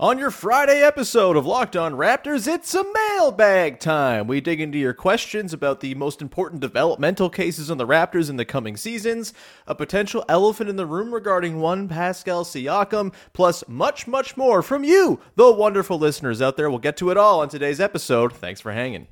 On 0.00 0.16
your 0.16 0.30
Friday 0.30 0.80
episode 0.80 1.36
of 1.36 1.44
Locked 1.44 1.74
On 1.74 1.94
Raptors, 1.94 2.46
it's 2.46 2.72
a 2.72 2.84
mailbag 2.84 3.80
time. 3.80 4.28
We 4.28 4.40
dig 4.40 4.60
into 4.60 4.78
your 4.78 4.94
questions 4.94 5.52
about 5.52 5.80
the 5.80 5.96
most 5.96 6.22
important 6.22 6.60
developmental 6.60 7.28
cases 7.28 7.68
on 7.68 7.78
the 7.78 7.86
Raptors 7.86 8.30
in 8.30 8.36
the 8.36 8.44
coming 8.44 8.76
seasons, 8.76 9.34
a 9.66 9.74
potential 9.74 10.24
elephant 10.28 10.70
in 10.70 10.76
the 10.76 10.86
room 10.86 11.12
regarding 11.12 11.58
one 11.58 11.88
Pascal 11.88 12.44
Siakam, 12.44 13.12
plus 13.32 13.64
much, 13.66 14.06
much 14.06 14.36
more 14.36 14.62
from 14.62 14.84
you, 14.84 15.18
the 15.34 15.50
wonderful 15.50 15.98
listeners 15.98 16.40
out 16.40 16.56
there. 16.56 16.70
We'll 16.70 16.78
get 16.78 16.96
to 16.98 17.10
it 17.10 17.16
all 17.16 17.40
on 17.40 17.48
today's 17.48 17.80
episode. 17.80 18.32
Thanks 18.32 18.60
for 18.60 18.70
hanging. 18.70 19.08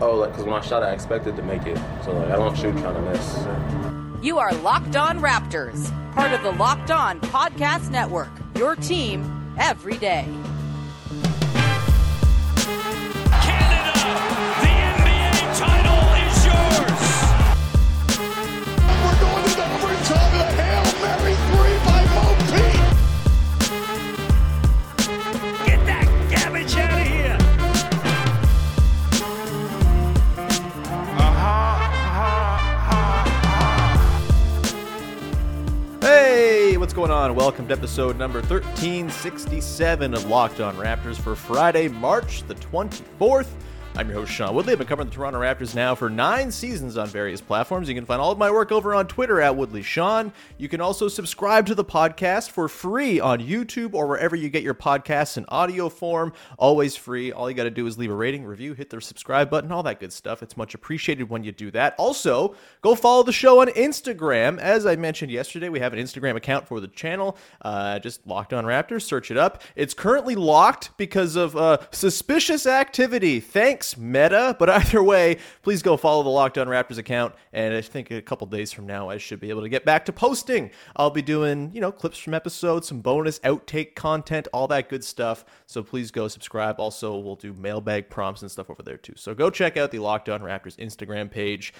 Oh, 0.00 0.16
like, 0.16 0.30
because 0.30 0.44
when 0.44 0.54
I 0.54 0.60
shot, 0.60 0.82
I 0.82 0.90
expected 0.90 1.36
to 1.36 1.42
make 1.44 1.64
it. 1.66 1.78
So, 2.04 2.10
like, 2.10 2.32
I 2.32 2.36
don't 2.36 2.56
shoot 2.58 2.76
trying 2.78 2.94
to 2.94 3.10
miss. 3.12 4.24
You 4.24 4.38
are 4.38 4.52
Locked 4.54 4.96
On 4.96 5.20
Raptors, 5.20 5.88
part 6.14 6.32
of 6.32 6.42
the 6.42 6.50
Locked 6.50 6.90
On 6.90 7.20
Podcast 7.20 7.90
Network, 7.90 8.30
your 8.56 8.74
team 8.74 9.35
every 9.58 9.96
day. 9.98 10.26
Going 36.92 37.10
on? 37.10 37.34
Welcome 37.34 37.66
to 37.68 37.72
episode 37.72 38.18
number 38.18 38.40
1367 38.40 40.14
of 40.14 40.24
Locked 40.26 40.60
On 40.60 40.76
Raptors 40.76 41.16
for 41.16 41.34
Friday, 41.34 41.88
March 41.88 42.42
the 42.44 42.54
24th. 42.56 43.48
I'm 43.98 44.10
your 44.10 44.18
host, 44.18 44.32
Sean 44.32 44.54
Woodley. 44.54 44.72
I've 44.72 44.78
been 44.78 44.86
covering 44.86 45.08
the 45.08 45.14
Toronto 45.14 45.40
Raptors 45.40 45.74
now 45.74 45.94
for 45.94 46.10
nine 46.10 46.52
seasons 46.52 46.98
on 46.98 47.08
various 47.08 47.40
platforms. 47.40 47.88
You 47.88 47.94
can 47.94 48.04
find 48.04 48.20
all 48.20 48.30
of 48.30 48.36
my 48.36 48.50
work 48.50 48.70
over 48.70 48.94
on 48.94 49.06
Twitter 49.06 49.40
at 49.40 49.56
Woodley 49.56 49.80
Sean. 49.82 50.34
You 50.58 50.68
can 50.68 50.82
also 50.82 51.08
subscribe 51.08 51.64
to 51.64 51.74
the 51.74 51.82
podcast 51.84 52.50
for 52.50 52.68
free 52.68 53.20
on 53.20 53.40
YouTube 53.40 53.94
or 53.94 54.06
wherever 54.06 54.36
you 54.36 54.50
get 54.50 54.62
your 54.62 54.74
podcasts 54.74 55.38
in 55.38 55.46
audio 55.48 55.88
form. 55.88 56.34
Always 56.58 56.94
free. 56.94 57.32
All 57.32 57.48
you 57.48 57.56
got 57.56 57.64
to 57.64 57.70
do 57.70 57.86
is 57.86 57.96
leave 57.96 58.10
a 58.10 58.14
rating, 58.14 58.44
review, 58.44 58.74
hit 58.74 58.90
the 58.90 59.00
subscribe 59.00 59.48
button, 59.48 59.72
all 59.72 59.82
that 59.84 59.98
good 59.98 60.12
stuff. 60.12 60.42
It's 60.42 60.58
much 60.58 60.74
appreciated 60.74 61.30
when 61.30 61.42
you 61.42 61.52
do 61.52 61.70
that. 61.70 61.94
Also, 61.96 62.54
go 62.82 62.94
follow 62.96 63.22
the 63.22 63.32
show 63.32 63.62
on 63.62 63.68
Instagram. 63.68 64.58
As 64.58 64.84
I 64.84 64.96
mentioned 64.96 65.32
yesterday, 65.32 65.70
we 65.70 65.80
have 65.80 65.94
an 65.94 65.98
Instagram 65.98 66.36
account 66.36 66.68
for 66.68 66.80
the 66.80 66.88
channel. 66.88 67.38
Uh, 67.62 67.98
just 68.00 68.26
Locked 68.26 68.52
On 68.52 68.66
Raptors. 68.66 69.04
Search 69.04 69.30
it 69.30 69.38
up. 69.38 69.62
It's 69.74 69.94
currently 69.94 70.34
locked 70.34 70.90
because 70.98 71.34
of 71.34 71.56
uh, 71.56 71.78
suspicious 71.92 72.66
activity. 72.66 73.40
Thanks 73.40 73.85
Meta. 73.94 74.56
But 74.58 74.70
either 74.80 75.02
way, 75.02 75.36
please 75.62 75.82
go 75.82 75.98
follow 75.98 76.22
the 76.22 76.30
Locked 76.30 76.56
On 76.56 76.66
Raptors 76.66 76.96
account. 76.96 77.34
And 77.52 77.74
I 77.74 77.82
think 77.82 78.10
a 78.10 78.22
couple 78.22 78.46
days 78.46 78.72
from 78.72 78.86
now, 78.86 79.10
I 79.10 79.18
should 79.18 79.38
be 79.38 79.50
able 79.50 79.62
to 79.62 79.68
get 79.68 79.84
back 79.84 80.06
to 80.06 80.12
posting. 80.12 80.70
I'll 80.96 81.10
be 81.10 81.20
doing, 81.20 81.70
you 81.74 81.82
know, 81.82 81.92
clips 81.92 82.16
from 82.18 82.32
episodes, 82.32 82.88
some 82.88 83.02
bonus 83.02 83.38
outtake 83.40 83.94
content, 83.94 84.48
all 84.54 84.66
that 84.68 84.88
good 84.88 85.04
stuff. 85.04 85.44
So 85.66 85.82
please 85.82 86.10
go 86.10 86.28
subscribe. 86.28 86.80
Also, 86.80 87.18
we'll 87.18 87.36
do 87.36 87.52
mailbag 87.52 88.08
prompts 88.08 88.40
and 88.40 88.50
stuff 88.50 88.70
over 88.70 88.82
there 88.82 88.96
too. 88.96 89.14
So 89.16 89.34
go 89.34 89.50
check 89.50 89.76
out 89.76 89.90
the 89.90 89.98
Locked 89.98 90.28
On 90.28 90.40
Raptors 90.40 90.76
Instagram 90.76 91.30
page. 91.30 91.74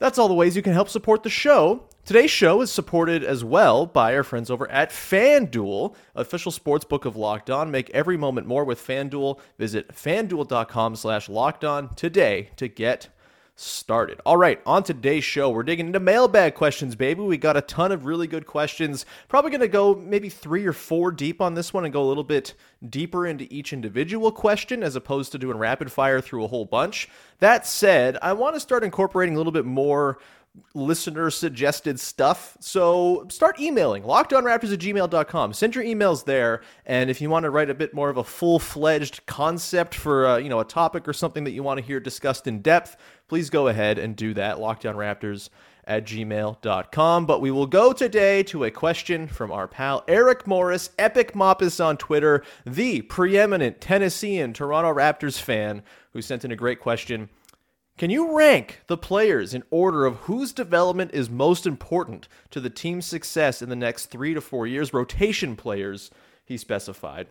That's 0.00 0.18
all 0.18 0.28
the 0.28 0.34
ways 0.34 0.56
you 0.56 0.62
can 0.62 0.72
help 0.72 0.88
support 0.88 1.22
the 1.22 1.30
show. 1.30 1.84
Today's 2.06 2.30
show 2.30 2.62
is 2.62 2.72
supported 2.72 3.22
as 3.22 3.44
well 3.44 3.84
by 3.84 4.16
our 4.16 4.24
friends 4.24 4.50
over 4.50 4.68
at 4.70 4.90
FanDuel, 4.90 5.94
official 6.14 6.50
sports 6.50 6.86
book 6.86 7.04
of 7.04 7.16
Locked 7.16 7.50
On. 7.50 7.70
Make 7.70 7.90
every 7.90 8.16
moment 8.16 8.46
more 8.46 8.64
with 8.64 8.84
FanDuel. 8.84 9.38
Visit 9.58 9.94
fanduel.com 9.94 10.96
slash 10.96 11.28
locked 11.28 11.64
on 11.64 11.94
today 11.96 12.48
to 12.56 12.66
get 12.66 13.08
started. 13.60 14.20
All 14.24 14.36
right, 14.36 14.60
on 14.64 14.82
today's 14.82 15.24
show, 15.24 15.50
we're 15.50 15.62
digging 15.62 15.88
into 15.88 16.00
mailbag 16.00 16.54
questions, 16.54 16.96
baby. 16.96 17.20
We 17.20 17.36
got 17.36 17.56
a 17.56 17.60
ton 17.60 17.92
of 17.92 18.06
really 18.06 18.26
good 18.26 18.46
questions. 18.46 19.04
Probably 19.28 19.50
going 19.50 19.60
to 19.60 19.68
go 19.68 19.94
maybe 19.94 20.30
three 20.30 20.64
or 20.64 20.72
four 20.72 21.10
deep 21.10 21.40
on 21.40 21.54
this 21.54 21.72
one 21.72 21.84
and 21.84 21.92
go 21.92 22.02
a 22.02 22.08
little 22.08 22.24
bit 22.24 22.54
deeper 22.88 23.26
into 23.26 23.46
each 23.50 23.72
individual 23.72 24.32
question 24.32 24.82
as 24.82 24.96
opposed 24.96 25.32
to 25.32 25.38
doing 25.38 25.58
rapid 25.58 25.92
fire 25.92 26.20
through 26.20 26.44
a 26.44 26.48
whole 26.48 26.64
bunch. 26.64 27.08
That 27.40 27.66
said, 27.66 28.16
I 28.22 28.32
want 28.32 28.54
to 28.56 28.60
start 28.60 28.82
incorporating 28.82 29.34
a 29.34 29.38
little 29.38 29.52
bit 29.52 29.66
more 29.66 30.18
listener 30.74 31.30
suggested 31.30 31.98
stuff. 32.00 32.56
So 32.60 33.26
start 33.28 33.60
emailing 33.60 34.02
lockedonraptors 34.02 34.72
at 34.72 34.80
gmail.com. 34.80 35.52
Send 35.52 35.74
your 35.74 35.84
emails 35.84 36.24
there. 36.24 36.62
And 36.86 37.08
if 37.10 37.20
you 37.20 37.30
want 37.30 37.44
to 37.44 37.50
write 37.50 37.70
a 37.70 37.74
bit 37.74 37.94
more 37.94 38.10
of 38.10 38.16
a 38.16 38.24
full 38.24 38.58
fledged 38.58 39.24
concept 39.26 39.94
for, 39.94 40.26
uh, 40.26 40.36
you 40.38 40.48
know, 40.48 40.60
a 40.60 40.64
topic 40.64 41.06
or 41.06 41.12
something 41.12 41.44
that 41.44 41.52
you 41.52 41.62
want 41.62 41.78
to 41.78 41.86
hear 41.86 42.00
discussed 42.00 42.46
in 42.46 42.62
depth, 42.62 42.96
please 43.28 43.48
go 43.50 43.68
ahead 43.68 43.98
and 43.98 44.16
do 44.16 44.34
that. 44.34 44.58
lockedonraptors 44.58 45.50
at 45.84 46.04
gmail.com. 46.04 47.26
But 47.26 47.40
we 47.40 47.50
will 47.50 47.66
go 47.66 47.92
today 47.92 48.42
to 48.44 48.64
a 48.64 48.70
question 48.70 49.26
from 49.26 49.50
our 49.50 49.66
pal 49.66 50.04
Eric 50.06 50.46
Morris, 50.46 50.90
Epic 50.98 51.32
Moppus 51.32 51.84
on 51.84 51.96
Twitter, 51.96 52.44
the 52.64 53.02
preeminent 53.02 53.80
Tennessean 53.80 54.52
Toronto 54.52 54.92
Raptors 54.92 55.40
fan, 55.40 55.82
who 56.12 56.22
sent 56.22 56.44
in 56.44 56.52
a 56.52 56.56
great 56.56 56.80
question. 56.80 57.28
Can 58.00 58.08
you 58.08 58.34
rank 58.34 58.80
the 58.86 58.96
players 58.96 59.52
in 59.52 59.62
order 59.70 60.06
of 60.06 60.20
whose 60.20 60.54
development 60.54 61.10
is 61.12 61.28
most 61.28 61.66
important 61.66 62.28
to 62.50 62.58
the 62.58 62.70
team's 62.70 63.04
success 63.04 63.60
in 63.60 63.68
the 63.68 63.76
next 63.76 64.06
three 64.06 64.32
to 64.32 64.40
four 64.40 64.66
years? 64.66 64.94
Rotation 64.94 65.54
players, 65.54 66.10
he 66.46 66.56
specified. 66.56 67.26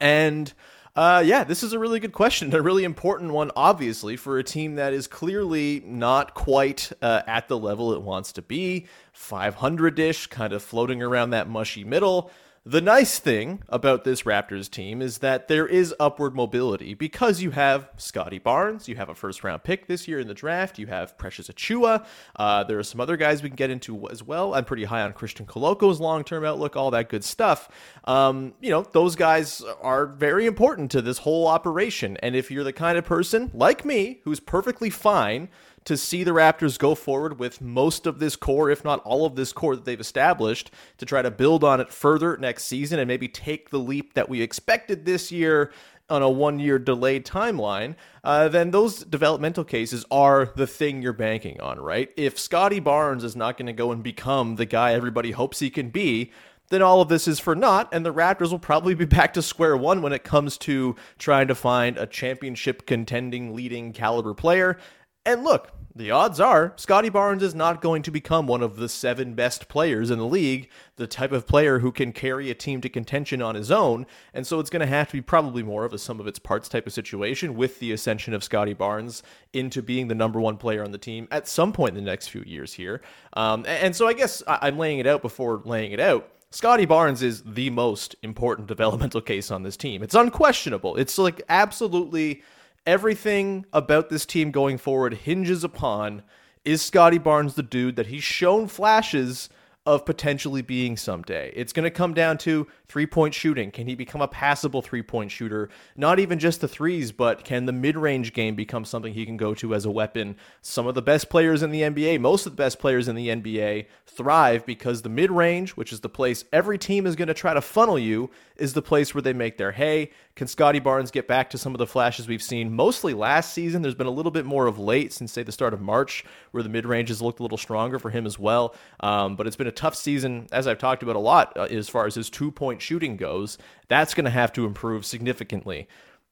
And 0.00 0.50
uh, 0.96 1.22
yeah, 1.26 1.44
this 1.44 1.62
is 1.62 1.74
a 1.74 1.78
really 1.78 2.00
good 2.00 2.14
question, 2.14 2.54
a 2.54 2.62
really 2.62 2.84
important 2.84 3.34
one, 3.34 3.50
obviously, 3.54 4.16
for 4.16 4.38
a 4.38 4.42
team 4.42 4.76
that 4.76 4.94
is 4.94 5.06
clearly 5.06 5.82
not 5.84 6.32
quite 6.32 6.90
uh, 7.02 7.20
at 7.26 7.48
the 7.48 7.58
level 7.58 7.92
it 7.92 8.00
wants 8.00 8.32
to 8.32 8.40
be. 8.40 8.86
500 9.12 9.98
ish, 9.98 10.26
kind 10.28 10.54
of 10.54 10.62
floating 10.62 11.02
around 11.02 11.30
that 11.30 11.50
mushy 11.50 11.84
middle. 11.84 12.30
The 12.64 12.80
nice 12.80 13.18
thing 13.18 13.64
about 13.70 14.04
this 14.04 14.22
Raptors 14.22 14.70
team 14.70 15.02
is 15.02 15.18
that 15.18 15.48
there 15.48 15.66
is 15.66 15.92
upward 15.98 16.36
mobility 16.36 16.94
because 16.94 17.42
you 17.42 17.50
have 17.50 17.90
Scottie 17.96 18.38
Barnes, 18.38 18.86
you 18.86 18.94
have 18.94 19.08
a 19.08 19.16
first 19.16 19.42
round 19.42 19.64
pick 19.64 19.88
this 19.88 20.06
year 20.06 20.20
in 20.20 20.28
the 20.28 20.34
draft, 20.34 20.78
you 20.78 20.86
have 20.86 21.18
Precious 21.18 21.48
Achiuwa. 21.48 22.06
Uh, 22.36 22.62
there 22.62 22.78
are 22.78 22.84
some 22.84 23.00
other 23.00 23.16
guys 23.16 23.42
we 23.42 23.48
can 23.48 23.56
get 23.56 23.70
into 23.70 24.08
as 24.10 24.22
well. 24.22 24.54
I'm 24.54 24.64
pretty 24.64 24.84
high 24.84 25.02
on 25.02 25.12
Christian 25.12 25.44
Koloko's 25.44 25.98
long 25.98 26.22
term 26.22 26.44
outlook, 26.44 26.76
all 26.76 26.92
that 26.92 27.08
good 27.08 27.24
stuff. 27.24 27.68
Um, 28.04 28.54
you 28.60 28.70
know, 28.70 28.82
those 28.82 29.16
guys 29.16 29.60
are 29.80 30.06
very 30.06 30.46
important 30.46 30.92
to 30.92 31.02
this 31.02 31.18
whole 31.18 31.48
operation. 31.48 32.16
And 32.18 32.36
if 32.36 32.48
you're 32.48 32.62
the 32.62 32.72
kind 32.72 32.96
of 32.96 33.04
person 33.04 33.50
like 33.52 33.84
me 33.84 34.20
who's 34.22 34.38
perfectly 34.38 34.88
fine 34.88 35.48
to 35.84 35.96
see 35.96 36.24
the 36.24 36.30
Raptors 36.30 36.78
go 36.78 36.94
forward 36.94 37.38
with 37.38 37.60
most 37.60 38.06
of 38.06 38.18
this 38.18 38.36
core, 38.36 38.70
if 38.70 38.84
not 38.84 39.00
all 39.04 39.26
of 39.26 39.36
this 39.36 39.52
core 39.52 39.74
that 39.74 39.84
they've 39.84 40.00
established, 40.00 40.70
to 40.98 41.06
try 41.06 41.22
to 41.22 41.30
build 41.30 41.64
on 41.64 41.80
it 41.80 41.92
further 41.92 42.36
next 42.36 42.64
season 42.64 42.98
and 42.98 43.08
maybe 43.08 43.28
take 43.28 43.70
the 43.70 43.78
leap 43.78 44.14
that 44.14 44.28
we 44.28 44.42
expected 44.42 45.04
this 45.04 45.32
year 45.32 45.72
on 46.08 46.22
a 46.22 46.28
one 46.28 46.58
year 46.58 46.78
delayed 46.78 47.24
timeline, 47.24 47.94
uh, 48.22 48.48
then 48.48 48.70
those 48.70 49.02
developmental 49.04 49.64
cases 49.64 50.04
are 50.10 50.52
the 50.56 50.66
thing 50.66 51.00
you're 51.00 51.12
banking 51.12 51.60
on, 51.60 51.80
right? 51.80 52.12
If 52.16 52.38
Scottie 52.38 52.80
Barnes 52.80 53.24
is 53.24 53.34
not 53.34 53.56
going 53.56 53.66
to 53.66 53.72
go 53.72 53.92
and 53.92 54.02
become 54.02 54.56
the 54.56 54.66
guy 54.66 54.92
everybody 54.92 55.30
hopes 55.30 55.60
he 55.60 55.70
can 55.70 55.88
be, 55.88 56.30
then 56.68 56.82
all 56.82 57.02
of 57.02 57.08
this 57.08 57.28
is 57.28 57.38
for 57.38 57.54
naught, 57.54 57.88
and 57.92 58.04
the 58.04 58.12
Raptors 58.12 58.50
will 58.50 58.58
probably 58.58 58.94
be 58.94 59.04
back 59.06 59.34
to 59.34 59.42
square 59.42 59.76
one 59.76 60.02
when 60.02 60.12
it 60.12 60.24
comes 60.24 60.56
to 60.58 60.96
trying 61.18 61.48
to 61.48 61.54
find 61.54 61.98
a 61.98 62.06
championship 62.06 62.86
contending 62.86 63.54
leading 63.54 63.92
caliber 63.92 64.34
player. 64.34 64.78
And 65.24 65.44
look, 65.44 65.70
the 65.94 66.10
odds 66.10 66.40
are 66.40 66.72
Scottie 66.76 67.10
Barnes 67.10 67.42
is 67.42 67.54
not 67.54 67.82
going 67.82 68.02
to 68.02 68.10
become 68.10 68.46
one 68.46 68.62
of 68.62 68.76
the 68.76 68.88
seven 68.88 69.34
best 69.34 69.68
players 69.68 70.10
in 70.10 70.18
the 70.18 70.26
league, 70.26 70.70
the 70.96 71.06
type 71.06 71.32
of 71.32 71.46
player 71.46 71.80
who 71.80 71.92
can 71.92 72.12
carry 72.12 72.50
a 72.50 72.54
team 72.54 72.80
to 72.80 72.88
contention 72.88 73.42
on 73.42 73.54
his 73.54 73.70
own. 73.70 74.06
And 74.32 74.46
so 74.46 74.58
it's 74.58 74.70
going 74.70 74.80
to 74.80 74.86
have 74.86 75.08
to 75.08 75.12
be 75.12 75.20
probably 75.20 75.62
more 75.62 75.84
of 75.84 75.92
a 75.92 75.98
sum 75.98 76.18
of 76.18 76.26
its 76.26 76.38
parts 76.38 76.68
type 76.68 76.86
of 76.86 76.94
situation 76.94 77.54
with 77.54 77.78
the 77.78 77.92
ascension 77.92 78.32
of 78.32 78.42
Scottie 78.42 78.72
Barnes 78.72 79.22
into 79.52 79.82
being 79.82 80.08
the 80.08 80.14
number 80.14 80.40
one 80.40 80.56
player 80.56 80.82
on 80.82 80.92
the 80.92 80.98
team 80.98 81.28
at 81.30 81.46
some 81.46 81.72
point 81.72 81.96
in 81.96 82.04
the 82.04 82.10
next 82.10 82.28
few 82.28 82.42
years 82.46 82.72
here. 82.72 83.02
Um, 83.34 83.64
and 83.66 83.94
so 83.94 84.08
I 84.08 84.14
guess 84.14 84.42
I'm 84.46 84.78
laying 84.78 84.98
it 84.98 85.06
out 85.06 85.20
before 85.20 85.60
laying 85.64 85.92
it 85.92 86.00
out. 86.00 86.28
Scottie 86.50 86.86
Barnes 86.86 87.22
is 87.22 87.42
the 87.44 87.70
most 87.70 88.16
important 88.22 88.66
developmental 88.66 89.20
case 89.20 89.50
on 89.50 89.62
this 89.62 89.76
team. 89.76 90.02
It's 90.02 90.14
unquestionable. 90.14 90.96
It's 90.96 91.18
like 91.18 91.42
absolutely 91.48 92.42
everything 92.86 93.66
about 93.72 94.08
this 94.08 94.26
team 94.26 94.50
going 94.50 94.78
forward 94.78 95.14
hinges 95.14 95.64
upon 95.64 96.22
is 96.64 96.82
Scottie 96.82 97.18
Barnes 97.18 97.54
the 97.54 97.62
dude 97.62 97.96
that 97.96 98.06
he's 98.06 98.24
shown 98.24 98.68
flashes 98.68 99.48
of 99.84 100.06
potentially 100.06 100.62
being 100.62 100.96
someday. 100.96 101.52
It's 101.56 101.72
going 101.72 101.82
to 101.84 101.90
come 101.90 102.14
down 102.14 102.38
to 102.38 102.68
three 102.86 103.06
point 103.06 103.34
shooting. 103.34 103.72
Can 103.72 103.88
he 103.88 103.96
become 103.96 104.20
a 104.20 104.28
passable 104.28 104.80
three 104.80 105.02
point 105.02 105.32
shooter? 105.32 105.70
Not 105.96 106.20
even 106.20 106.38
just 106.38 106.60
the 106.60 106.68
threes, 106.68 107.10
but 107.10 107.42
can 107.42 107.66
the 107.66 107.72
mid 107.72 107.96
range 107.96 108.32
game 108.32 108.54
become 108.54 108.84
something 108.84 109.12
he 109.12 109.26
can 109.26 109.36
go 109.36 109.54
to 109.54 109.74
as 109.74 109.84
a 109.84 109.90
weapon? 109.90 110.36
Some 110.60 110.86
of 110.86 110.94
the 110.94 111.02
best 111.02 111.28
players 111.28 111.64
in 111.64 111.72
the 111.72 111.82
NBA, 111.82 112.20
most 112.20 112.46
of 112.46 112.52
the 112.52 112.62
best 112.62 112.78
players 112.78 113.08
in 113.08 113.16
the 113.16 113.28
NBA, 113.28 113.86
thrive 114.06 114.64
because 114.64 115.02
the 115.02 115.08
mid 115.08 115.32
range, 115.32 115.70
which 115.70 115.92
is 115.92 116.00
the 116.00 116.08
place 116.08 116.44
every 116.52 116.78
team 116.78 117.04
is 117.04 117.16
going 117.16 117.28
to 117.28 117.34
try 117.34 117.52
to 117.52 117.60
funnel 117.60 117.98
you, 117.98 118.30
is 118.56 118.74
the 118.74 118.82
place 118.82 119.14
where 119.14 119.22
they 119.22 119.32
make 119.32 119.58
their 119.58 119.72
hay. 119.72 120.10
Can 120.34 120.46
Scottie 120.46 120.78
Barnes 120.78 121.10
get 121.10 121.28
back 121.28 121.50
to 121.50 121.58
some 121.58 121.74
of 121.74 121.78
the 121.78 121.86
flashes 121.86 122.26
we've 122.26 122.42
seen 122.42 122.72
mostly 122.72 123.12
last 123.12 123.52
season? 123.52 123.82
There's 123.82 123.94
been 123.94 124.06
a 124.06 124.10
little 124.10 124.32
bit 124.32 124.46
more 124.46 124.66
of 124.66 124.78
late 124.78 125.12
since, 125.12 125.30
say, 125.30 125.42
the 125.42 125.52
start 125.52 125.74
of 125.74 125.82
March, 125.82 126.24
where 126.52 126.62
the 126.62 126.70
mid 126.70 126.86
range 126.86 127.10
has 127.10 127.20
looked 127.20 127.40
a 127.40 127.42
little 127.42 127.58
stronger 127.58 127.98
for 127.98 128.08
him 128.08 128.24
as 128.24 128.38
well. 128.38 128.74
Um, 129.00 129.36
but 129.36 129.46
it's 129.46 129.56
been 129.56 129.66
a 129.66 129.72
tough 129.72 129.94
season, 129.94 130.46
as 130.50 130.66
I've 130.66 130.78
talked 130.78 131.02
about 131.02 131.16
a 131.16 131.20
lot, 131.20 131.52
uh, 131.58 131.64
as 131.64 131.90
far 131.90 132.06
as 132.06 132.14
his 132.14 132.30
two 132.30 132.50
point 132.50 132.80
shooting 132.80 133.18
goes. 133.18 133.58
That's 133.88 134.14
going 134.14 134.24
to 134.24 134.30
have 134.30 134.54
to 134.54 134.64
improve 134.64 135.04
significantly. 135.04 135.86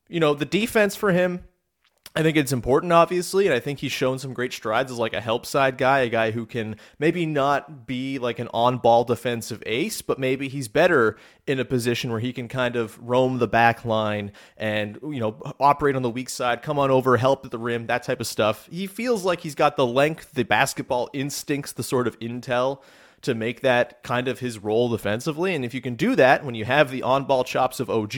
You 0.09 0.19
know, 0.19 0.33
the 0.33 0.47
defense 0.47 0.97
for 0.97 1.13
him, 1.13 1.45
I 2.13 2.25
think 2.25 2.37
it's 2.37 2.51
important, 2.51 2.93
obviously, 2.93 3.47
and 3.47 3.55
I 3.55 3.61
think 3.61 3.79
he's 3.79 3.93
shown 3.93 4.19
some 4.19 4.35
great 4.35 4.53
strides 4.53 4.91
as 4.91 4.99
like 4.99 5.13
a 5.13 5.21
help 5.21 5.47
side 5.47 5.79
guy, 5.79 6.01
a 6.01 6.09
guy 6.09 6.33
who 6.33 6.45
can 6.45 6.75
maybe 6.99 7.25
not 7.25 7.87
be 7.87 8.19
like 8.19 8.41
an 8.41 8.49
on 8.53 8.79
ball 8.79 9.05
defensive 9.05 9.63
ace, 9.65 10.03
but 10.03 10.19
maybe 10.19 10.49
he's 10.49 10.67
better 10.67 11.17
in 11.47 11.61
a 11.61 11.65
position 11.65 12.11
where 12.11 12.19
he 12.19 12.33
can 12.33 12.49
kind 12.49 12.75
of 12.75 12.99
roam 13.01 13.39
the 13.39 13.47
back 13.47 13.85
line 13.85 14.33
and, 14.57 14.99
you 15.05 15.21
know, 15.21 15.41
operate 15.61 15.95
on 15.95 16.03
the 16.03 16.11
weak 16.11 16.31
side, 16.31 16.63
come 16.63 16.81
on 16.81 16.91
over, 16.91 17.17
help 17.17 17.45
at 17.45 17.53
the 17.53 17.59
rim, 17.59 17.87
that 17.87 18.03
type 18.03 18.19
of 18.19 18.27
stuff. 18.27 18.69
He 18.73 18.89
feels 18.89 19.25
like 19.25 19.41
he's 19.41 19.55
got 19.55 19.77
the 19.77 19.87
length, 19.87 20.33
the 20.33 20.43
basketball 20.43 21.11
instincts, 21.13 21.71
the 21.73 21.85
sort 21.85 22.09
of 22.09 22.19
intel 22.19 22.81
to 23.23 23.35
make 23.35 23.61
that 23.61 24.03
kind 24.03 24.29
of 24.29 24.39
his 24.39 24.59
role 24.59 24.89
defensively. 24.89 25.55
And 25.55 25.65
if 25.65 25.75
you 25.75 25.81
can 25.81 25.95
do 25.95 26.17
that 26.17 26.45
when 26.45 26.55
you 26.55 26.65
have 26.65 26.91
the 26.91 27.03
on 27.03 27.25
ball 27.25 27.45
chops 27.45 27.79
of 27.79 27.91
OG, 27.91 28.15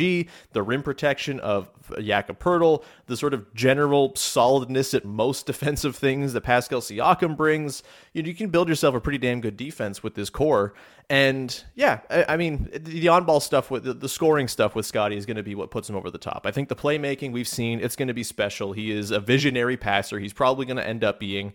the 0.53 0.63
rim 0.63 0.83
protection 0.83 1.41
of 1.41 1.71
Jakob 2.01 2.39
Poeltl, 2.39 2.85
the 3.07 3.17
sort 3.17 3.35
of 3.35 3.53
general 3.55 4.15
solidness 4.15 4.95
at 4.95 5.05
most 5.05 5.47
defensive 5.47 5.97
things 5.97 6.33
that 6.33 6.43
Pascal 6.43 6.81
Siakam 6.81 7.37
brings, 7.37 7.83
you, 8.13 8.23
you 8.23 8.35
can 8.35 8.51
build 8.51 8.69
yourself 8.69 8.95
a 8.95 9.01
pretty 9.01 9.19
damn 9.19 9.41
good 9.41 9.57
defense 9.57 10.03
with 10.03 10.15
this 10.15 10.31
core. 10.31 10.75
And 11.11 11.63
yeah, 11.75 12.01
I, 12.09 12.25
I 12.31 12.37
mean, 12.37 12.71
the 12.73 13.09
on 13.09 13.25
ball 13.25 13.41
stuff 13.41 13.71
with 13.71 13.85
the, 13.85 13.93
the 13.93 14.09
scoring 14.09 14.49
stuff 14.49 14.75
with 14.75 14.87
Scottie 14.87 15.17
is 15.17 15.27
going 15.27 15.37
to 15.37 15.43
be 15.43 15.55
what 15.55 15.71
puts 15.71 15.91
him 15.91 15.97
over 15.97 16.11
the 16.11 16.19
top. 16.19 16.43
I 16.47 16.53
think 16.53 16.69
the 16.69 16.77
playmaking 16.77 17.33
we've 17.33 17.49
seen, 17.49 17.81
it's 17.81 17.97
going 17.97 18.09
to 18.09 18.15
be 18.15 18.23
special. 18.23 18.73
He 18.73 18.93
is 18.93 19.11
a 19.11 19.21
visionary 19.21 19.77
passer. 19.77 20.19
He's 20.19 20.33
probably 20.33 20.65
going 20.65 20.77
to 20.77 20.87
end 20.87 21.03
up 21.03 21.19
being 21.19 21.53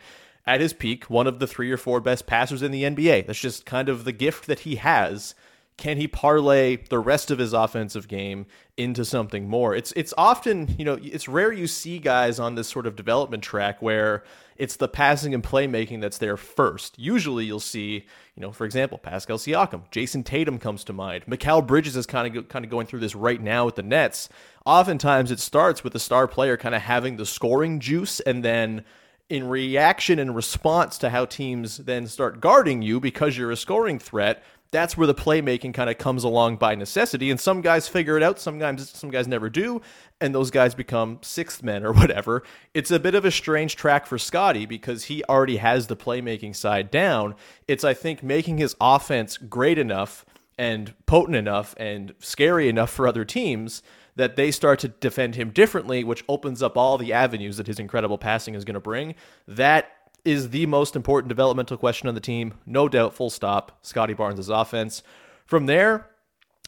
at 0.48 0.62
his 0.62 0.74
peak, 0.74 1.10
one 1.10 1.28
of 1.28 1.40
the 1.40 1.46
three 1.46 1.72
or 1.72 1.78
four 1.78 2.00
best 2.00 2.26
passers 2.26 2.64
in 2.64 2.72
the 2.72 2.84
NBA. 2.84 3.28
That's 3.28 3.40
just 3.40 3.66
kind 3.66 3.90
of 3.90 4.06
the 4.06 4.14
gift 4.14 4.48
that 4.48 4.60
he 4.60 4.78
has. 4.78 5.36
Can 5.76 5.98
he 5.98 6.08
parlay 6.08 6.78
the 6.78 6.98
rest 6.98 7.30
of 7.30 7.38
his 7.38 7.54
offensive 7.54 8.08
game 8.08 8.48
into 8.78 9.06
something 9.06 9.48
more? 9.48 9.76
It's 9.76 9.92
it's 9.96 10.14
often, 10.18 10.74
you 10.80 10.86
know, 10.86 10.98
it's 11.00 11.28
rare 11.28 11.52
you 11.52 11.68
see 11.68 12.00
guys 12.00 12.40
on 12.40 12.56
this 12.56 12.68
sort 12.68 12.88
of 12.88 12.96
development 12.96 13.44
track 13.44 13.80
where 13.80 14.24
it's 14.56 14.78
the 14.78 14.88
passing 14.88 15.36
and 15.36 15.44
playmaking 15.44 16.02
that's 16.02 16.18
there 16.18 16.36
first. 16.36 16.98
Usually 16.98 17.46
you'll 17.46 17.60
see, 17.60 18.06
you 18.36 18.42
know, 18.42 18.52
for 18.52 18.66
example, 18.66 18.98
Pascal 18.98 19.38
Siakam, 19.38 19.84
Jayson 19.92 20.24
Tatum 20.24 20.58
comes 20.58 20.84
to 20.86 20.94
mind. 20.94 21.26
Mikal 21.28 21.68
Bridges 21.68 21.96
is 21.96 22.08
kind 22.08 22.36
of 22.36 22.48
kind 22.48 22.66
of 22.66 22.72
going 22.72 22.88
through 22.88 23.02
this 23.02 23.14
right 23.14 23.42
now 23.42 23.66
with 23.66 23.76
the 23.76 23.84
Nets. 23.84 24.30
Oftentimes 24.66 25.30
it 25.30 25.40
starts 25.40 25.84
with 25.84 25.94
the 25.94 26.00
star 26.00 26.28
player 26.28 26.58
kind 26.58 26.74
of 26.74 26.82
having 26.82 27.18
the 27.18 27.26
scoring 27.26 27.80
juice 27.80 28.20
and 28.22 28.44
then 28.44 28.84
in 29.30 29.48
reaction 29.48 30.20
and 30.20 30.36
response 30.36 30.98
to 31.00 31.10
how 31.10 31.26
teams 31.26 31.78
then 31.78 32.08
start 32.08 32.40
guarding 32.40 32.82
you 32.82 33.00
because 33.00 33.38
you're 33.38 33.52
a 33.52 33.58
scoring 33.58 34.00
threat, 34.00 34.42
that's 34.72 34.98
where 34.98 35.08
the 35.08 35.16
playmaking 35.16 35.74
kind 35.74 35.90
of 35.90 35.98
comes 35.98 36.24
along 36.24 36.58
by 36.58 36.76
necessity. 36.76 37.32
And 37.32 37.40
some 37.40 37.62
guys 37.62 37.88
figure 37.88 38.18
it 38.18 38.24
out, 38.24 38.40
some 38.40 38.60
guys 38.60 38.90
some 38.90 39.10
guys 39.10 39.28
never 39.28 39.50
do, 39.50 39.82
and 40.20 40.34
those 40.34 40.52
guys 40.52 40.76
become 40.76 41.20
sixth 41.22 41.64
men 41.64 41.86
or 41.86 41.94
whatever. 41.94 42.44
It's 42.74 42.92
a 42.92 43.00
bit 43.00 43.16
of 43.16 43.26
a 43.26 43.32
strange 43.32 43.76
track 43.76 44.06
for 44.06 44.18
Scottie 44.18 44.66
because 44.66 45.06
he 45.06 45.24
already 45.26 45.58
has 45.58 45.88
the 45.88 45.96
playmaking 45.96 46.56
side 46.56 46.92
down. 46.92 47.36
It's 47.68 47.84
I 47.84 47.94
think 47.94 48.24
making 48.24 48.58
his 48.58 48.76
offense 48.80 49.38
great 49.38 49.78
enough 49.78 50.26
and 50.58 50.94
potent 51.06 51.36
enough 51.36 51.76
and 51.78 52.14
scary 52.20 52.68
enough 52.68 52.90
for 52.90 53.08
other 53.08 53.24
teams 53.24 53.82
that 54.18 54.36
they 54.36 54.52
start 54.52 54.80
to 54.80 54.90
defend 54.90 55.36
him 55.36 55.52
differently, 55.52 56.04
which 56.04 56.26
opens 56.28 56.62
up 56.62 56.78
all 56.78 56.98
the 56.98 57.14
avenues 57.14 57.58
that 57.58 57.68
his 57.68 57.80
incredible 57.80 58.18
passing 58.18 58.54
is 58.56 58.66
going 58.66 58.74
to 58.74 58.80
bring. 58.80 59.16
That 59.48 59.92
is 60.26 60.50
the 60.50 60.66
most 60.66 60.96
important 60.96 61.30
developmental 61.30 61.78
question 61.78 62.10
on 62.10 62.16
the 62.16 62.22
team. 62.22 62.56
No 62.66 62.90
doubt, 62.90 63.14
full 63.14 63.30
stop. 63.30 63.78
Scottie 63.82 64.14
Barnes' 64.14 64.50
offense. 64.50 65.04
From 65.46 65.68
there, 65.68 66.10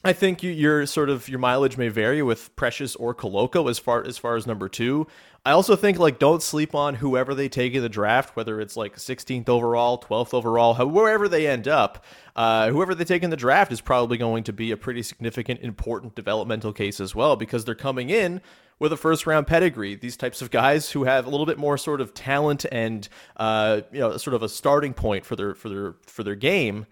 I 0.03 0.13
think 0.13 0.43
you, 0.43 0.51
your 0.51 0.85
sort 0.85 1.09
of 1.09 1.27
your 1.27 1.39
mileage 1.39 1.77
may 1.77 1.89
vary 1.89 2.21
with 2.21 2.55
Precious 2.55 2.95
or 2.95 3.13
Koloko 3.13 3.69
as 3.69 3.79
far 3.79 4.03
as 4.05 4.17
far 4.17 4.35
as 4.35 4.47
number 4.47 4.69
two. 4.69 5.07
I 5.45 5.51
also 5.51 5.75
think 5.75 5.99
like 5.99 6.19
don't 6.19 6.41
sleep 6.41 6.73
on 6.75 6.95
whoever 6.95 7.33
they 7.33 7.49
take 7.49 7.73
in 7.73 7.81
the 7.81 7.89
draft, 7.89 8.35
whether 8.35 8.61
it's 8.61 8.77
like 8.77 8.95
16th 8.95 9.49
overall, 9.49 9.99
12th 9.99 10.33
overall, 10.33 10.73
wherever 10.85 11.27
they 11.27 11.47
end 11.47 11.67
up. 11.67 12.05
Uh, 12.35 12.69
whoever 12.69 12.95
they 12.95 13.03
take 13.03 13.23
in 13.23 13.29
the 13.29 13.37
draft 13.37 13.71
is 13.71 13.81
probably 13.81 14.17
going 14.17 14.43
to 14.45 14.53
be 14.53 14.71
a 14.71 14.77
pretty 14.77 15.03
significant, 15.03 15.59
important 15.61 16.15
developmental 16.15 16.71
case 16.71 16.99
as 16.99 17.13
well 17.13 17.35
because 17.35 17.65
they're 17.65 17.75
coming 17.75 18.09
in 18.09 18.41
with 18.79 18.93
a 18.93 18.97
first 18.97 19.27
round 19.27 19.47
pedigree. 19.47 19.95
These 19.95 20.15
types 20.15 20.41
of 20.41 20.49
guys 20.49 20.91
who 20.91 21.03
have 21.03 21.25
a 21.25 21.29
little 21.29 21.45
bit 21.45 21.57
more 21.57 21.77
sort 21.77 21.99
of 21.99 22.13
talent 22.13 22.65
and 22.71 23.07
uh, 23.35 23.81
you 23.91 23.99
know 23.99 24.15
sort 24.17 24.33
of 24.33 24.43
a 24.43 24.49
starting 24.49 24.93
point 24.93 25.25
for 25.25 25.35
their 25.35 25.53
for 25.53 25.67
their 25.67 25.95
for 26.05 26.23
their 26.23 26.35
game 26.35 26.85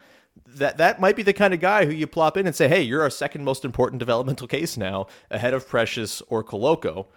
that 0.45 0.77
that 0.77 0.99
might 0.99 1.15
be 1.15 1.23
the 1.23 1.33
kind 1.33 1.53
of 1.53 1.59
guy 1.59 1.85
who 1.85 1.91
you 1.91 2.07
plop 2.07 2.37
in 2.37 2.45
and 2.45 2.55
say, 2.55 2.67
"Hey, 2.67 2.81
you're 2.81 3.01
our 3.01 3.09
second 3.09 3.43
most 3.43 3.65
important 3.65 3.99
developmental 3.99 4.47
case 4.47 4.77
now, 4.77 5.07
ahead 5.31 5.53
of 5.53 5.67
Precious 5.67 6.21
or 6.29 6.43
Koloko." 6.43 7.07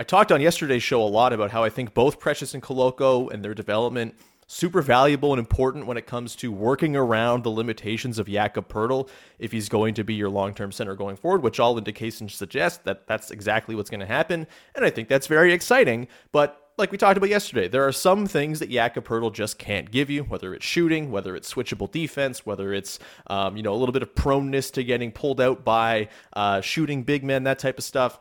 I 0.00 0.04
talked 0.04 0.30
on 0.30 0.40
yesterday's 0.40 0.82
show 0.82 1.02
a 1.02 1.08
lot 1.08 1.32
about 1.32 1.50
how 1.50 1.64
I 1.64 1.70
think 1.70 1.94
both 1.94 2.20
Precious 2.20 2.54
and 2.54 2.62
Koloko 2.62 3.32
and 3.32 3.44
their 3.44 3.54
development 3.54 4.14
super 4.48 4.80
valuable 4.80 5.32
and 5.32 5.38
important 5.38 5.86
when 5.86 5.96
it 5.98 6.06
comes 6.06 6.34
to 6.34 6.50
working 6.50 6.96
around 6.96 7.44
the 7.44 7.50
limitations 7.50 8.18
of 8.18 8.26
Jakob 8.26 8.66
Poeltl 8.68 9.08
if 9.38 9.52
he's 9.52 9.68
going 9.68 9.94
to 9.94 10.02
be 10.02 10.14
your 10.14 10.30
long-term 10.30 10.72
center 10.72 10.94
going 10.94 11.16
forward, 11.16 11.42
which 11.42 11.60
all 11.60 11.76
indications 11.76 12.34
suggest 12.34 12.84
that 12.84 13.06
that's 13.06 13.30
exactly 13.30 13.74
what's 13.74 13.90
going 13.90 14.00
to 14.00 14.06
happen, 14.06 14.46
and 14.74 14.84
I 14.84 14.90
think 14.90 15.08
that's 15.08 15.26
very 15.26 15.52
exciting. 15.52 16.08
But 16.32 16.67
like 16.78 16.92
we 16.92 16.98
talked 16.98 17.16
about 17.16 17.28
yesterday, 17.28 17.66
there 17.68 17.86
are 17.86 17.92
some 17.92 18.26
things 18.26 18.60
that 18.60 18.70
Jakob 18.70 19.06
Poeltl 19.06 19.32
just 19.32 19.58
can't 19.58 19.90
give 19.90 20.08
you, 20.08 20.22
whether 20.24 20.54
it's 20.54 20.64
shooting, 20.64 21.10
whether 21.10 21.34
it's 21.34 21.52
switchable 21.52 21.90
defense, 21.90 22.46
whether 22.46 22.72
it's 22.72 22.98
um, 23.26 23.56
you 23.56 23.62
know 23.62 23.74
a 23.74 23.76
little 23.76 23.92
bit 23.92 24.02
of 24.02 24.14
proneness 24.14 24.70
to 24.72 24.84
getting 24.84 25.10
pulled 25.10 25.40
out 25.40 25.64
by 25.64 26.08
uh, 26.34 26.60
shooting 26.60 27.02
big 27.02 27.24
men, 27.24 27.44
that 27.44 27.58
type 27.58 27.78
of 27.78 27.84
stuff. 27.84 28.20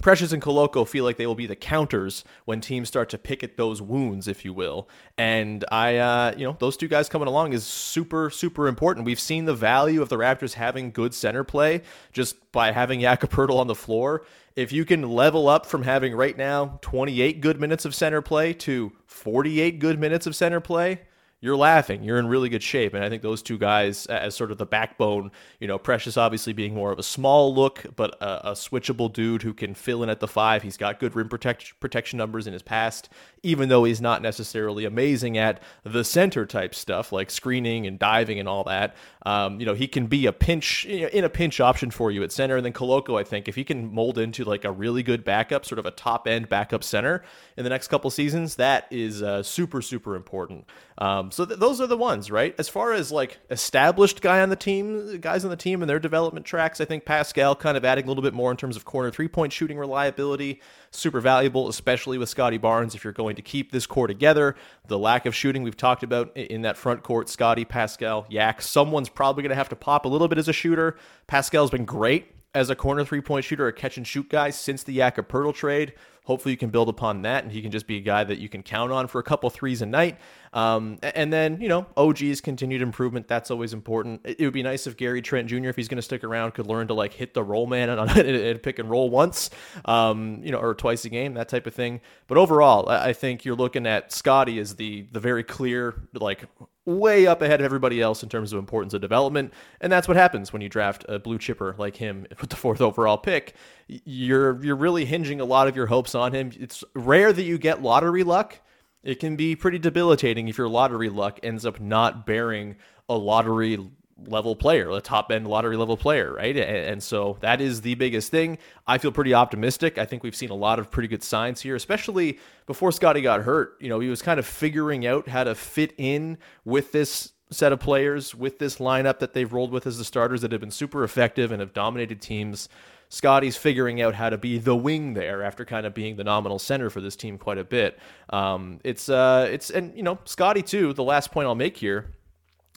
Precious 0.00 0.30
and 0.30 0.40
Koloko 0.40 0.86
feel 0.86 1.04
like 1.04 1.16
they 1.16 1.26
will 1.26 1.34
be 1.34 1.46
the 1.46 1.56
counters 1.56 2.24
when 2.44 2.60
teams 2.60 2.86
start 2.86 3.08
to 3.10 3.18
pick 3.18 3.42
at 3.42 3.56
those 3.56 3.82
wounds, 3.82 4.28
if 4.28 4.44
you 4.44 4.52
will. 4.52 4.88
And 5.16 5.64
I, 5.72 5.96
uh, 5.96 6.34
you 6.36 6.44
know, 6.44 6.56
those 6.60 6.76
two 6.76 6.86
guys 6.86 7.08
coming 7.08 7.26
along 7.26 7.52
is 7.52 7.64
super, 7.64 8.30
super 8.30 8.68
important. 8.68 9.06
We've 9.06 9.18
seen 9.18 9.44
the 9.44 9.54
value 9.54 10.00
of 10.00 10.08
the 10.08 10.16
Raptors 10.16 10.54
having 10.54 10.92
good 10.92 11.14
center 11.14 11.42
play 11.42 11.82
just 12.12 12.52
by 12.52 12.70
having 12.70 13.00
Jakob 13.00 13.30
Poeltl 13.30 13.58
on 13.58 13.66
the 13.66 13.74
floor. 13.74 14.24
If 14.58 14.72
you 14.72 14.84
can 14.84 15.08
level 15.08 15.48
up 15.48 15.66
from 15.66 15.84
having 15.84 16.16
right 16.16 16.36
now 16.36 16.80
28 16.82 17.40
good 17.40 17.60
minutes 17.60 17.84
of 17.84 17.94
center 17.94 18.20
play 18.20 18.52
to 18.54 18.90
48 19.06 19.78
good 19.78 20.00
minutes 20.00 20.26
of 20.26 20.34
center 20.34 20.58
play, 20.58 21.02
you're 21.40 21.56
laughing. 21.56 22.02
You're 22.02 22.18
in 22.18 22.26
really 22.26 22.48
good 22.48 22.62
shape. 22.62 22.94
And 22.94 23.04
I 23.04 23.08
think 23.08 23.22
those 23.22 23.42
two 23.42 23.58
guys, 23.58 24.06
as 24.06 24.34
sort 24.34 24.50
of 24.50 24.58
the 24.58 24.66
backbone, 24.66 25.30
you 25.60 25.68
know, 25.68 25.78
Precious 25.78 26.16
obviously 26.16 26.52
being 26.52 26.74
more 26.74 26.90
of 26.90 26.98
a 26.98 27.02
small 27.04 27.54
look, 27.54 27.84
but 27.94 28.20
a, 28.20 28.50
a 28.50 28.52
switchable 28.52 29.12
dude 29.12 29.42
who 29.42 29.54
can 29.54 29.74
fill 29.74 30.02
in 30.02 30.10
at 30.10 30.18
the 30.18 30.26
five. 30.26 30.62
He's 30.62 30.76
got 30.76 30.98
good 30.98 31.14
rim 31.14 31.28
protect, 31.28 31.78
protection 31.78 32.16
numbers 32.16 32.48
in 32.48 32.52
his 32.52 32.62
past, 32.62 33.08
even 33.44 33.68
though 33.68 33.84
he's 33.84 34.00
not 34.00 34.20
necessarily 34.20 34.84
amazing 34.84 35.38
at 35.38 35.62
the 35.84 36.02
center 36.02 36.44
type 36.44 36.74
stuff 36.74 37.12
like 37.12 37.30
screening 37.30 37.86
and 37.86 38.00
diving 38.00 38.40
and 38.40 38.48
all 38.48 38.64
that. 38.64 38.96
Um, 39.24 39.60
you 39.60 39.66
know, 39.66 39.74
he 39.74 39.86
can 39.86 40.06
be 40.06 40.26
a 40.26 40.32
pinch 40.32 40.86
in 40.86 41.22
a 41.22 41.28
pinch 41.28 41.60
option 41.60 41.90
for 41.92 42.10
you 42.10 42.24
at 42.24 42.32
center. 42.32 42.56
And 42.56 42.64
then 42.64 42.72
Koloko, 42.72 43.20
I 43.20 43.22
think, 43.22 43.46
if 43.46 43.54
he 43.54 43.62
can 43.62 43.92
mold 43.92 44.18
into 44.18 44.44
like 44.44 44.64
a 44.64 44.72
really 44.72 45.04
good 45.04 45.22
backup, 45.22 45.64
sort 45.64 45.78
of 45.78 45.86
a 45.86 45.90
top 45.92 46.26
end 46.26 46.48
backup 46.48 46.82
center 46.82 47.22
in 47.56 47.62
the 47.62 47.70
next 47.70 47.88
couple 47.88 48.10
seasons, 48.10 48.56
that 48.56 48.86
is 48.90 49.22
uh, 49.22 49.42
super, 49.42 49.82
super 49.82 50.16
important. 50.16 50.66
Um, 51.00 51.30
so 51.30 51.44
th- 51.44 51.60
those 51.60 51.80
are 51.80 51.86
the 51.86 51.96
ones, 51.96 52.28
right? 52.28 52.54
As 52.58 52.68
far 52.68 52.92
as 52.92 53.12
like 53.12 53.38
established 53.50 54.20
guy 54.20 54.40
on 54.40 54.48
the 54.48 54.56
team, 54.56 55.20
guys 55.20 55.44
on 55.44 55.50
the 55.50 55.56
team 55.56 55.80
and 55.80 55.88
their 55.88 56.00
development 56.00 56.44
tracks, 56.44 56.80
I 56.80 56.84
think 56.84 57.04
Pascal 57.04 57.54
kind 57.54 57.76
of 57.76 57.84
adding 57.84 58.04
a 58.04 58.08
little 58.08 58.22
bit 58.22 58.34
more 58.34 58.50
in 58.50 58.56
terms 58.56 58.76
of 58.76 58.84
corner 58.84 59.10
three 59.10 59.28
point 59.28 59.52
shooting 59.52 59.78
reliability, 59.78 60.60
super 60.90 61.20
valuable, 61.20 61.68
especially 61.68 62.18
with 62.18 62.28
Scottie 62.28 62.58
Barnes 62.58 62.96
if 62.96 63.04
you're 63.04 63.12
going 63.12 63.36
to 63.36 63.42
keep 63.42 63.70
this 63.70 63.86
core 63.86 64.08
together. 64.08 64.56
The 64.88 64.98
lack 64.98 65.24
of 65.24 65.36
shooting 65.36 65.62
we've 65.62 65.76
talked 65.76 66.02
about 66.02 66.36
in 66.36 66.62
that 66.62 66.76
front 66.76 67.04
court, 67.04 67.28
Scottie, 67.28 67.64
Pascal, 67.64 68.26
Yak, 68.28 68.60
someone's 68.60 69.08
probably 69.08 69.42
going 69.42 69.50
to 69.50 69.56
have 69.56 69.68
to 69.68 69.76
pop 69.76 70.04
a 70.04 70.08
little 70.08 70.26
bit 70.26 70.38
as 70.38 70.48
a 70.48 70.52
shooter. 70.52 70.96
Pascal's 71.28 71.70
been 71.70 71.84
great 71.84 72.34
as 72.58 72.70
a 72.70 72.74
corner 72.74 73.04
three 73.04 73.20
point 73.20 73.44
shooter, 73.44 73.68
a 73.68 73.72
catch 73.72 73.96
and 73.96 74.06
shoot 74.06 74.28
guy 74.28 74.50
since 74.50 74.82
the 74.82 74.96
Jakob 74.96 75.28
trade. 75.54 75.94
Hopefully, 76.24 76.52
you 76.52 76.58
can 76.58 76.68
build 76.68 76.90
upon 76.90 77.22
that, 77.22 77.44
and 77.44 77.52
he 77.52 77.62
can 77.62 77.70
just 77.70 77.86
be 77.86 77.96
a 77.96 78.00
guy 78.00 78.22
that 78.22 78.38
you 78.38 78.50
can 78.50 78.62
count 78.62 78.92
on 78.92 79.06
for 79.06 79.18
a 79.18 79.22
couple 79.22 79.48
threes 79.48 79.80
a 79.80 79.86
night. 79.86 80.18
Um, 80.52 80.98
and 81.02 81.32
then, 81.32 81.58
you 81.60 81.68
know, 81.68 81.86
OG's 81.96 82.42
continued 82.42 82.82
improvement. 82.82 83.28
That's 83.28 83.50
always 83.50 83.72
important. 83.72 84.20
It 84.24 84.40
would 84.40 84.52
be 84.52 84.62
nice 84.62 84.86
if 84.86 84.98
Gary 84.98 85.22
Trent 85.22 85.48
Jr., 85.48 85.68
if 85.68 85.76
he's 85.76 85.88
going 85.88 85.96
to 85.96 86.02
stick 86.02 86.24
around, 86.24 86.52
could 86.52 86.66
learn 86.66 86.88
to 86.88 86.94
like 86.94 87.14
hit 87.14 87.32
the 87.32 87.42
roll 87.42 87.66
man 87.66 87.88
and, 87.98 88.10
and 88.18 88.62
pick 88.62 88.78
and 88.78 88.90
roll 88.90 89.08
once, 89.08 89.48
um, 89.86 90.40
you 90.42 90.50
know, 90.50 90.58
or 90.58 90.74
twice 90.74 91.06
a 91.06 91.08
game, 91.08 91.32
that 91.34 91.48
type 91.48 91.66
of 91.66 91.74
thing. 91.74 92.00
But 92.26 92.36
overall, 92.36 92.90
I 92.90 93.14
think 93.14 93.46
you're 93.46 93.56
looking 93.56 93.86
at 93.86 94.12
Scottie 94.12 94.58
as 94.58 94.76
the 94.76 95.06
the 95.12 95.20
very 95.20 95.44
clear, 95.44 96.08
like 96.12 96.44
way 96.88 97.26
up 97.26 97.42
ahead 97.42 97.60
of 97.60 97.64
everybody 97.64 98.00
else 98.00 98.22
in 98.22 98.28
terms 98.28 98.52
of 98.52 98.58
importance 98.58 98.94
of 98.94 99.00
development. 99.00 99.52
And 99.80 99.92
that's 99.92 100.08
what 100.08 100.16
happens 100.16 100.52
when 100.52 100.62
you 100.62 100.68
draft 100.68 101.04
a 101.08 101.18
blue 101.18 101.38
chipper 101.38 101.74
like 101.78 101.96
him 101.96 102.26
with 102.40 102.50
the 102.50 102.56
fourth 102.56 102.80
overall 102.80 103.18
pick. 103.18 103.54
You're 103.86 104.62
you're 104.64 104.76
really 104.76 105.04
hinging 105.04 105.40
a 105.40 105.44
lot 105.44 105.68
of 105.68 105.76
your 105.76 105.86
hopes 105.86 106.14
on 106.14 106.32
him. 106.32 106.52
It's 106.58 106.82
rare 106.94 107.32
that 107.32 107.42
you 107.42 107.58
get 107.58 107.82
lottery 107.82 108.24
luck. 108.24 108.60
It 109.02 109.20
can 109.20 109.36
be 109.36 109.54
pretty 109.54 109.78
debilitating 109.78 110.48
if 110.48 110.58
your 110.58 110.68
lottery 110.68 111.08
luck 111.08 111.38
ends 111.42 111.64
up 111.64 111.80
not 111.80 112.26
bearing 112.26 112.76
a 113.08 113.16
lottery 113.16 113.78
level 114.26 114.56
player, 114.56 114.90
a 114.90 115.00
top 115.00 115.30
end 115.30 115.46
lottery 115.46 115.76
level 115.76 115.96
player, 115.96 116.32
right? 116.32 116.56
And, 116.56 117.02
so 117.02 117.36
that 117.40 117.60
is 117.60 117.82
the 117.82 117.94
biggest 117.94 118.30
thing. 118.30 118.58
I 118.86 118.98
feel 118.98 119.12
pretty 119.12 119.34
optimistic. 119.34 119.98
I 119.98 120.04
think 120.04 120.22
we've 120.22 120.34
seen 120.34 120.50
a 120.50 120.54
lot 120.54 120.78
of 120.78 120.90
pretty 120.90 121.08
good 121.08 121.22
signs 121.22 121.60
here, 121.60 121.76
especially 121.76 122.38
before 122.66 122.90
Scottie 122.92 123.20
got 123.20 123.42
hurt. 123.42 123.76
You 123.80 123.88
know, 123.88 124.00
he 124.00 124.08
was 124.08 124.22
kind 124.22 124.40
of 124.40 124.46
figuring 124.46 125.06
out 125.06 125.28
how 125.28 125.44
to 125.44 125.54
fit 125.54 125.94
in 125.96 126.38
with 126.64 126.92
this 126.92 127.32
set 127.50 127.72
of 127.72 127.80
players, 127.80 128.34
with 128.34 128.58
this 128.58 128.76
lineup 128.76 129.20
that 129.20 129.32
they've 129.32 129.52
rolled 129.52 129.70
with 129.70 129.86
as 129.86 129.98
the 129.98 130.04
starters 130.04 130.42
that 130.42 130.52
have 130.52 130.60
been 130.60 130.70
super 130.70 131.04
effective 131.04 131.52
and 131.52 131.60
have 131.60 131.72
dominated 131.72 132.20
teams. 132.20 132.68
Scottie's 133.10 133.56
figuring 133.56 134.02
out 134.02 134.14
how 134.14 134.28
to 134.28 134.36
be 134.36 134.58
the 134.58 134.76
wing 134.76 135.14
there 135.14 135.42
after 135.42 135.64
kind 135.64 135.86
of 135.86 135.94
being 135.94 136.16
the 136.16 136.24
nominal 136.24 136.58
center 136.58 136.90
for 136.90 137.00
this 137.00 137.16
team 137.16 137.38
quite 137.38 137.56
a 137.56 137.64
bit. 137.64 137.98
Um, 138.28 138.80
it's 138.84 139.08
uh, 139.08 139.48
it's 139.50 139.70
and 139.70 139.96
you 139.96 140.02
know 140.02 140.18
Scottie 140.26 140.62
too. 140.62 140.92
The 140.92 141.04
last 141.04 141.30
point 141.30 141.46
I'll 141.46 141.54
make 141.54 141.78
here 141.78 142.10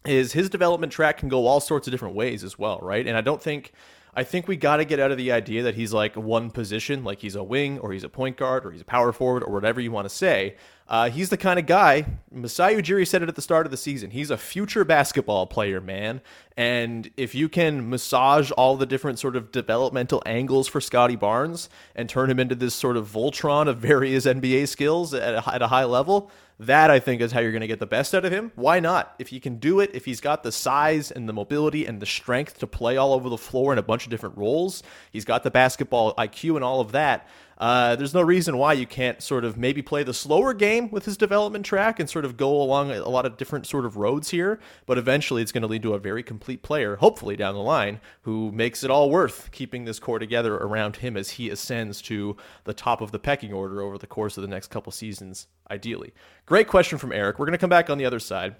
is 0.05 0.33
his 0.33 0.49
development 0.49 0.91
track 0.91 1.17
can 1.17 1.29
go 1.29 1.45
all 1.45 1.59
sorts 1.59 1.87
of 1.87 1.91
different 1.91 2.15
ways 2.15 2.43
as 2.43 2.57
well, 2.57 2.79
right? 2.81 3.05
And 3.05 3.17
I 3.17 3.21
don't 3.21 3.41
think 3.41 3.73
I 4.13 4.23
think 4.23 4.47
we 4.47 4.57
got 4.57 4.77
to 4.77 4.85
get 4.85 4.99
out 4.99 5.11
of 5.11 5.17
the 5.17 5.31
idea 5.31 5.63
that 5.63 5.75
he's 5.75 5.93
like 5.93 6.17
one 6.17 6.51
position, 6.51 7.03
like 7.03 7.19
he's 7.19 7.35
a 7.35 7.43
wing 7.43 7.79
or 7.79 7.93
he's 7.93 8.03
a 8.03 8.09
point 8.09 8.35
guard 8.35 8.65
or 8.65 8.71
he's 8.71 8.81
a 8.81 8.85
power 8.85 9.13
forward 9.13 9.41
or 9.41 9.53
whatever 9.53 9.79
you 9.79 9.91
want 9.91 10.05
to 10.05 10.13
say. 10.13 10.57
Uh, 10.89 11.09
he's 11.09 11.29
the 11.29 11.37
kind 11.37 11.57
of 11.57 11.65
guy, 11.65 12.05
Masai 12.29 12.75
Ujiri 12.75 13.07
said 13.07 13.23
it 13.23 13.29
at 13.29 13.37
the 13.37 13.41
start 13.41 13.65
of 13.65 13.71
the 13.71 13.77
season. 13.77 14.11
He's 14.11 14.29
a 14.29 14.35
future 14.35 14.83
basketball 14.83 15.47
player, 15.47 15.79
man. 15.79 16.19
And 16.57 17.09
if 17.15 17.33
you 17.33 17.47
can 17.47 17.89
massage 17.89 18.51
all 18.51 18.75
the 18.75 18.85
different 18.85 19.17
sort 19.17 19.37
of 19.37 19.53
developmental 19.53 20.21
angles 20.25 20.67
for 20.67 20.81
Scottie 20.81 21.15
Barnes 21.15 21.69
and 21.95 22.09
turn 22.09 22.29
him 22.29 22.41
into 22.41 22.55
this 22.55 22.75
sort 22.75 22.97
of 22.97 23.09
Voltron 23.09 23.69
of 23.69 23.77
various 23.77 24.25
NBA 24.25 24.67
skills 24.67 25.13
at 25.13 25.35
a, 25.35 25.53
at 25.53 25.61
a 25.61 25.67
high 25.67 25.85
level, 25.85 26.29
that 26.61 26.91
I 26.91 26.99
think 26.99 27.21
is 27.21 27.31
how 27.31 27.39
you're 27.39 27.51
going 27.51 27.61
to 27.61 27.67
get 27.67 27.79
the 27.79 27.87
best 27.87 28.13
out 28.13 28.23
of 28.23 28.31
him. 28.31 28.51
Why 28.53 28.79
not? 28.79 29.15
If 29.17 29.29
he 29.29 29.39
can 29.39 29.55
do 29.55 29.79
it, 29.79 29.89
if 29.95 30.05
he's 30.05 30.21
got 30.21 30.43
the 30.43 30.51
size 30.51 31.09
and 31.09 31.27
the 31.27 31.33
mobility 31.33 31.87
and 31.87 31.99
the 31.99 32.05
strength 32.05 32.59
to 32.59 32.67
play 32.67 32.97
all 32.97 33.13
over 33.13 33.29
the 33.29 33.37
floor 33.37 33.73
in 33.73 33.79
a 33.79 33.83
bunch 33.83 34.05
of 34.05 34.11
different 34.11 34.37
roles, 34.37 34.83
he's 35.11 35.25
got 35.25 35.41
the 35.41 35.49
basketball 35.49 36.13
IQ 36.15 36.55
and 36.55 36.63
all 36.63 36.79
of 36.79 36.91
that. 36.91 37.27
Uh, 37.61 37.95
there's 37.95 38.15
no 38.15 38.23
reason 38.23 38.57
why 38.57 38.73
you 38.73 38.87
can't 38.87 39.21
sort 39.21 39.45
of 39.45 39.55
maybe 39.55 39.83
play 39.83 40.01
the 40.01 40.15
slower 40.15 40.51
game 40.51 40.89
with 40.89 41.05
his 41.05 41.15
development 41.15 41.63
track 41.63 41.99
and 41.99 42.09
sort 42.09 42.25
of 42.25 42.35
go 42.35 42.59
along 42.59 42.89
a 42.89 43.07
lot 43.07 43.23
of 43.23 43.37
different 43.37 43.67
sort 43.67 43.85
of 43.85 43.97
roads 43.97 44.31
here. 44.31 44.59
But 44.87 44.97
eventually, 44.97 45.43
it's 45.43 45.51
going 45.51 45.61
to 45.61 45.67
lead 45.67 45.83
to 45.83 45.93
a 45.93 45.99
very 45.99 46.23
complete 46.23 46.63
player, 46.63 46.95
hopefully 46.95 47.35
down 47.35 47.53
the 47.53 47.61
line, 47.61 48.01
who 48.23 48.51
makes 48.51 48.83
it 48.83 48.89
all 48.89 49.11
worth 49.11 49.51
keeping 49.51 49.85
this 49.85 49.99
core 49.99 50.17
together 50.17 50.55
around 50.55 50.97
him 50.97 51.15
as 51.15 51.31
he 51.31 51.51
ascends 51.51 52.01
to 52.03 52.35
the 52.63 52.73
top 52.73 52.99
of 52.99 53.11
the 53.11 53.19
pecking 53.19 53.53
order 53.53 53.83
over 53.83 53.99
the 53.99 54.07
course 54.07 54.37
of 54.37 54.41
the 54.41 54.47
next 54.47 54.71
couple 54.71 54.91
seasons, 54.91 55.45
ideally. 55.69 56.15
Great 56.47 56.67
question 56.67 56.97
from 56.97 57.11
Eric. 57.11 57.37
We're 57.37 57.45
going 57.45 57.51
to 57.51 57.59
come 57.59 57.69
back 57.69 57.91
on 57.91 57.99
the 57.99 58.05
other 58.05 58.19
side, 58.19 58.55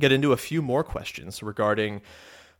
get 0.00 0.10
into 0.10 0.32
a 0.32 0.38
few 0.38 0.62
more 0.62 0.82
questions 0.82 1.42
regarding 1.42 2.00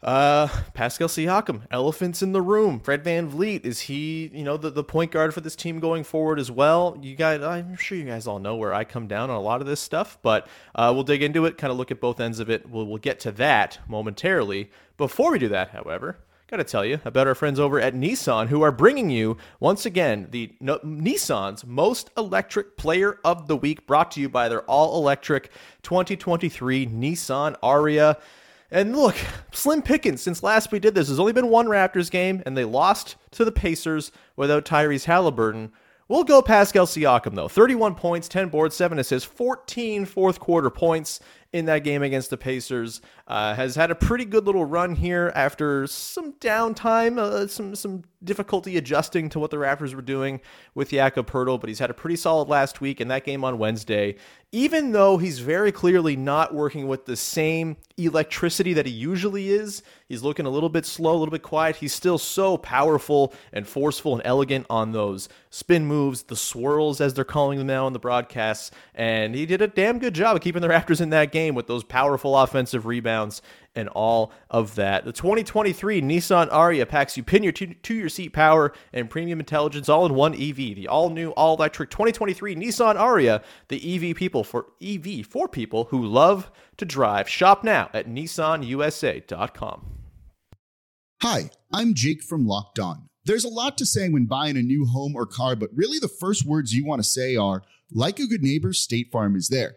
uh, 0.02 0.48
Pascal 0.74 1.08
Siakam, 1.08 1.62
elephants 1.70 2.22
in 2.22 2.32
the 2.32 2.42
room. 2.42 2.80
Fred 2.80 3.02
VanVleet, 3.02 3.64
is 3.64 3.80
he, 3.80 4.30
you 4.32 4.44
know, 4.44 4.56
the, 4.56 4.70
the 4.70 4.84
point 4.84 5.10
guard 5.10 5.32
for 5.32 5.40
this 5.40 5.56
team 5.56 5.80
going 5.80 6.04
forward 6.04 6.38
as 6.38 6.50
well? 6.50 6.98
You 7.00 7.16
guys, 7.16 7.42
I'm 7.42 7.76
sure 7.76 7.96
you 7.96 8.04
guys 8.04 8.26
all 8.26 8.38
know 8.38 8.56
where 8.56 8.74
I 8.74 8.84
come 8.84 9.06
down 9.06 9.30
on 9.30 9.36
a 9.36 9.40
lot 9.40 9.60
of 9.60 9.66
this 9.66 9.80
stuff, 9.80 10.18
but 10.22 10.46
uh, 10.74 10.92
we'll 10.94 11.04
dig 11.04 11.22
into 11.22 11.46
it, 11.46 11.56
kind 11.58 11.70
of 11.70 11.78
look 11.78 11.90
at 11.90 12.00
both 12.00 12.20
ends 12.20 12.40
of 12.40 12.50
it. 12.50 12.68
We'll, 12.68 12.86
we'll 12.86 12.98
get 12.98 13.20
to 13.20 13.32
that 13.32 13.78
momentarily. 13.88 14.70
Before 14.96 15.32
we 15.32 15.38
do 15.38 15.48
that, 15.48 15.70
however, 15.70 16.18
got 16.48 16.58
to 16.58 16.64
tell 16.64 16.84
you 16.84 17.00
about 17.04 17.26
our 17.26 17.34
friends 17.34 17.58
over 17.58 17.80
at 17.80 17.94
Nissan 17.94 18.48
who 18.48 18.62
are 18.62 18.70
bringing 18.70 19.10
you, 19.10 19.36
once 19.60 19.84
again, 19.86 20.28
the 20.30 20.54
no, 20.60 20.78
Nissan's 20.78 21.66
most 21.66 22.10
electric 22.16 22.76
player 22.76 23.18
of 23.24 23.48
the 23.48 23.56
week, 23.56 23.86
brought 23.86 24.12
to 24.12 24.20
you 24.20 24.28
by 24.28 24.48
their 24.48 24.62
all 24.62 24.98
electric 24.98 25.50
2023 25.82 26.86
Nissan 26.86 27.58
Ariya. 27.62 28.18
And 28.70 28.96
look, 28.96 29.16
slim 29.52 29.82
pickings 29.82 30.22
since 30.22 30.42
last 30.42 30.72
we 30.72 30.78
did 30.78 30.94
this. 30.94 31.06
There's 31.06 31.20
only 31.20 31.32
been 31.32 31.48
one 31.48 31.66
Raptors 31.66 32.10
game, 32.10 32.42
and 32.44 32.56
they 32.56 32.64
lost 32.64 33.16
to 33.32 33.44
the 33.44 33.52
Pacers 33.52 34.10
without 34.34 34.64
Tyrese 34.64 35.04
Halliburton. 35.04 35.72
We'll 36.08 36.24
go 36.24 36.40
Pascal 36.40 36.86
Siakam, 36.86 37.34
though. 37.34 37.48
31 37.48 37.96
points, 37.96 38.28
10 38.28 38.48
boards, 38.48 38.76
7 38.76 38.98
assists, 38.98 39.28
14 39.28 40.04
fourth 40.04 40.38
quarter 40.38 40.70
points 40.70 41.20
in 41.52 41.66
that 41.66 41.84
game 41.84 42.02
against 42.02 42.30
the 42.30 42.36
Pacers. 42.36 43.00
Uh, 43.26 43.54
has 43.54 43.74
had 43.74 43.90
a 43.90 43.94
pretty 43.94 44.24
good 44.24 44.46
little 44.46 44.64
run 44.64 44.94
here 44.94 45.32
after 45.34 45.86
some 45.86 46.32
downtime, 46.34 47.18
uh, 47.18 47.46
some 47.46 47.74
some 47.74 48.04
difficulty 48.22 48.76
adjusting 48.76 49.28
to 49.30 49.38
what 49.38 49.50
the 49.50 49.56
Raptors 49.56 49.94
were 49.94 50.02
doing 50.02 50.40
with 50.74 50.90
Jakob 50.90 51.30
Poeltl, 51.30 51.60
but 51.60 51.68
he's 51.68 51.78
had 51.78 51.90
a 51.90 51.94
pretty 51.94 52.16
solid 52.16 52.48
last 52.48 52.80
week 52.80 53.00
in 53.00 53.08
that 53.08 53.24
game 53.24 53.44
on 53.44 53.58
Wednesday. 53.58 54.16
Even 54.52 54.92
though 54.92 55.18
he's 55.18 55.40
very 55.40 55.72
clearly 55.72 56.16
not 56.16 56.54
working 56.54 56.86
with 56.86 57.04
the 57.04 57.16
same 57.16 57.76
electricity 57.96 58.72
that 58.72 58.86
he 58.86 58.92
usually 58.92 59.50
is, 59.50 59.82
he's 60.08 60.22
looking 60.22 60.46
a 60.46 60.50
little 60.50 60.68
bit 60.68 60.86
slow, 60.86 61.12
a 61.12 61.18
little 61.18 61.32
bit 61.32 61.42
quiet. 61.42 61.76
He's 61.76 61.92
still 61.92 62.16
so 62.16 62.56
powerful 62.56 63.34
and 63.52 63.66
forceful 63.66 64.14
and 64.14 64.22
elegant 64.24 64.66
on 64.70 64.92
those 64.92 65.28
spin 65.50 65.84
moves, 65.84 66.24
the 66.24 66.36
swirls 66.36 67.00
as 67.00 67.14
they're 67.14 67.24
calling 67.24 67.58
them 67.58 67.66
now 67.66 67.86
on 67.86 67.92
the 67.92 67.98
broadcasts, 67.98 68.70
and 68.94 69.34
he 69.34 69.46
did 69.46 69.62
a 69.62 69.66
damn 69.66 69.98
good 69.98 70.14
job 70.14 70.36
of 70.36 70.42
keeping 70.42 70.62
the 70.62 70.68
Raptors 70.68 71.00
in 71.00 71.10
that 71.10 71.32
game 71.32 71.35
game 71.36 71.54
with 71.54 71.66
those 71.66 71.84
powerful 71.84 72.34
offensive 72.34 72.86
rebounds 72.86 73.42
and 73.74 73.90
all 73.90 74.32
of 74.48 74.74
that. 74.76 75.04
The 75.04 75.12
2023 75.12 76.00
Nissan 76.00 76.50
Ariya 76.50 76.88
packs 76.88 77.14
you 77.18 77.22
pin 77.22 77.42
your 77.42 77.52
two, 77.52 77.74
to 77.74 77.94
your 77.94 78.08
seat 78.08 78.32
power 78.32 78.72
and 78.94 79.10
premium 79.10 79.38
intelligence 79.38 79.90
all 79.90 80.06
in 80.06 80.14
one 80.14 80.32
EV. 80.32 80.56
The 80.56 80.88
all 80.88 81.10
new 81.10 81.30
all 81.32 81.54
electric 81.56 81.90
2023 81.90 82.56
Nissan 82.56 82.96
Ariya, 82.96 83.42
the 83.68 84.10
EV 84.10 84.16
people 84.16 84.44
for 84.44 84.68
EV 84.82 85.26
for 85.26 85.46
people 85.46 85.84
who 85.90 86.06
love 86.06 86.50
to 86.78 86.86
drive. 86.86 87.28
Shop 87.28 87.62
now 87.62 87.90
at 87.92 88.08
nissanusa.com. 88.08 89.86
Hi, 91.22 91.50
I'm 91.70 91.92
Jake 91.92 92.22
from 92.22 92.46
Locked 92.46 92.78
On. 92.78 93.08
There's 93.26 93.44
a 93.44 93.48
lot 93.48 93.76
to 93.78 93.86
say 93.86 94.08
when 94.08 94.24
buying 94.24 94.56
a 94.56 94.62
new 94.62 94.86
home 94.86 95.14
or 95.14 95.26
car, 95.26 95.54
but 95.54 95.70
really 95.74 95.98
the 95.98 96.08
first 96.08 96.46
words 96.46 96.72
you 96.72 96.86
want 96.86 97.02
to 97.02 97.08
say 97.08 97.36
are, 97.36 97.62
like 97.90 98.18
a 98.18 98.26
good 98.26 98.42
neighbor, 98.42 98.72
State 98.72 99.10
Farm 99.12 99.36
is 99.36 99.48
there. 99.48 99.76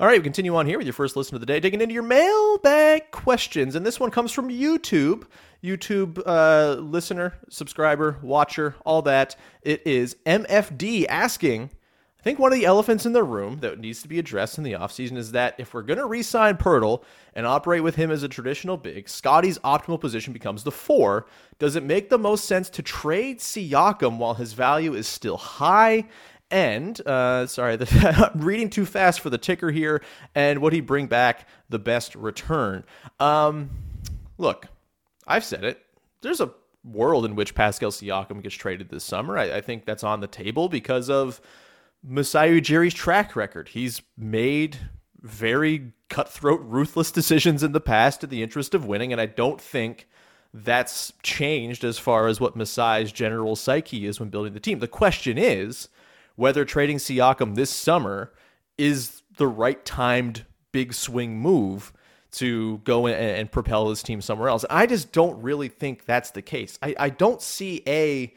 All 0.00 0.06
right, 0.06 0.20
we 0.20 0.22
continue 0.22 0.54
on 0.54 0.64
here 0.64 0.78
with 0.78 0.86
your 0.86 0.94
first 0.94 1.16
listen 1.16 1.34
of 1.34 1.40
the 1.40 1.46
day, 1.46 1.58
digging 1.58 1.80
into 1.80 1.92
your 1.92 2.04
mailbag 2.04 3.10
questions. 3.10 3.74
And 3.74 3.84
this 3.84 3.98
one 3.98 4.12
comes 4.12 4.30
from 4.30 4.48
YouTube. 4.48 5.24
YouTube 5.60 6.22
uh, 6.24 6.80
listener, 6.80 7.34
subscriber, 7.48 8.16
watcher, 8.22 8.76
all 8.84 9.02
that. 9.02 9.34
It 9.62 9.84
is 9.84 10.14
MFD 10.24 11.06
asking 11.08 11.70
I 12.20 12.24
think 12.24 12.40
one 12.40 12.52
of 12.52 12.58
the 12.58 12.64
elephants 12.64 13.06
in 13.06 13.12
the 13.12 13.22
room 13.22 13.60
that 13.60 13.78
needs 13.78 14.02
to 14.02 14.08
be 14.08 14.18
addressed 14.18 14.58
in 14.58 14.64
the 14.64 14.72
offseason 14.72 15.16
is 15.16 15.30
that 15.32 15.54
if 15.56 15.72
we're 15.72 15.82
going 15.82 15.98
to 15.98 16.06
re 16.06 16.24
sign 16.24 16.56
Poeltl 16.56 17.04
and 17.32 17.46
operate 17.46 17.84
with 17.84 17.94
him 17.94 18.10
as 18.10 18.24
a 18.24 18.28
traditional 18.28 18.76
big, 18.76 19.08
Scottie's 19.08 19.58
optimal 19.60 20.00
position 20.00 20.32
becomes 20.32 20.64
the 20.64 20.72
four. 20.72 21.26
Does 21.60 21.76
it 21.76 21.84
make 21.84 22.10
the 22.10 22.18
most 22.18 22.46
sense 22.46 22.68
to 22.70 22.82
trade 22.82 23.38
Siakam 23.38 24.18
while 24.18 24.34
his 24.34 24.52
value 24.52 24.94
is 24.94 25.06
still 25.06 25.36
high? 25.36 26.08
And 26.50 27.00
uh, 27.06 27.46
sorry, 27.46 27.76
the, 27.76 28.30
I'm 28.34 28.40
reading 28.40 28.70
too 28.70 28.86
fast 28.86 29.20
for 29.20 29.30
the 29.30 29.38
ticker 29.38 29.70
here. 29.70 30.02
And 30.34 30.60
would 30.60 30.72
he 30.72 30.80
bring 30.80 31.06
back 31.06 31.46
the 31.68 31.78
best 31.78 32.14
return? 32.14 32.84
Um, 33.20 33.70
look, 34.38 34.66
I've 35.26 35.44
said 35.44 35.64
it. 35.64 35.84
There's 36.22 36.40
a 36.40 36.52
world 36.84 37.24
in 37.24 37.34
which 37.34 37.54
Pascal 37.54 37.90
Siakam 37.90 38.42
gets 38.42 38.54
traded 38.54 38.88
this 38.88 39.04
summer. 39.04 39.36
I, 39.36 39.56
I 39.56 39.60
think 39.60 39.84
that's 39.84 40.04
on 40.04 40.20
the 40.20 40.26
table 40.26 40.68
because 40.68 41.10
of 41.10 41.40
Masai 42.02 42.50
Ujiri's 42.50 42.94
track 42.94 43.36
record. 43.36 43.68
He's 43.68 44.02
made 44.16 44.78
very 45.20 45.92
cutthroat, 46.08 46.60
ruthless 46.62 47.10
decisions 47.10 47.62
in 47.62 47.72
the 47.72 47.80
past 47.80 48.24
in 48.24 48.30
the 48.30 48.42
interest 48.42 48.74
of 48.74 48.86
winning, 48.86 49.12
and 49.12 49.20
I 49.20 49.26
don't 49.26 49.60
think 49.60 50.08
that's 50.54 51.12
changed 51.22 51.84
as 51.84 51.98
far 51.98 52.26
as 52.26 52.40
what 52.40 52.56
Masai's 52.56 53.12
general 53.12 53.56
psyche 53.56 54.06
is 54.06 54.18
when 54.18 54.30
building 54.30 54.54
the 54.54 54.60
team. 54.60 54.78
The 54.78 54.88
question 54.88 55.36
is 55.36 55.88
whether 56.38 56.64
trading 56.64 56.98
Siakam 56.98 57.56
this 57.56 57.68
summer 57.68 58.32
is 58.78 59.22
the 59.38 59.48
right 59.48 59.84
timed 59.84 60.46
big 60.70 60.94
swing 60.94 61.36
move 61.36 61.92
to 62.30 62.78
go 62.84 63.06
and, 63.06 63.16
and 63.16 63.50
propel 63.50 63.90
his 63.90 64.04
team 64.04 64.20
somewhere 64.20 64.48
else. 64.48 64.64
I 64.70 64.86
just 64.86 65.10
don't 65.10 65.42
really 65.42 65.66
think 65.66 66.04
that's 66.04 66.30
the 66.30 66.40
case. 66.40 66.78
I, 66.80 66.94
I 66.96 67.10
don't 67.10 67.42
see 67.42 67.82
a 67.88 68.32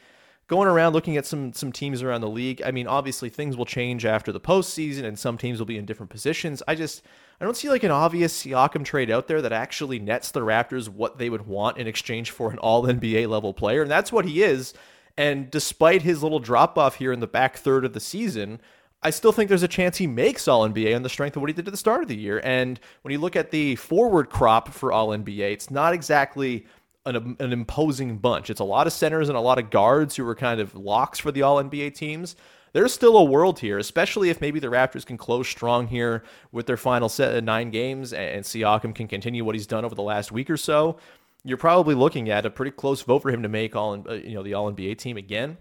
going 0.48 0.66
around 0.66 0.94
looking 0.94 1.16
at 1.16 1.26
some 1.26 1.52
some 1.52 1.70
teams 1.70 2.02
around 2.02 2.22
the 2.22 2.28
league. 2.28 2.60
I 2.64 2.72
mean, 2.72 2.88
obviously 2.88 3.28
things 3.28 3.56
will 3.56 3.66
change 3.66 4.04
after 4.04 4.32
the 4.32 4.40
postseason, 4.40 5.04
and 5.04 5.16
some 5.16 5.38
teams 5.38 5.60
will 5.60 5.66
be 5.66 5.78
in 5.78 5.86
different 5.86 6.10
positions. 6.10 6.60
I 6.66 6.74
just 6.74 7.04
I 7.40 7.44
don't 7.44 7.56
see 7.56 7.68
like 7.68 7.84
an 7.84 7.92
obvious 7.92 8.42
Siakam 8.42 8.84
trade 8.84 9.12
out 9.12 9.28
there 9.28 9.40
that 9.42 9.52
actually 9.52 10.00
nets 10.00 10.32
the 10.32 10.40
Raptors 10.40 10.88
what 10.88 11.18
they 11.18 11.30
would 11.30 11.46
want 11.46 11.78
in 11.78 11.86
exchange 11.86 12.32
for 12.32 12.50
an 12.50 12.58
All 12.58 12.82
NBA 12.82 13.28
level 13.28 13.54
player, 13.54 13.82
and 13.82 13.90
that's 13.90 14.10
what 14.10 14.24
he 14.24 14.42
is. 14.42 14.74
And 15.16 15.50
despite 15.50 16.02
his 16.02 16.22
little 16.22 16.38
drop 16.38 16.78
off 16.78 16.96
here 16.96 17.12
in 17.12 17.20
the 17.20 17.26
back 17.26 17.56
third 17.56 17.84
of 17.84 17.92
the 17.92 18.00
season, 18.00 18.60
I 19.02 19.10
still 19.10 19.32
think 19.32 19.48
there's 19.48 19.64
a 19.64 19.68
chance 19.68 19.96
he 19.96 20.06
makes 20.06 20.46
All 20.46 20.68
NBA 20.68 20.94
on 20.94 21.02
the 21.02 21.08
strength 21.08 21.36
of 21.36 21.42
what 21.42 21.50
he 21.50 21.54
did 21.54 21.66
at 21.66 21.72
the 21.72 21.76
start 21.76 22.02
of 22.02 22.08
the 22.08 22.16
year. 22.16 22.40
And 22.44 22.78
when 23.02 23.12
you 23.12 23.18
look 23.18 23.36
at 23.36 23.50
the 23.50 23.76
forward 23.76 24.30
crop 24.30 24.68
for 24.68 24.92
All 24.92 25.08
NBA, 25.08 25.52
it's 25.52 25.70
not 25.70 25.92
exactly 25.92 26.66
an, 27.04 27.36
an 27.40 27.52
imposing 27.52 28.18
bunch. 28.18 28.48
It's 28.48 28.60
a 28.60 28.64
lot 28.64 28.86
of 28.86 28.92
centers 28.92 29.28
and 29.28 29.36
a 29.36 29.40
lot 29.40 29.58
of 29.58 29.70
guards 29.70 30.14
who 30.14 30.26
are 30.28 30.36
kind 30.36 30.60
of 30.60 30.74
locks 30.74 31.18
for 31.18 31.32
the 31.32 31.42
All 31.42 31.62
NBA 31.62 31.94
teams. 31.94 32.36
There's 32.72 32.94
still 32.94 33.18
a 33.18 33.24
world 33.24 33.58
here, 33.58 33.76
especially 33.76 34.30
if 34.30 34.40
maybe 34.40 34.58
the 34.58 34.68
Raptors 34.68 35.04
can 35.04 35.18
close 35.18 35.46
strong 35.46 35.88
here 35.88 36.22
with 36.52 36.66
their 36.66 36.78
final 36.78 37.10
set 37.10 37.34
of 37.34 37.44
nine 37.44 37.70
games 37.70 38.14
and 38.14 38.42
Siakam 38.44 38.94
can 38.94 39.08
continue 39.08 39.44
what 39.44 39.54
he's 39.54 39.66
done 39.66 39.84
over 39.84 39.94
the 39.94 40.02
last 40.02 40.32
week 40.32 40.48
or 40.48 40.56
so 40.56 40.96
you're 41.44 41.58
probably 41.58 41.94
looking 41.94 42.30
at 42.30 42.46
a 42.46 42.50
pretty 42.50 42.70
close 42.70 43.02
vote 43.02 43.20
for 43.20 43.30
him 43.30 43.42
to 43.42 43.48
make 43.48 43.74
all 43.74 44.04
uh, 44.08 44.14
you 44.14 44.34
know 44.34 44.42
the 44.42 44.54
All 44.54 44.72
NBA 44.72 44.98
team 44.98 45.16
again. 45.16 45.58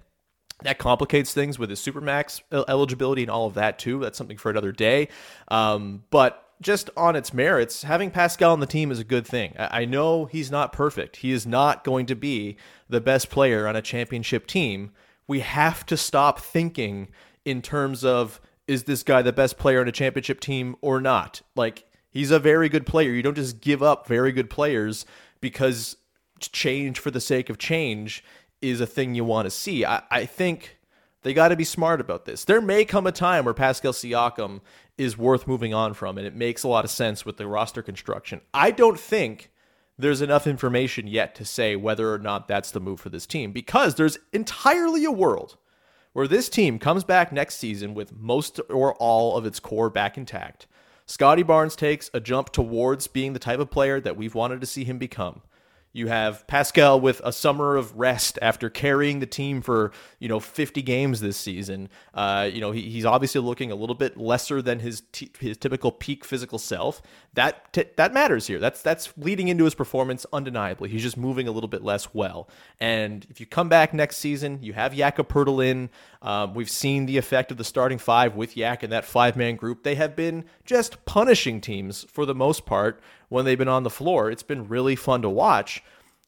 That 0.64 0.78
complicates 0.78 1.34
things 1.34 1.58
with 1.58 1.72
his 1.72 1.80
supermax 1.80 2.42
eligibility 2.68 3.24
and 3.24 3.32
all 3.32 3.48
of 3.48 3.56
that 3.56 3.80
too. 3.80 4.00
That's 4.00 4.18
something 4.18 4.38
for 4.38 4.52
another 4.52 4.72
day. 4.72 5.08
Um, 5.48 6.04
but 6.12 6.52
just 6.62 6.92
on 6.96 7.16
its 7.16 7.34
merits, 7.34 7.82
having 7.82 8.12
Pascal 8.12 8.54
on 8.54 8.60
the 8.60 8.68
team 8.68 8.92
is 8.92 9.00
a 9.00 9.04
good 9.04 9.26
thing. 9.26 9.56
I 9.58 9.86
know 9.86 10.26
he's 10.26 10.52
not 10.52 10.72
perfect. 10.72 11.18
He 11.18 11.32
is 11.32 11.48
not 11.48 11.84
going 11.84 12.06
to 12.06 12.16
be 12.16 12.58
the 12.88 13.02
best 13.02 13.32
player 13.32 13.68
on 13.68 13.76
a 13.76 13.82
championship 13.82 14.46
team. 14.46 14.92
We 15.28 15.40
have 15.40 15.84
to 15.88 15.98
stop 15.98 16.40
thinking 16.40 17.08
in 17.44 17.64
terms 17.64 18.06
of 18.06 18.40
is 18.68 18.84
this 18.84 19.02
guy 19.02 19.24
the 19.24 19.34
best 19.34 19.58
player 19.58 19.82
on 19.82 19.88
a 19.88 19.92
championship 19.92 20.40
team 20.40 20.76
or 20.82 21.02
not? 21.02 21.42
Like 21.56 21.86
he's 22.12 22.30
a 22.30 22.40
very 22.40 22.70
good 22.70 22.86
player. 22.86 23.10
You 23.10 23.24
don't 23.24 23.36
just 23.36 23.62
give 23.62 23.82
up 23.82 24.08
very 24.08 24.32
good 24.32 24.50
players 24.50 25.06
because 25.42 25.98
change 26.40 27.00
for 27.00 27.12
the 27.12 27.20
sake 27.20 27.50
of 27.50 27.58
change 27.58 28.24
is 28.62 28.80
a 28.80 28.88
thing 28.88 29.16
you 29.16 29.26
want 29.26 29.46
to 29.46 29.52
see. 29.52 29.86
I, 29.86 30.04
I 30.10 30.26
think 30.26 30.78
they 31.24 31.34
got 31.34 31.50
to 31.50 31.56
be 31.56 31.64
smart 31.64 32.02
about 32.02 32.26
this. 32.26 32.46
There 32.46 32.62
may 32.62 32.86
come 32.86 33.06
a 33.06 33.12
time 33.12 33.46
where 33.46 33.54
Pascal 33.54 33.94
Siakam 33.94 34.62
is 34.98 35.18
worth 35.18 35.48
moving 35.48 35.74
on 35.74 35.94
from, 35.94 36.18
and 36.18 36.26
it 36.26 36.36
makes 36.36 36.64
a 36.64 36.68
lot 36.68 36.86
of 36.86 36.92
sense 36.92 37.26
with 37.26 37.38
the 37.38 37.48
roster 37.48 37.82
construction. 37.82 38.42
I 38.54 38.72
don't 38.72 39.00
think 39.00 39.52
there's 39.98 40.22
enough 40.22 40.48
information 40.48 41.08
yet 41.08 41.36
to 41.36 41.46
say 41.46 41.76
whether 41.76 42.14
or 42.14 42.18
not 42.20 42.48
that's 42.48 42.72
the 42.72 42.80
move 42.80 43.00
for 43.00 43.10
this 43.10 43.28
team 43.28 43.52
because 43.52 43.96
there's 43.96 44.18
entirely 44.34 45.06
a 45.06 45.12
world 45.12 45.58
where 46.14 46.28
this 46.28 46.50
team 46.50 46.80
comes 46.80 47.04
back 47.04 47.32
next 47.32 47.58
season 47.58 47.94
with 47.94 48.18
most 48.18 48.60
or 48.70 48.96
all 48.96 49.38
of 49.38 49.46
its 49.46 49.60
core 49.60 49.90
back 49.90 50.18
intact. 50.18 50.68
Scottie 51.12 51.44
Barnes 51.44 51.76
takes 51.76 52.10
a 52.14 52.22
jump 52.22 52.54
towards 52.54 53.08
being 53.08 53.34
the 53.34 53.40
type 53.40 53.60
of 53.60 53.70
player 53.70 54.00
that 54.00 54.16
we've 54.16 54.34
wanted 54.34 54.62
to 54.62 54.66
see 54.66 54.86
him 54.86 54.98
become. 54.98 55.42
You 55.92 56.08
have 56.08 56.48
Pascal 56.48 57.02
with 57.02 57.20
a 57.22 57.34
summer 57.34 57.76
of 57.76 57.98
rest 57.98 58.40
after 58.42 58.70
carrying 58.70 59.20
the 59.20 59.26
team 59.26 59.62
for 59.62 59.92
you 60.20 60.30
know 60.30 60.40
50 60.40 60.82
games 60.82 61.20
this 61.20 61.36
season. 61.36 61.90
Uh, 62.14 62.50
you 62.52 62.62
know 62.62 62.72
he, 62.72 62.90
he's 62.90 63.04
obviously 63.04 63.42
looking 63.42 63.74
a 63.74 63.76
little 63.76 63.96
bit 63.96 64.16
lesser 64.16 64.62
than 64.62 64.80
his 64.80 65.04
t- 65.12 65.30
his 65.38 65.58
typical 65.58 65.92
peak 65.92 66.24
physical 66.24 66.58
self. 66.58 67.02
That 67.34 67.74
t- 67.74 67.90
that 67.98 68.14
matters 68.14 68.48
here. 68.48 68.60
That's 68.60 68.82
that's 68.82 69.12
leading 69.18 69.50
into 69.50 69.66
his 69.66 69.76
performance 69.76 70.26
undeniably. 70.32 70.88
He's 70.88 71.04
just 71.04 71.18
moving 71.18 71.50
a 71.50 71.52
little 71.52 71.68
bit 71.68 71.84
less 71.84 72.14
well. 72.14 72.48
And 72.80 73.28
if 73.30 73.42
you 73.42 73.46
come 73.46 73.68
back 73.68 73.94
next 73.94 74.16
season, 74.16 74.60
you 74.62 74.72
have 74.72 74.96
Jakob 74.96 75.28
Poeltl 75.28 75.66
in. 75.66 75.90
Um, 76.22 76.54
we've 76.54 76.70
seen 76.70 77.08
the 77.08 77.18
effect 77.18 77.52
of 77.52 77.58
the 77.58 77.64
starting 77.64 77.98
five 77.98 78.36
with 78.36 78.56
Yak 78.56 78.84
and 78.84 78.92
that 78.94 79.06
five 79.06 79.36
man 79.36 79.56
group. 79.56 79.84
They 79.84 79.96
have 79.96 80.16
been 80.16 80.46
just 80.66 81.04
punishing 81.06 81.62
teams 81.62 82.04
for 82.04 82.26
the 82.26 82.36
most 82.36 82.66
part 82.66 83.02
when 83.30 83.46
they've 83.46 83.58
been 83.58 83.68
on 83.68 83.84
the 83.84 83.90
floor. 83.90 84.30
It's 84.30 84.44
been 84.44 84.68
really 84.68 84.96
fun 84.96 85.24
to 85.24 85.30
watch. 85.30 85.84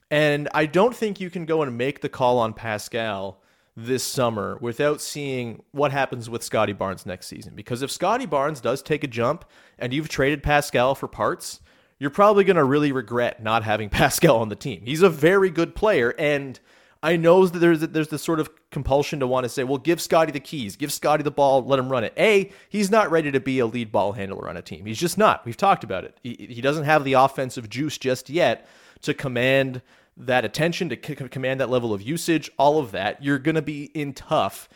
And 0.10 0.49
I 0.53 0.65
don't 0.65 0.95
think 0.95 1.19
you 1.19 1.29
can 1.29 1.45
go 1.45 1.62
and 1.62 1.77
make 1.77 2.01
the 2.01 2.10
call 2.10 2.39
on 2.39 2.53
Pascal 2.53 3.41
this 3.75 4.03
summer 4.03 4.58
without 4.62 5.01
seeing 5.01 5.63
what 5.71 5.91
happens 5.91 6.29
with 6.29 6.43
Scottie 6.43 6.73
Barnes 6.73 7.06
next 7.06 7.27
season. 7.27 7.56
Because 7.56 7.82
if 7.82 7.91
Scottie 7.91 8.27
Barnes 8.27 8.62
does 8.62 8.82
take 8.82 9.03
a 9.03 9.08
jump 9.08 9.45
and 9.79 9.93
you've 9.93 10.10
traded 10.10 10.43
Pascal 10.43 10.93
for 10.95 11.08
parts, 11.08 11.60
you're 11.99 12.10
probably 12.10 12.43
going 12.43 12.58
to 12.58 12.63
really 12.63 12.91
regret 12.91 13.41
not 13.41 13.63
having 13.63 13.89
Pascal 13.91 14.38
on 14.38 14.49
the 14.49 14.56
team. 14.56 14.84
He's 14.86 15.01
a 15.01 15.10
very 15.10 15.49
good 15.49 15.75
player. 15.75 16.13
And 16.17 16.60
I 17.03 17.17
know 17.17 17.45
that 17.45 17.59
there's 17.59 17.81
there's 17.81 18.07
this 18.07 18.23
sort 18.23 18.39
of 18.39 18.49
compulsion 18.71 19.19
to 19.19 19.27
want 19.27 19.43
to 19.43 19.49
say, 19.49 19.65
well, 19.65 19.77
give 19.77 20.01
Scottie 20.01 20.31
the 20.31 20.39
keys, 20.39 20.77
give 20.77 20.91
Scottie 20.91 21.21
the 21.21 21.31
ball, 21.31 21.63
let 21.63 21.77
him 21.77 21.89
run 21.89 22.05
it. 22.05 22.13
A, 22.17 22.49
he's 22.69 22.89
not 22.89 23.11
ready 23.11 23.29
to 23.31 23.41
be 23.41 23.59
a 23.59 23.65
lead 23.65 23.91
ball 23.91 24.13
handler 24.13 24.47
on 24.47 24.55
a 24.55 24.61
team. 24.61 24.85
He's 24.85 24.99
just 24.99 25.17
not. 25.17 25.45
We've 25.45 25.57
talked 25.57 25.83
about 25.83 26.05
it. 26.05 26.17
He, 26.23 26.47
he 26.49 26.61
doesn't 26.61 26.85
have 26.85 27.03
the 27.03 27.13
offensive 27.13 27.69
juice 27.69 27.97
just 27.97 28.29
yet 28.29 28.65
to 29.01 29.13
command 29.13 29.81
that 30.15 30.45
attention, 30.45 30.87
to 30.89 30.95
c- 30.95 31.15
command 31.15 31.59
that 31.59 31.69
level 31.69 31.93
of 31.93 32.01
usage, 32.01 32.49
all 32.57 32.79
of 32.79 32.91
that. 32.91 33.21
You're 33.21 33.39
going 33.39 33.55
to 33.55 33.61
be 33.61 33.85
in 33.93 34.13
tough 34.13 34.69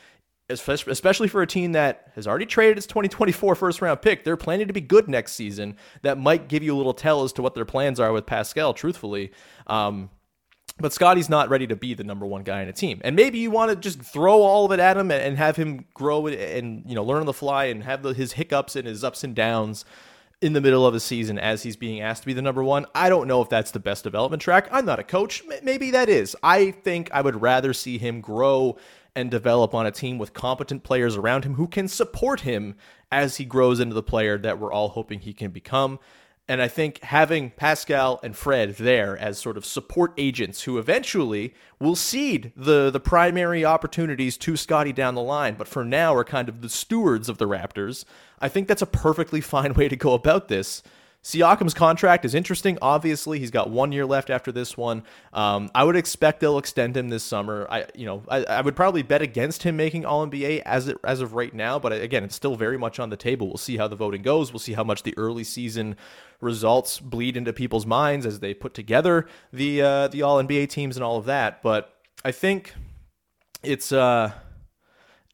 especially 0.49 1.27
for 1.27 1.41
a 1.41 1.47
team 1.47 1.73
that 1.73 2.09
has 2.15 2.25
already 2.25 2.45
traded 2.45 2.77
its 2.77 2.87
2024 2.87 3.55
first 3.55 3.81
round 3.81 4.01
pick. 4.01 4.23
They're 4.23 4.37
planning 4.37 4.67
to 4.67 4.73
be 4.73 4.79
good 4.79 5.09
next 5.09 5.33
season. 5.33 5.75
That 6.03 6.17
might 6.17 6.47
give 6.47 6.63
you 6.63 6.73
a 6.73 6.77
little 6.77 6.93
tell 6.93 7.23
as 7.23 7.33
to 7.33 7.41
what 7.41 7.53
their 7.53 7.65
plans 7.65 7.99
are 7.99 8.13
with 8.13 8.25
Pascal, 8.25 8.73
truthfully. 8.73 9.31
Um, 9.67 10.09
but 10.79 10.93
Scottie's 10.93 11.29
not 11.29 11.49
ready 11.49 11.67
to 11.67 11.75
be 11.75 11.93
the 11.93 12.03
number 12.03 12.25
one 12.25 12.43
guy 12.43 12.61
in 12.61 12.69
a 12.69 12.73
team. 12.73 13.01
And 13.03 13.15
maybe 13.15 13.39
you 13.39 13.51
want 13.51 13.71
to 13.71 13.75
just 13.75 14.01
throw 14.01 14.41
all 14.41 14.65
of 14.65 14.71
it 14.71 14.79
at 14.79 14.97
him 14.97 15.11
and 15.11 15.37
have 15.37 15.55
him 15.55 15.85
grow 15.93 16.27
and, 16.27 16.83
you 16.87 16.95
know 16.95 17.03
learn 17.03 17.21
on 17.21 17.25
the 17.25 17.33
fly 17.33 17.65
and 17.65 17.83
have 17.83 18.03
the, 18.03 18.13
his 18.13 18.33
hiccups 18.33 18.75
and 18.75 18.87
his 18.87 19.03
ups 19.03 19.23
and 19.23 19.35
downs 19.35 19.85
in 20.39 20.53
the 20.53 20.61
middle 20.61 20.85
of 20.85 20.93
a 20.93 20.99
season 20.99 21.39
as 21.39 21.63
he's 21.63 21.75
being 21.75 21.99
asked 21.99 22.21
to 22.21 22.27
be 22.27 22.33
the 22.33 22.41
number 22.41 22.63
one. 22.63 22.85
I 22.93 23.09
don't 23.09 23.27
know 23.27 23.41
if 23.41 23.49
that's 23.49 23.71
the 23.71 23.79
best 23.79 24.03
development 24.03 24.41
track. 24.41 24.67
I'm 24.71 24.85
not 24.85 24.99
a 24.99 25.03
coach. 25.03 25.43
Maybe 25.63 25.91
that 25.91 26.09
is. 26.09 26.35
I 26.43 26.71
think 26.71 27.09
I 27.11 27.21
would 27.21 27.41
rather 27.41 27.73
see 27.73 27.97
him 27.97 28.21
grow 28.21 28.77
and 29.15 29.31
develop 29.31 29.73
on 29.73 29.87
a 29.87 29.91
team 29.91 30.19
with 30.19 30.33
competent 30.33 30.83
players 30.83 31.15
around 31.15 31.43
him 31.43 31.55
who 31.55 31.67
can 31.67 31.87
support 31.87 32.41
him 32.41 32.75
as 33.11 33.37
he 33.37 33.45
grows 33.45 33.79
into 33.79 33.95
the 33.95 34.03
player 34.03 34.37
that 34.37 34.59
we're 34.59 34.71
all 34.71 34.89
hoping 34.89 35.19
he 35.19 35.33
can 35.33 35.49
become. 35.49 35.97
And 36.49 36.61
I 36.61 36.69
think 36.69 36.99
having 37.03 37.51
Pascal 37.51 38.21
and 38.23 38.35
Fred 38.35 38.75
there 38.75 39.17
as 39.17 39.37
sort 39.37 39.57
of 39.57 39.65
support 39.65 40.13
agents 40.17 40.63
who 40.63 40.77
eventually 40.77 41.53
will 41.77 41.95
cede 41.95 42.53
the, 42.55 42.89
the 42.89 43.01
primary 43.01 43.65
opportunities 43.65 44.37
to 44.37 44.55
Scottie 44.55 44.93
down 44.93 45.15
the 45.15 45.21
line, 45.21 45.55
but 45.55 45.67
for 45.67 45.83
now 45.83 46.15
are 46.15 46.23
kind 46.23 46.47
of 46.47 46.61
the 46.61 46.69
stewards 46.69 47.27
of 47.27 47.37
the 47.37 47.47
Raptors, 47.47 48.05
I 48.39 48.47
think 48.47 48.69
that's 48.69 48.81
a 48.81 48.87
perfectly 48.87 49.41
fine 49.41 49.73
way 49.73 49.89
to 49.89 49.97
go 49.97 50.13
about 50.13 50.47
this. 50.47 50.83
Siakam's 51.23 51.73
contract 51.73 52.23
is 52.23 52.33
interesting. 52.33 52.77
Obviously, 52.81 53.37
he's 53.37 53.51
got 53.51 53.69
one 53.69 53.91
year 53.91 54.05
left 54.05 54.29
after 54.29 54.51
this 54.51 54.77
one. 54.77 55.03
Um, 55.33 55.69
I 55.75 55.83
would 55.83 55.97
expect 55.97 56.39
they'll 56.39 56.57
extend 56.57 56.95
him 56.95 57.09
this 57.09 57.23
summer. 57.23 57.67
I, 57.69 57.85
you 57.93 58.05
know, 58.05 58.23
I, 58.29 58.45
I 58.45 58.61
would 58.61 58.77
probably 58.77 59.01
bet 59.01 59.21
against 59.21 59.63
him 59.63 59.75
making 59.75 60.05
All 60.05 60.25
NBA 60.25 60.61
as 60.61 60.87
it, 60.87 60.97
as 61.03 61.19
of 61.19 61.33
right 61.33 61.53
now. 61.53 61.79
But 61.79 61.91
again, 61.91 62.23
it's 62.23 62.35
still 62.35 62.55
very 62.55 62.77
much 62.77 62.97
on 62.97 63.09
the 63.09 63.17
table. 63.17 63.47
We'll 63.47 63.57
see 63.57 63.75
how 63.75 63.89
the 63.89 63.95
voting 63.95 64.21
goes. 64.21 64.53
We'll 64.53 64.59
see 64.59 64.73
how 64.73 64.85
much 64.85 65.03
the 65.03 65.13
early 65.17 65.43
season 65.43 65.97
results 66.39 66.99
bleed 66.99 67.35
into 67.35 67.51
people's 67.51 67.85
minds 67.85 68.25
as 68.25 68.39
they 68.39 68.53
put 68.53 68.73
together 68.73 69.27
the 69.51 69.81
uh, 69.81 70.07
the 70.07 70.21
All 70.21 70.41
NBA 70.41 70.69
teams 70.69 70.95
and 70.95 71.03
all 71.03 71.17
of 71.17 71.25
that. 71.25 71.61
But 71.61 71.93
I 72.23 72.31
think 72.31 72.73
it's. 73.63 73.91
Uh, 73.91 74.31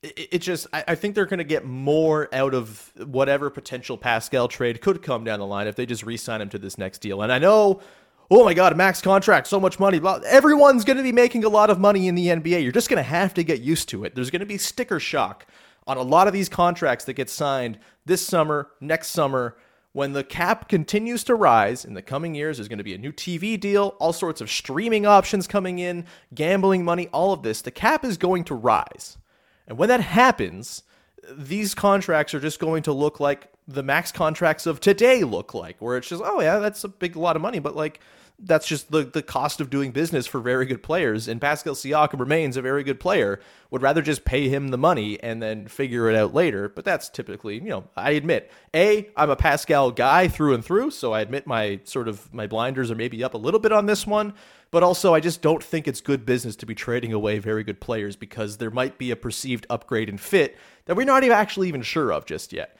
it, 0.04 0.40
just 0.40 0.68
I, 0.74 0.84
I 0.90 0.96
think 0.96 1.16
they're 1.16 1.26
going 1.26 1.40
to 1.40 1.44
get 1.44 1.66
more 1.66 2.30
out 2.34 2.54
of 2.54 2.92
whatever 2.98 3.50
potential 3.50 3.98
Pascal 3.98 4.48
trade 4.48 4.82
could 4.82 5.02
come 5.02 5.24
down 5.24 5.40
the 5.40 5.46
line 5.46 5.68
if 5.68 5.76
they 5.76 5.86
just 5.86 6.04
re-sign 6.04 6.42
him 6.42 6.50
to 6.50 6.60
this 6.60 6.78
next 6.78 7.00
deal. 7.00 7.22
And 7.22 7.32
I 7.32 7.40
know, 7.40 7.82
oh 8.30 8.44
my 8.44 8.54
God, 8.54 8.76
max 8.76 9.02
contract, 9.02 9.48
so 9.48 9.60
much 9.60 9.80
money. 9.80 10.02
Everyone's 10.26 10.84
going 10.84 10.98
to 10.98 11.04
be 11.04 11.12
making 11.12 11.44
a 11.44 11.50
lot 11.50 11.70
of 11.70 11.80
money 11.80 12.08
in 12.08 12.16
the 12.16 12.28
NBA. 12.28 12.62
You're 12.64 12.72
just 12.72 12.90
going 12.90 12.98
to 12.98 13.04
have 13.04 13.34
to 13.36 13.44
get 13.44 13.62
used 13.62 13.90
to 13.90 14.04
it. 14.04 14.16
There's 14.16 14.30
going 14.30 14.42
to 14.42 14.46
be 14.46 14.58
sticker 14.58 15.00
shock 15.00 15.48
on 15.88 15.98
a 15.98 16.02
lot 16.02 16.28
of 16.28 16.34
these 16.34 16.50
contracts 16.50 17.06
that 17.06 17.14
get 17.14 17.30
signed 17.30 17.80
this 18.06 18.26
summer, 18.26 18.72
next 18.82 19.10
summer. 19.10 19.58
When 19.94 20.14
the 20.14 20.24
cap 20.24 20.70
continues 20.70 21.24
to 21.26 21.36
rise 21.36 21.86
in 21.86 21.94
the 21.94 22.02
coming 22.02 22.34
years, 22.34 22.58
there's 22.58 22.68
going 22.68 22.80
to 22.80 22.84
be 22.84 22.96
a 22.96 22.98
new 22.98 23.12
TV 23.12 23.60
deal, 23.60 23.96
all 24.00 24.12
sorts 24.12 24.42
of 24.42 24.50
streaming 24.50 25.06
options 25.06 25.46
coming 25.46 25.78
in, 25.78 26.06
gambling 26.34 26.84
money, 26.84 27.10
all 27.10 27.32
of 27.32 27.44
this. 27.44 27.62
The 27.62 27.70
cap 27.70 28.04
is 28.04 28.18
going 28.18 28.44
to 28.46 28.56
rise. 28.56 29.18
And 29.68 29.78
when 29.78 29.90
that 29.90 30.02
happens, 30.02 30.84
these 31.32 31.74
contracts 31.74 32.34
are 32.34 32.40
just 32.40 32.60
going 32.60 32.84
to 32.84 32.94
look 32.94 33.20
like 33.20 33.50
the 33.68 33.84
max 33.84 34.12
contracts 34.12 34.66
of 34.66 34.80
today 34.80 35.24
look 35.24 35.54
like, 35.54 35.78
where 35.80 35.98
it's 35.98 36.10
just, 36.10 36.22
oh 36.24 36.42
yeah, 36.42 36.60
that's 36.60 36.84
a 36.84 36.90
big 36.90 37.16
lot 37.16 37.36
of 37.36 37.42
money, 37.42 37.60
but 37.60 37.76
like 37.76 38.00
that's 38.40 38.68
just 38.68 38.92
the, 38.92 39.04
the 39.04 39.22
cost 39.22 39.62
of 39.62 39.70
doing 39.70 39.92
business 39.92 40.28
for 40.28 40.40
very 40.40 40.66
good 40.66 40.84
players. 40.84 41.28
And 41.28 41.40
Pascal 41.40 41.76
Siakam 41.76 42.20
remains 42.20 42.58
a 42.58 42.62
very 42.62 42.84
good 42.84 43.00
player. 43.00 43.40
Would 43.72 43.82
rather 43.82 44.02
just 44.02 44.26
pay 44.26 44.50
him 44.50 44.70
the 44.70 44.78
money 44.78 45.22
and 45.22 45.42
then 45.42 45.68
figure 45.68 46.10
it 46.10 46.16
out 46.16 46.34
later. 46.34 46.68
But 46.70 46.86
that's 46.86 47.10
typically, 47.10 47.56
you 47.56 47.70
know, 47.70 47.86
I 47.96 48.12
admit, 48.12 48.52
A, 48.74 49.10
I'm 49.16 49.30
a 49.30 49.36
Pascal 49.36 49.92
guy 49.92 50.28
through 50.28 50.54
and 50.56 50.64
through, 50.66 50.92
so 50.92 51.14
I 51.14 51.22
admit 51.22 51.48
my 51.48 51.80
sort 51.84 52.08
of 52.08 52.34
my 52.34 52.48
blinders 52.48 52.92
are 52.92 52.96
maybe 52.96 53.24
up 53.24 53.34
a 53.34 53.38
little 53.38 53.60
bit 53.60 53.72
on 53.72 53.86
this 53.86 54.06
one. 54.06 54.34
But 54.72 54.82
also, 54.82 55.14
I 55.14 55.20
just 55.20 55.44
don't 55.44 55.64
think 55.64 55.88
it's 55.88 56.02
good 56.02 56.26
business 56.26 56.56
to 56.58 56.66
be 56.66 56.74
trading 56.74 57.14
away 57.14 57.38
very 57.38 57.64
good 57.64 57.80
players 57.80 58.16
because 58.16 58.58
there 58.58 58.72
might 58.72 58.98
be 58.98 59.12
a 59.12 59.16
perceived 59.16 59.68
upgrade 59.70 60.10
in 60.10 60.18
fit 60.18 60.58
that 60.86 60.96
we're 60.96 61.06
not 61.06 61.24
even 61.24 61.38
actually 61.38 61.68
even 61.68 61.84
sure 61.84 62.12
of 62.12 62.26
just 62.26 62.52
yet. 62.52 62.76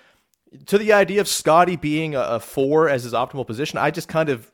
To 0.68 0.78
the 0.78 0.94
idea 0.94 1.20
of 1.22 1.28
Scottie 1.28 1.76
being 1.76 2.16
a, 2.16 2.40
four 2.40 2.90
as 2.90 3.04
his 3.04 3.14
optimal 3.14 3.46
position, 3.46 3.80
I 3.80 3.92
just 3.92 4.08
kind 4.08 4.30
of 4.30 4.52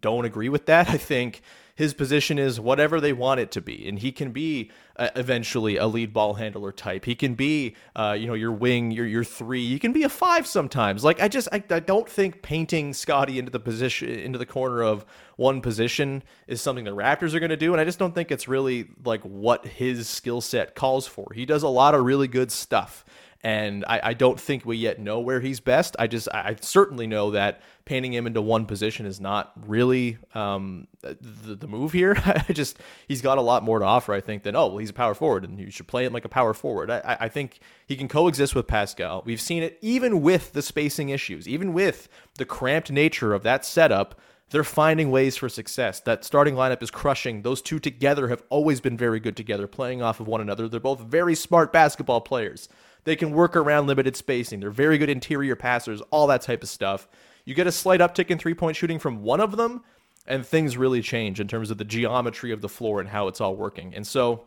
don't 0.00 0.24
agree 0.24 0.48
with 0.48 0.66
that. 0.66 0.88
I 0.90 0.96
think 0.96 1.42
his 1.76 1.92
position 1.92 2.38
is 2.38 2.60
whatever 2.60 3.00
they 3.00 3.12
want 3.12 3.40
it 3.40 3.50
to 3.50 3.60
be, 3.60 3.88
and 3.88 3.98
he 3.98 4.12
can 4.12 4.30
be 4.30 4.70
uh, 4.96 5.08
eventually 5.16 5.76
a 5.76 5.86
lead 5.86 6.12
ball 6.12 6.34
handler 6.34 6.70
type. 6.70 7.04
He 7.04 7.16
can 7.16 7.34
be, 7.34 7.74
uh, 7.96 8.16
you 8.18 8.28
know, 8.28 8.34
your 8.34 8.52
wing, 8.52 8.92
your 8.92 9.06
your 9.06 9.24
three. 9.24 9.66
He 9.66 9.80
can 9.80 9.92
be 9.92 10.04
a 10.04 10.08
five 10.08 10.46
sometimes. 10.46 11.02
Like 11.02 11.20
I 11.20 11.26
just, 11.26 11.48
I, 11.50 11.62
I 11.70 11.80
don't 11.80 12.08
think 12.08 12.42
painting 12.42 12.94
Scottie 12.94 13.40
into 13.40 13.50
the 13.50 13.58
position, 13.58 14.08
into 14.08 14.38
the 14.38 14.46
corner 14.46 14.82
of 14.82 15.04
one 15.36 15.60
position 15.60 16.22
is 16.46 16.62
something 16.62 16.84
the 16.84 16.92
Raptors 16.92 17.34
are 17.34 17.40
going 17.40 17.50
to 17.50 17.56
do, 17.56 17.72
and 17.72 17.80
I 17.80 17.84
just 17.84 17.98
don't 17.98 18.14
think 18.14 18.30
it's 18.30 18.46
really 18.46 18.88
like 19.04 19.22
what 19.22 19.66
his 19.66 20.08
skill 20.08 20.40
set 20.40 20.76
calls 20.76 21.08
for. 21.08 21.32
He 21.34 21.44
does 21.44 21.64
a 21.64 21.68
lot 21.68 21.94
of 21.96 22.04
really 22.04 22.28
good 22.28 22.52
stuff 22.52 23.04
and 23.44 23.84
I, 23.86 24.00
I, 24.02 24.14
don't 24.14 24.40
think 24.40 24.64
we 24.64 24.78
yet 24.78 24.98
know 24.98 25.20
where 25.20 25.38
he's 25.38 25.60
best. 25.60 25.94
I 25.98 26.06
just 26.06 26.28
I 26.32 26.56
certainly 26.62 27.06
know 27.06 27.32
that 27.32 27.60
painting 27.84 28.14
him 28.14 28.26
into 28.26 28.40
one 28.40 28.64
position 28.64 29.04
is 29.04 29.20
not 29.20 29.52
really 29.66 30.16
um, 30.34 30.88
the, 31.02 31.54
the 31.54 31.66
move 31.66 31.92
here. 31.92 32.16
I 32.24 32.52
just 32.54 32.78
he's 33.06 33.20
got 33.20 33.36
a 33.36 33.42
lot 33.42 33.62
more 33.62 33.80
to 33.80 33.84
offer, 33.84 34.14
I 34.14 34.22
think, 34.22 34.44
than 34.44 34.56
oh 34.56 34.68
well 34.68 34.78
he's 34.78 34.88
a 34.88 34.94
power 34.94 35.12
forward 35.12 35.44
and 35.44 35.60
you 35.60 35.70
should 35.70 35.86
play 35.86 36.06
him 36.06 36.14
like 36.14 36.24
a 36.24 36.28
power 36.30 36.54
forward. 36.54 36.90
I, 36.90 37.18
I 37.20 37.28
think 37.28 37.60
he 37.86 37.96
can 37.96 38.08
coexist 38.08 38.54
with 38.54 38.66
Pascal. 38.66 39.22
We've 39.26 39.40
seen 39.40 39.62
it 39.62 39.78
even 39.82 40.22
with 40.22 40.54
the 40.54 40.62
spacing 40.62 41.10
issues, 41.10 41.46
even 41.46 41.74
with 41.74 42.08
the 42.38 42.46
cramped 42.46 42.90
nature 42.90 43.34
of 43.34 43.42
that 43.42 43.66
setup. 43.66 44.18
They're 44.50 44.62
finding 44.62 45.10
ways 45.10 45.36
for 45.36 45.48
success. 45.48 46.00
That 46.00 46.24
starting 46.24 46.54
lineup 46.54 46.82
is 46.82 46.90
crushing. 46.90 47.42
Those 47.42 47.60
two 47.60 47.80
together 47.80 48.28
have 48.28 48.42
always 48.50 48.80
been 48.80 48.96
very 48.96 49.18
good 49.18 49.36
together, 49.36 49.66
playing 49.66 50.00
off 50.00 50.20
of 50.20 50.28
one 50.28 50.40
another. 50.40 50.68
They're 50.68 50.80
both 50.80 51.00
very 51.00 51.34
smart 51.34 51.72
basketball 51.72 52.20
players. 52.20 52.68
They 53.04 53.16
can 53.16 53.32
work 53.32 53.54
around 53.56 53.86
limited 53.86 54.16
spacing. 54.16 54.60
They're 54.60 54.70
very 54.70 54.98
good 54.98 55.10
interior 55.10 55.56
passers, 55.56 56.00
all 56.10 56.26
that 56.28 56.42
type 56.42 56.62
of 56.62 56.68
stuff. 56.68 57.06
You 57.44 57.54
get 57.54 57.66
a 57.66 57.72
slight 57.72 58.00
uptick 58.00 58.30
in 58.30 58.38
three 58.38 58.54
point 58.54 58.76
shooting 58.76 58.98
from 58.98 59.22
one 59.22 59.40
of 59.40 59.56
them, 59.56 59.82
and 60.26 60.44
things 60.44 60.76
really 60.76 61.02
change 61.02 61.40
in 61.40 61.48
terms 61.48 61.70
of 61.70 61.78
the 61.78 61.84
geometry 61.84 62.50
of 62.50 62.62
the 62.62 62.68
floor 62.68 63.00
and 63.00 63.08
how 63.08 63.28
it's 63.28 63.40
all 63.40 63.54
working. 63.54 63.94
And 63.94 64.06
so, 64.06 64.44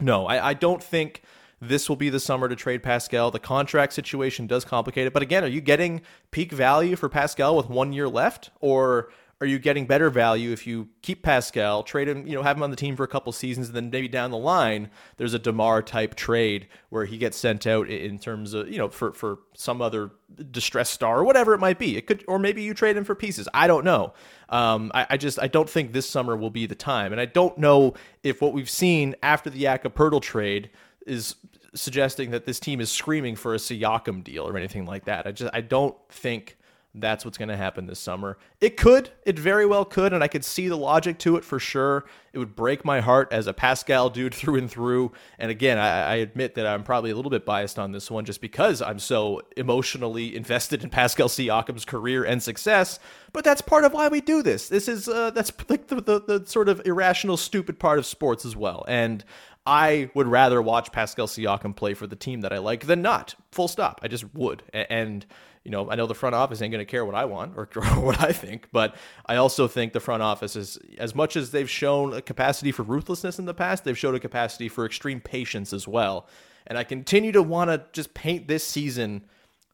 no, 0.00 0.26
I, 0.26 0.50
I 0.50 0.54
don't 0.54 0.82
think 0.82 1.22
this 1.60 1.88
will 1.88 1.96
be 1.96 2.10
the 2.10 2.20
summer 2.20 2.48
to 2.48 2.56
trade 2.56 2.82
Pascal. 2.82 3.30
The 3.30 3.38
contract 3.38 3.92
situation 3.92 4.46
does 4.46 4.64
complicate 4.64 5.06
it. 5.06 5.12
But 5.12 5.22
again, 5.22 5.44
are 5.44 5.48
you 5.48 5.60
getting 5.60 6.02
peak 6.30 6.52
value 6.52 6.96
for 6.96 7.08
Pascal 7.08 7.56
with 7.56 7.68
one 7.68 7.92
year 7.92 8.08
left? 8.08 8.50
Or 8.60 9.10
are 9.40 9.46
you 9.46 9.58
getting 9.58 9.86
better 9.86 10.10
value 10.10 10.52
if 10.52 10.66
you 10.66 10.88
keep 11.02 11.22
Pascal, 11.22 11.82
trade 11.82 12.08
him, 12.08 12.26
you 12.26 12.34
know, 12.34 12.42
have 12.42 12.56
him 12.56 12.62
on 12.62 12.70
the 12.70 12.76
team 12.76 12.96
for 12.96 13.02
a 13.02 13.08
couple 13.08 13.32
seasons, 13.32 13.68
and 13.68 13.76
then 13.76 13.90
maybe 13.90 14.08
down 14.08 14.30
the 14.30 14.38
line 14.38 14.90
there's 15.16 15.34
a 15.34 15.38
Demar 15.38 15.82
type 15.82 16.14
trade 16.14 16.68
where 16.90 17.04
he 17.04 17.18
gets 17.18 17.36
sent 17.36 17.66
out 17.66 17.88
in 17.88 18.18
terms 18.18 18.54
of 18.54 18.68
you 18.68 18.78
know 18.78 18.88
for 18.88 19.12
for 19.12 19.38
some 19.54 19.82
other 19.82 20.12
distressed 20.50 20.92
star 20.92 21.20
or 21.20 21.24
whatever 21.24 21.52
it 21.52 21.58
might 21.58 21.78
be. 21.78 21.96
It 21.96 22.06
could, 22.06 22.24
or 22.28 22.38
maybe 22.38 22.62
you 22.62 22.74
trade 22.74 22.96
him 22.96 23.04
for 23.04 23.14
pieces. 23.14 23.48
I 23.52 23.66
don't 23.66 23.84
know. 23.84 24.14
Um, 24.48 24.92
I, 24.94 25.06
I, 25.10 25.16
just 25.16 25.40
I 25.40 25.48
don't 25.48 25.68
think 25.68 25.92
this 25.92 26.08
summer 26.08 26.36
will 26.36 26.50
be 26.50 26.66
the 26.66 26.74
time, 26.74 27.12
and 27.12 27.20
I 27.20 27.26
don't 27.26 27.58
know 27.58 27.94
if 28.22 28.40
what 28.40 28.52
we've 28.52 28.70
seen 28.70 29.16
after 29.22 29.50
the 29.50 29.60
Jakob 29.60 30.22
trade 30.22 30.70
is 31.06 31.34
suggesting 31.74 32.30
that 32.30 32.46
this 32.46 32.60
team 32.60 32.80
is 32.80 32.90
screaming 32.90 33.36
for 33.36 33.54
a 33.54 33.58
Siakam 33.58 34.22
deal 34.22 34.46
or 34.48 34.56
anything 34.56 34.86
like 34.86 35.04
that. 35.04 35.26
I 35.26 35.32
just 35.32 35.52
I 35.54 35.60
don't 35.60 35.96
think 36.08 36.56
that's 36.94 37.24
what's 37.24 37.36
going 37.36 37.48
to 37.48 37.56
happen 37.56 37.86
this 37.86 37.98
summer. 37.98 38.38
It 38.60 38.76
could, 38.76 39.10
it 39.26 39.36
very 39.36 39.66
well 39.66 39.84
could, 39.84 40.12
and 40.12 40.22
I 40.22 40.28
could 40.28 40.44
see 40.44 40.68
the 40.68 40.76
logic 40.76 41.18
to 41.20 41.36
it 41.36 41.44
for 41.44 41.58
sure. 41.58 42.04
It 42.32 42.38
would 42.38 42.54
break 42.54 42.84
my 42.84 43.00
heart 43.00 43.28
as 43.32 43.48
a 43.48 43.52
Pascal 43.52 44.10
dude 44.10 44.34
through 44.34 44.56
and 44.56 44.70
through. 44.70 45.12
And 45.38 45.50
again, 45.50 45.78
I, 45.78 46.02
I, 46.02 46.14
admit 46.16 46.54
that 46.54 46.66
I'm 46.66 46.84
probably 46.84 47.10
a 47.10 47.16
little 47.16 47.30
bit 47.30 47.44
biased 47.44 47.78
on 47.78 47.90
this 47.90 48.10
one 48.10 48.24
just 48.24 48.40
because 48.40 48.80
I'm 48.80 49.00
so 49.00 49.42
emotionally 49.56 50.36
invested 50.36 50.84
in 50.84 50.90
Pascal 50.90 51.28
Siakam's 51.28 51.84
career 51.84 52.24
and 52.24 52.42
success. 52.42 53.00
But 53.32 53.44
that's 53.44 53.60
part 53.60 53.84
of 53.84 53.92
why 53.92 54.08
we 54.08 54.20
do 54.20 54.42
this. 54.42 54.68
This 54.68 54.86
is 54.86 55.08
uh, 55.08 55.30
that's 55.30 55.52
like 55.68 55.88
the, 55.88 55.96
the, 55.96 56.20
the 56.20 56.46
sort 56.46 56.68
of 56.68 56.80
irrational, 56.84 57.36
stupid 57.36 57.80
part 57.80 57.98
of 57.98 58.06
sports 58.06 58.44
as 58.44 58.54
well. 58.54 58.84
And 58.86 59.24
I 59.66 60.10
would 60.14 60.26
rather 60.26 60.60
watch 60.60 60.92
Pascal 60.92 61.26
Siakam 61.26 61.74
play 61.74 61.94
for 61.94 62.06
the 62.06 62.16
team 62.16 62.42
that 62.42 62.52
I 62.52 62.58
like 62.58 62.86
than 62.86 63.02
not. 63.02 63.34
Full 63.50 63.68
stop. 63.68 64.00
I 64.02 64.08
just 64.08 64.32
would. 64.34 64.62
And 64.72 65.24
you 65.64 65.70
know, 65.70 65.90
I 65.90 65.94
know 65.94 66.06
the 66.06 66.14
front 66.14 66.34
office 66.34 66.60
ain't 66.60 66.72
going 66.72 66.84
to 66.84 66.90
care 66.90 67.04
what 67.04 67.14
I 67.14 67.24
want 67.24 67.56
or, 67.56 67.68
or, 67.76 67.82
what 68.00 68.20
I 68.20 68.32
think, 68.32 68.68
but 68.70 68.96
I 69.26 69.36
also 69.36 69.66
think 69.66 69.92
the 69.92 70.00
front 70.00 70.22
office 70.22 70.56
is, 70.56 70.78
as 70.98 71.14
much 71.14 71.36
as 71.36 71.50
they've 71.50 71.70
shown 71.70 72.12
a 72.12 72.22
capacity 72.22 72.70
for 72.70 72.82
ruthlessness 72.82 73.38
in 73.38 73.46
the 73.46 73.54
past, 73.54 73.84
they've 73.84 73.98
showed 73.98 74.14
a 74.14 74.20
capacity 74.20 74.68
for 74.68 74.84
extreme 74.84 75.20
patience 75.20 75.72
as 75.72 75.88
well. 75.88 76.28
And 76.66 76.78
I 76.78 76.84
continue 76.84 77.32
to 77.32 77.42
want 77.42 77.70
to 77.70 77.84
just 77.92 78.14
paint 78.14 78.46
this 78.46 78.64
season, 78.66 79.24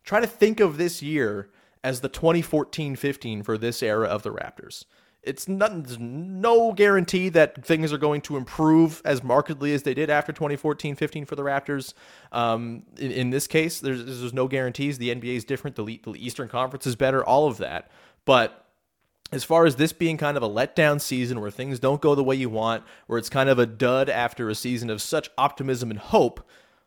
try 0.04 0.20
to 0.20 0.26
think 0.26 0.60
of 0.60 0.76
this 0.76 1.02
year 1.02 1.50
as 1.82 2.00
the 2.00 2.08
2014 2.08 2.94
15 2.96 3.42
for 3.42 3.58
this 3.58 3.82
era 3.82 4.06
of 4.06 4.22
the 4.22 4.32
Raptors. 4.32 4.84
It's 5.22 5.46
not, 5.46 6.00
no 6.00 6.72
guarantee 6.72 7.28
that 7.30 7.64
things 7.64 7.92
are 7.92 7.98
going 7.98 8.22
to 8.22 8.38
improve 8.38 9.02
as 9.04 9.22
markedly 9.22 9.74
as 9.74 9.82
they 9.82 9.92
did 9.92 10.08
after 10.08 10.32
2014 10.32 10.94
15 10.94 11.26
for 11.26 11.36
the 11.36 11.42
Raptors. 11.42 11.92
Um, 12.32 12.84
in, 12.96 13.10
in, 13.10 13.30
this 13.30 13.46
case, 13.46 13.80
there's, 13.80 14.04
there's 14.04 14.32
no 14.32 14.48
guarantees. 14.48 14.96
The 14.96 15.14
NBA 15.14 15.36
is 15.36 15.44
different, 15.44 15.76
the, 15.76 15.84
the 15.84 16.14
Eastern 16.16 16.48
Conference 16.48 16.86
is 16.86 16.96
better, 16.96 17.22
all 17.22 17.48
of 17.48 17.58
that. 17.58 17.90
But 18.24 18.66
as 19.32 19.44
far 19.44 19.66
as 19.66 19.76
this 19.76 19.92
being 19.92 20.16
kind 20.16 20.36
of 20.36 20.42
a 20.42 20.48
letdown 20.48 21.00
season 21.00 21.40
where 21.40 21.50
things 21.50 21.78
don't 21.78 22.00
go 22.00 22.14
the 22.14 22.24
way 22.24 22.34
you 22.34 22.48
want, 22.48 22.84
where 23.06 23.18
it's 23.18 23.28
kind 23.28 23.48
of 23.48 23.58
a 23.58 23.66
dud 23.66 24.08
after 24.08 24.48
a 24.48 24.54
season 24.54 24.90
of 24.90 25.02
such 25.02 25.28
optimism 25.36 25.90
and 25.90 26.00
hope, 26.00 26.46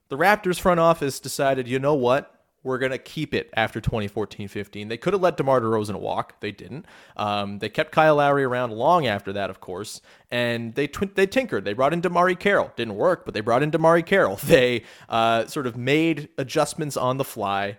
the 0.10 0.18
Raptors 0.18 0.60
front 0.60 0.80
office 0.80 1.20
decided, 1.20 1.68
you 1.68 1.80
know 1.80 1.94
what? 1.94 2.33
We're 2.64 2.78
going 2.78 2.92
to 2.92 2.98
keep 2.98 3.34
it 3.34 3.50
after 3.56 3.82
2014 3.82 4.48
15. 4.48 4.88
They 4.88 4.98
could 4.98 5.14
have 5.14 5.22
let 5.22 5.38
DeMar 5.38 5.60
DeRozan 5.60 6.00
walk. 6.00 6.40
They 6.40 6.52
didn't. 6.52 6.86
Um, 7.18 7.60
they 7.60 7.70
kept 7.70 7.92
Kyle 7.92 8.16
Lowry 8.16 8.44
around 8.44 8.72
long 8.72 9.06
after 9.06 9.34
that, 9.34 9.50
of 9.50 9.60
course. 9.60 10.02
And 10.32 10.74
they 10.74 10.88
tw- 10.88 11.14
they 11.14 11.28
tinkered. 11.28 11.66
They 11.66 11.74
brought 11.74 11.94
in 11.94 12.02
DeMarre 12.02 12.40
Carroll. 12.40 12.72
Didn't 12.76 12.96
work, 12.96 13.26
but 13.26 13.34
they 13.34 13.42
brought 13.42 13.64
in 13.64 13.72
DeMarre 13.72 14.06
Carroll. 14.06 14.40
They 14.54 14.84
uh, 15.10 15.48
sort 15.48 15.66
of 15.66 15.76
made 15.76 16.30
adjustments 16.38 16.96
on 16.96 17.18
the 17.18 17.24
fly 17.24 17.78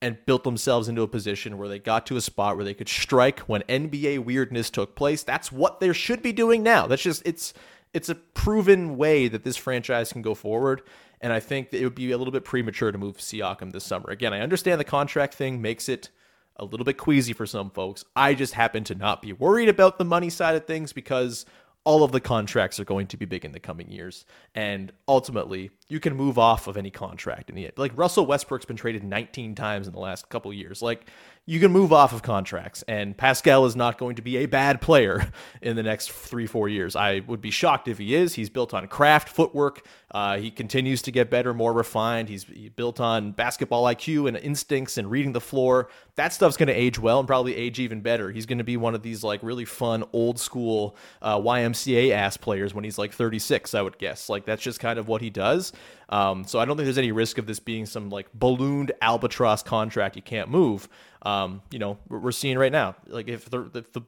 and 0.00 0.16
built 0.24 0.42
themselves 0.42 0.88
into 0.88 1.02
a 1.02 1.08
position 1.08 1.58
where 1.58 1.68
they 1.68 1.78
got 1.78 2.06
to 2.06 2.16
a 2.16 2.20
spot 2.20 2.56
where 2.56 2.64
they 2.64 2.72
could 2.72 2.88
strike 2.88 3.40
when 3.40 3.60
NBA 3.62 4.24
weirdness 4.24 4.70
took 4.70 4.94
place. 4.96 5.22
That's 5.22 5.52
what 5.52 5.80
they 5.80 5.92
should 5.92 6.22
be 6.22 6.32
doing 6.32 6.62
now. 6.62 6.86
That's 6.86 7.02
just, 7.02 7.22
it's. 7.26 7.54
It's 7.92 8.08
a 8.08 8.16
proven 8.16 8.96
way 8.96 9.28
that 9.28 9.44
this 9.44 9.56
franchise 9.56 10.12
can 10.12 10.20
go 10.20 10.34
forward. 10.34 10.82
And 11.24 11.32
I 11.32 11.40
think 11.40 11.70
that 11.70 11.80
it 11.80 11.84
would 11.84 11.94
be 11.94 12.10
a 12.10 12.18
little 12.18 12.32
bit 12.32 12.44
premature 12.44 12.92
to 12.92 12.98
move 12.98 13.16
Siakam 13.16 13.72
this 13.72 13.82
summer. 13.82 14.10
Again, 14.10 14.34
I 14.34 14.40
understand 14.40 14.78
the 14.78 14.84
contract 14.84 15.32
thing 15.32 15.62
makes 15.62 15.88
it 15.88 16.10
a 16.56 16.66
little 16.66 16.84
bit 16.84 16.98
queasy 16.98 17.32
for 17.32 17.46
some 17.46 17.70
folks. 17.70 18.04
I 18.14 18.34
just 18.34 18.52
happen 18.52 18.84
to 18.84 18.94
not 18.94 19.22
be 19.22 19.32
worried 19.32 19.70
about 19.70 19.96
the 19.96 20.04
money 20.04 20.28
side 20.28 20.54
of 20.54 20.66
things 20.66 20.92
because 20.92 21.46
all 21.84 22.04
of 22.04 22.12
the 22.12 22.20
contracts 22.20 22.78
are 22.78 22.84
going 22.84 23.06
to 23.06 23.16
be 23.16 23.24
big 23.24 23.46
in 23.46 23.52
the 23.52 23.58
coming 23.58 23.90
years. 23.90 24.26
And 24.54 24.92
ultimately, 25.08 25.70
you 25.88 25.98
can 25.98 26.14
move 26.14 26.38
off 26.38 26.66
of 26.66 26.76
any 26.76 26.90
contract 26.90 27.48
in 27.48 27.56
the 27.56 27.64
end. 27.64 27.72
Like 27.78 27.96
Russell 27.96 28.26
Westbrook's 28.26 28.66
been 28.66 28.76
traded 28.76 29.02
19 29.02 29.54
times 29.54 29.86
in 29.86 29.94
the 29.94 30.00
last 30.00 30.28
couple 30.28 30.52
years. 30.52 30.82
Like 30.82 31.08
you 31.46 31.60
can 31.60 31.70
move 31.70 31.92
off 31.92 32.14
of 32.14 32.22
contracts, 32.22 32.82
and 32.88 33.14
Pascal 33.14 33.66
is 33.66 33.76
not 33.76 33.98
going 33.98 34.16
to 34.16 34.22
be 34.22 34.38
a 34.38 34.46
bad 34.46 34.80
player 34.80 35.30
in 35.62 35.76
the 35.76 35.82
next 35.82 36.10
three, 36.10 36.46
four 36.46 36.70
years. 36.70 36.96
I 36.96 37.20
would 37.20 37.42
be 37.42 37.50
shocked 37.50 37.86
if 37.86 37.98
he 37.98 38.14
is. 38.14 38.34
He's 38.34 38.48
built 38.48 38.72
on 38.72 38.86
craft, 38.88 39.28
footwork. 39.28 39.86
Uh, 40.10 40.38
he 40.38 40.50
continues 40.50 41.02
to 41.02 41.10
get 41.10 41.28
better, 41.28 41.52
more 41.52 41.72
refined. 41.72 42.28
He's 42.30 42.44
built 42.44 42.98
on 42.98 43.32
basketball 43.32 43.84
IQ 43.84 44.28
and 44.28 44.36
instincts 44.38 44.96
and 44.96 45.10
reading 45.10 45.32
the 45.32 45.40
floor. 45.40 45.88
That 46.14 46.32
stuff's 46.32 46.56
going 46.56 46.68
to 46.68 46.72
age 46.72 46.98
well 46.98 47.18
and 47.18 47.26
probably 47.26 47.54
age 47.56 47.78
even 47.78 48.00
better. 48.00 48.30
He's 48.30 48.46
going 48.46 48.58
to 48.58 48.64
be 48.64 48.76
one 48.76 48.94
of 48.94 49.02
these 49.02 49.22
like 49.22 49.42
really 49.42 49.64
fun, 49.64 50.04
old 50.12 50.38
school 50.38 50.96
uh, 51.20 51.38
YMCA 51.38 52.12
ass 52.12 52.36
players 52.36 52.72
when 52.72 52.84
he's 52.84 52.96
like 52.96 53.12
36, 53.12 53.74
I 53.74 53.82
would 53.82 53.98
guess. 53.98 54.28
Like 54.28 54.46
that's 54.46 54.62
just 54.62 54.80
kind 54.80 54.98
of 54.98 55.08
what 55.08 55.20
he 55.20 55.30
does. 55.30 55.72
Um, 56.14 56.44
so 56.44 56.60
I 56.60 56.64
don't 56.64 56.76
think 56.76 56.86
there's 56.86 56.96
any 56.96 57.10
risk 57.10 57.38
of 57.38 57.46
this 57.46 57.58
being 57.58 57.86
some 57.86 58.08
like 58.08 58.32
ballooned 58.32 58.92
albatross 59.02 59.64
contract 59.64 60.14
you 60.14 60.22
can't 60.22 60.48
move. 60.48 60.88
Um, 61.22 61.60
you 61.72 61.80
know, 61.80 61.98
we're 62.08 62.30
seeing 62.30 62.56
right 62.56 62.70
now, 62.70 62.94
like 63.08 63.26
if 63.26 63.50
the, 63.50 63.68
if 63.74 63.92
the 63.92 64.02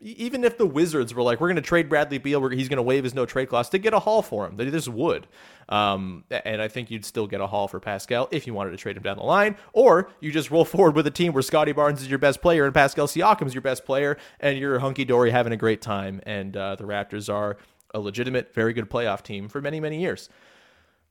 even 0.00 0.44
if 0.44 0.58
the 0.58 0.66
Wizards 0.66 1.14
were 1.14 1.22
like, 1.22 1.40
we're 1.40 1.48
going 1.48 1.56
to 1.56 1.62
trade 1.62 1.88
Bradley 1.88 2.18
Beal, 2.18 2.46
he's 2.50 2.68
going 2.68 2.76
to 2.76 2.82
waive 2.82 3.02
his 3.02 3.14
no 3.14 3.24
trade 3.24 3.48
clause 3.48 3.70
to 3.70 3.78
get 3.78 3.94
a 3.94 3.98
haul 3.98 4.20
for 4.20 4.46
him, 4.46 4.56
they 4.56 4.70
just 4.70 4.88
would. 4.88 5.26
Um, 5.70 6.24
and 6.30 6.60
I 6.60 6.68
think 6.68 6.90
you'd 6.90 7.06
still 7.06 7.26
get 7.26 7.40
a 7.40 7.46
haul 7.46 7.66
for 7.66 7.80
Pascal 7.80 8.28
if 8.30 8.46
you 8.46 8.52
wanted 8.52 8.72
to 8.72 8.76
trade 8.76 8.98
him 8.98 9.02
down 9.02 9.16
the 9.16 9.24
line, 9.24 9.56
or 9.72 10.10
you 10.20 10.30
just 10.30 10.50
roll 10.50 10.64
forward 10.66 10.94
with 10.94 11.06
a 11.06 11.10
team 11.10 11.32
where 11.32 11.42
Scottie 11.42 11.72
Barnes 11.72 12.02
is 12.02 12.10
your 12.10 12.18
best 12.18 12.42
player 12.42 12.66
and 12.66 12.74
Pascal 12.74 13.06
Siakam 13.06 13.46
is 13.46 13.54
your 13.54 13.62
best 13.62 13.86
player, 13.86 14.18
and 14.38 14.58
you're 14.58 14.80
hunky 14.80 15.06
dory 15.06 15.30
having 15.30 15.54
a 15.54 15.56
great 15.56 15.80
time. 15.80 16.20
And 16.26 16.54
uh, 16.54 16.76
the 16.76 16.84
Raptors 16.84 17.32
are 17.32 17.56
a 17.94 17.98
legitimate, 17.98 18.52
very 18.52 18.74
good 18.74 18.90
playoff 18.90 19.22
team 19.22 19.48
for 19.48 19.62
many, 19.62 19.80
many 19.80 20.00
years. 20.00 20.28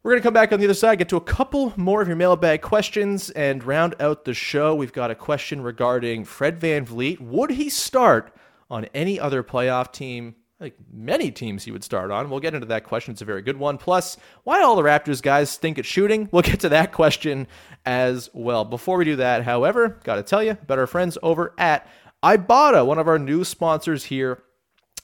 We're 0.03 0.11
going 0.11 0.21
to 0.21 0.27
come 0.27 0.33
back 0.33 0.53
on 0.53 0.59
the 0.59 0.65
other 0.65 0.73
side, 0.73 0.99
get 0.99 1.09
to 1.09 1.17
a 1.17 1.21
couple 1.21 1.73
more 1.75 2.01
of 2.01 2.07
your 2.07 2.15
mailbag 2.15 2.61
questions, 2.61 3.29
and 3.31 3.63
round 3.63 3.95
out 3.99 4.25
the 4.25 4.33
show. 4.33 4.75
We've 4.75 4.93
got 4.93 5.11
a 5.11 5.15
question 5.15 5.61
regarding 5.61 6.23
Fred 6.23 6.59
Van 6.59 6.85
VanVleet. 6.85 7.19
Would 7.19 7.49
he 7.49 7.69
start 7.69 8.33
on 8.69 8.85
any 8.93 9.19
other 9.19 9.43
playoff 9.43 9.91
team? 9.91 10.35
Like 10.59 10.75
many 10.93 11.31
teams 11.31 11.63
he 11.63 11.71
would 11.71 11.83
start 11.83 12.09
on. 12.09 12.29
We'll 12.29 12.39
get 12.39 12.53
into 12.53 12.67
that 12.67 12.83
question. 12.83 13.11
It's 13.11 13.21
a 13.21 13.25
very 13.25 13.41
good 13.41 13.57
one. 13.57 13.77
Plus, 13.77 14.17
why 14.43 14.61
all 14.61 14.75
the 14.75 14.81
Raptors 14.81 15.21
guys 15.21 15.49
stink 15.49 15.77
at 15.77 15.85
shooting? 15.85 16.29
We'll 16.31 16.41
get 16.41 16.59
to 16.61 16.69
that 16.69 16.93
question 16.93 17.47
as 17.85 18.29
well. 18.33 18.65
Before 18.65 18.97
we 18.97 19.05
do 19.05 19.17
that, 19.17 19.43
however, 19.43 19.99
got 20.03 20.15
to 20.15 20.23
tell 20.23 20.43
you 20.43 20.51
about 20.51 20.79
our 20.79 20.87
friends 20.87 21.17
over 21.21 21.53
at 21.57 21.87
Ibotta, 22.23 22.85
one 22.85 22.97
of 22.97 23.07
our 23.07 23.19
new 23.19 23.43
sponsors 23.43 24.05
here 24.05 24.43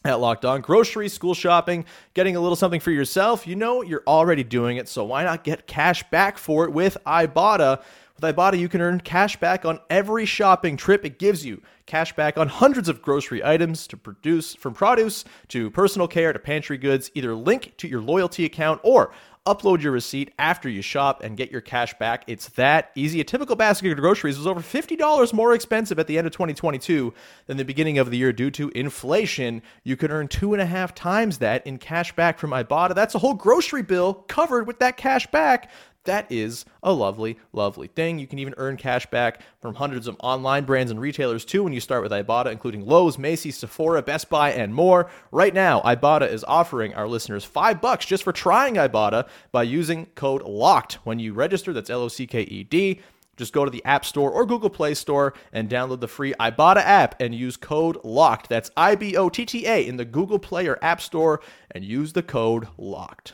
at 0.05 0.19
Locked 0.19 0.45
On. 0.45 0.61
Grocery, 0.61 1.07
school 1.07 1.33
shopping, 1.33 1.85
getting 2.13 2.35
a 2.35 2.39
little 2.39 2.55
something 2.55 2.79
for 2.79 2.91
yourself. 2.91 3.47
You 3.47 3.55
know 3.55 3.81
you're 3.81 4.03
already 4.05 4.43
doing 4.43 4.77
it, 4.77 4.89
so 4.89 5.03
why 5.05 5.23
not 5.23 5.43
get 5.43 5.67
cash 5.67 6.03
back 6.09 6.37
for 6.37 6.65
it 6.65 6.71
with 6.71 6.97
Ibotta? 7.05 7.81
With 8.15 8.35
Ibotta, 8.35 8.59
you 8.59 8.69
can 8.69 8.81
earn 8.81 8.99
cash 8.99 9.37
back 9.39 9.65
on 9.65 9.79
every 9.89 10.25
shopping 10.25 10.77
trip. 10.77 11.03
It 11.05 11.19
gives 11.19 11.45
you 11.45 11.61
cash 11.85 12.15
back 12.15 12.37
on 12.37 12.47
hundreds 12.47 12.87
of 12.89 13.01
grocery 13.01 13.43
items 13.43 13.87
to 13.87 13.97
produce 13.97 14.55
from 14.55 14.73
produce 14.73 15.25
to 15.49 15.71
personal 15.71 16.07
care 16.07 16.31
to 16.31 16.39
pantry 16.39 16.77
goods. 16.77 17.09
Either 17.15 17.33
link 17.33 17.73
to 17.77 17.87
your 17.87 18.01
loyalty 18.01 18.45
account 18.45 18.79
or 18.83 19.13
upload 19.45 19.82
your 19.82 19.91
receipt 19.91 20.34
after 20.39 20.69
you 20.69 20.82
shop 20.82 21.21
and 21.21 21.36
get 21.36 21.51
your 21.51 21.60
cash 21.60 21.93
back. 21.99 22.23
It's 22.27 22.47
that 22.49 22.91
easy. 22.95 23.19
A 23.19 23.25
typical 23.25 23.56
basket 23.56 23.91
of 23.91 23.97
groceries 23.97 24.38
was 24.38 24.47
over 24.47 24.62
$50 24.62 25.34
more 25.34 25.53
expensive 25.53 25.99
at 25.99 26.08
the 26.08 26.17
end 26.17 26.25
of 26.25 26.34
2022 26.34 27.13
than 27.47 27.58
the 27.58 27.65
beginning 27.65 27.97
of 27.97 28.10
the 28.10 28.17
year 28.17 28.32
due 28.32 28.51
to 28.51 28.69
inflation. 28.69 29.62
You 29.84 29.97
can 29.97 30.12
earn 30.12 30.29
two 30.29 30.53
and 30.53 30.62
a 30.62 30.65
half 30.65 30.95
times 30.95 31.39
that 31.39 31.67
in 31.67 31.77
cash 31.77 32.15
back 32.15 32.39
from 32.39 32.51
Ibotta. 32.51 32.95
That's 32.95 33.15
a 33.15 33.19
whole 33.19 33.34
grocery 33.34 33.84
bill 33.84 34.13
covered 34.13 34.65
with 34.65 34.79
that 34.79 34.95
cash 34.95 35.27
back. 35.27 35.69
That 36.05 36.29
is 36.29 36.65
a 36.81 36.91
lovely, 36.91 37.37
lovely 37.53 37.87
thing. 37.87 38.19
You 38.19 38.27
can 38.27 38.39
even 38.39 38.53
earn 38.57 38.75
cash 38.75 39.05
back 39.05 39.39
from 39.61 39.75
hundreds 39.75 40.05
of 40.05 40.17
online 40.19 40.65
brands 40.65 40.91
and 40.91 40.99
retailers 40.99 41.45
too 41.45 41.63
when 41.63 41.71
you 41.71 41.79
start 41.79 42.03
with 42.03 42.11
Ibotta, 42.11 42.51
including 42.51 42.85
Lowe's, 42.85 43.17
Macy's, 43.17 43.57
Sephora, 43.57 44.01
Best 44.01 44.29
Buy, 44.29 44.51
and 44.51 44.75
more. 44.75 45.09
Right 45.31 45.53
now, 45.53 45.79
Ibotta 45.81 46.29
is 46.29 46.43
offering 46.43 46.93
our 46.93 47.07
listeners 47.07 47.45
five 47.45 47.79
bucks 47.79 48.05
just 48.05 48.23
for 48.23 48.33
trying 48.33 48.75
Ibotta 48.75 49.29
by 49.53 49.63
using 49.63 50.07
code 50.07 50.41
LOCKED 50.41 50.95
when 51.05 51.19
you 51.19 51.33
register. 51.33 51.71
That's 51.71 51.89
L 51.89 52.01
O 52.01 52.07
C 52.09 52.27
K 52.27 52.41
E 52.41 52.65
D. 52.65 52.99
Just 53.37 53.53
go 53.53 53.63
to 53.63 53.71
the 53.71 53.83
App 53.85 54.03
Store 54.03 54.29
or 54.29 54.45
Google 54.45 54.69
Play 54.69 54.93
Store 54.93 55.33
and 55.53 55.69
download 55.69 56.01
the 56.01 56.07
free 56.07 56.33
Ibotta 56.39 56.81
app 56.83 57.19
and 57.21 57.33
use 57.33 57.55
code 57.55 57.97
LOCKED. 58.03 58.47
That's 58.49 58.69
I 58.75 58.95
B 58.95 59.15
O 59.15 59.29
T 59.29 59.45
T 59.45 59.65
A 59.67 59.87
in 59.87 59.95
the 59.95 60.05
Google 60.05 60.37
Play 60.37 60.67
or 60.67 60.77
App 60.81 60.99
Store 60.99 61.39
and 61.71 61.85
use 61.85 62.11
the 62.11 62.23
code 62.23 62.67
LOCKED. 62.77 63.33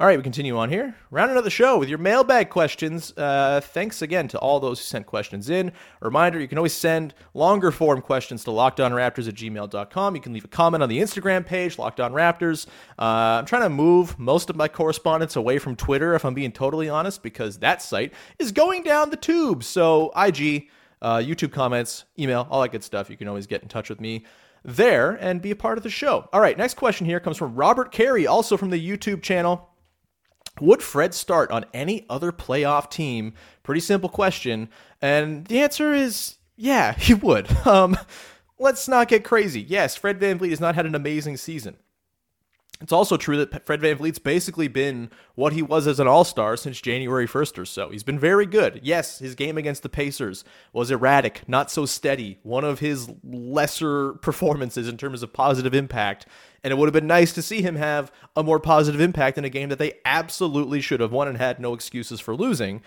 All 0.00 0.06
right, 0.06 0.16
we 0.16 0.22
continue 0.22 0.56
on 0.56 0.70
here. 0.70 0.94
Round 1.10 1.36
the 1.44 1.50
show 1.50 1.76
with 1.76 1.88
your 1.88 1.98
mailbag 1.98 2.50
questions. 2.50 3.12
Uh, 3.16 3.60
thanks 3.60 4.00
again 4.00 4.28
to 4.28 4.38
all 4.38 4.60
those 4.60 4.78
who 4.78 4.84
sent 4.84 5.06
questions 5.06 5.50
in. 5.50 5.70
A 5.70 6.04
reminder, 6.04 6.38
you 6.38 6.46
can 6.46 6.56
always 6.56 6.72
send 6.72 7.14
longer 7.34 7.72
form 7.72 8.00
questions 8.00 8.44
to 8.44 8.50
lockedonraptors 8.50 9.26
at 9.26 9.34
gmail.com. 9.34 10.14
You 10.14 10.20
can 10.20 10.32
leave 10.32 10.44
a 10.44 10.48
comment 10.48 10.84
on 10.84 10.88
the 10.88 10.98
Instagram 10.98 11.44
page, 11.44 11.80
Locked 11.80 11.98
On 11.98 12.12
Raptors. 12.12 12.68
Uh, 12.96 13.40
I'm 13.40 13.44
trying 13.44 13.62
to 13.62 13.70
move 13.70 14.16
most 14.20 14.50
of 14.50 14.54
my 14.54 14.68
correspondence 14.68 15.34
away 15.34 15.58
from 15.58 15.74
Twitter, 15.74 16.14
if 16.14 16.24
I'm 16.24 16.34
being 16.34 16.52
totally 16.52 16.88
honest, 16.88 17.20
because 17.20 17.58
that 17.58 17.82
site 17.82 18.12
is 18.38 18.52
going 18.52 18.84
down 18.84 19.10
the 19.10 19.16
tube. 19.16 19.64
So, 19.64 20.12
IG, 20.16 20.68
uh, 21.02 21.16
YouTube 21.16 21.50
comments, 21.50 22.04
email, 22.16 22.46
all 22.52 22.62
that 22.62 22.70
good 22.70 22.84
stuff. 22.84 23.10
You 23.10 23.16
can 23.16 23.26
always 23.26 23.48
get 23.48 23.62
in 23.62 23.68
touch 23.68 23.88
with 23.88 24.00
me 24.00 24.24
there 24.64 25.14
and 25.14 25.42
be 25.42 25.50
a 25.50 25.56
part 25.56 25.76
of 25.76 25.82
the 25.82 25.90
show. 25.90 26.28
All 26.32 26.40
right, 26.40 26.56
next 26.56 26.74
question 26.74 27.04
here 27.04 27.18
comes 27.18 27.36
from 27.36 27.56
Robert 27.56 27.90
Carey, 27.90 28.28
also 28.28 28.56
from 28.56 28.70
the 28.70 28.78
YouTube 28.78 29.22
channel. 29.22 29.68
Would 30.60 30.82
Fred 30.82 31.14
start 31.14 31.50
on 31.50 31.64
any 31.72 32.06
other 32.08 32.32
playoff 32.32 32.90
team? 32.90 33.34
Pretty 33.62 33.80
simple 33.80 34.08
question. 34.08 34.68
And 35.00 35.46
the 35.46 35.60
answer 35.60 35.92
is 35.92 36.36
yeah, 36.58 36.92
he 36.98 37.14
would. 37.14 37.50
Um, 37.66 37.96
let's 38.58 38.88
not 38.88 39.08
get 39.08 39.24
crazy. 39.24 39.62
Yes, 39.62 39.96
Fred 39.96 40.20
VanVleet 40.20 40.50
has 40.50 40.60
not 40.60 40.74
had 40.74 40.86
an 40.86 40.94
amazing 40.94 41.36
season. 41.38 41.76
It's 42.80 42.92
also 42.92 43.16
true 43.16 43.44
that 43.44 43.66
Fred 43.66 43.80
VanVleet's 43.80 44.20
basically 44.20 44.68
been 44.68 45.10
what 45.34 45.52
he 45.52 45.62
was 45.62 45.88
as 45.88 45.98
an 45.98 46.06
all 46.06 46.22
star 46.22 46.56
since 46.56 46.80
January 46.80 47.26
1st 47.26 47.58
or 47.58 47.64
so. 47.64 47.90
He's 47.90 48.04
been 48.04 48.20
very 48.20 48.46
good. 48.46 48.80
Yes, 48.84 49.18
his 49.18 49.34
game 49.34 49.58
against 49.58 49.82
the 49.82 49.88
Pacers 49.88 50.44
was 50.72 50.92
erratic, 50.92 51.42
not 51.48 51.72
so 51.72 51.86
steady, 51.86 52.38
one 52.44 52.64
of 52.64 52.78
his 52.78 53.10
lesser 53.24 54.12
performances 54.14 54.86
in 54.86 54.96
terms 54.96 55.24
of 55.24 55.32
positive 55.32 55.74
impact. 55.74 56.26
And 56.62 56.72
it 56.72 56.76
would 56.76 56.86
have 56.86 56.92
been 56.92 57.08
nice 57.08 57.32
to 57.32 57.42
see 57.42 57.62
him 57.62 57.74
have 57.76 58.12
a 58.36 58.44
more 58.44 58.60
positive 58.60 59.00
impact 59.00 59.38
in 59.38 59.44
a 59.44 59.50
game 59.50 59.70
that 59.70 59.80
they 59.80 59.94
absolutely 60.04 60.80
should 60.80 61.00
have 61.00 61.12
won 61.12 61.26
and 61.26 61.38
had 61.38 61.58
no 61.58 61.74
excuses 61.74 62.20
for 62.20 62.34
losing. 62.36 62.80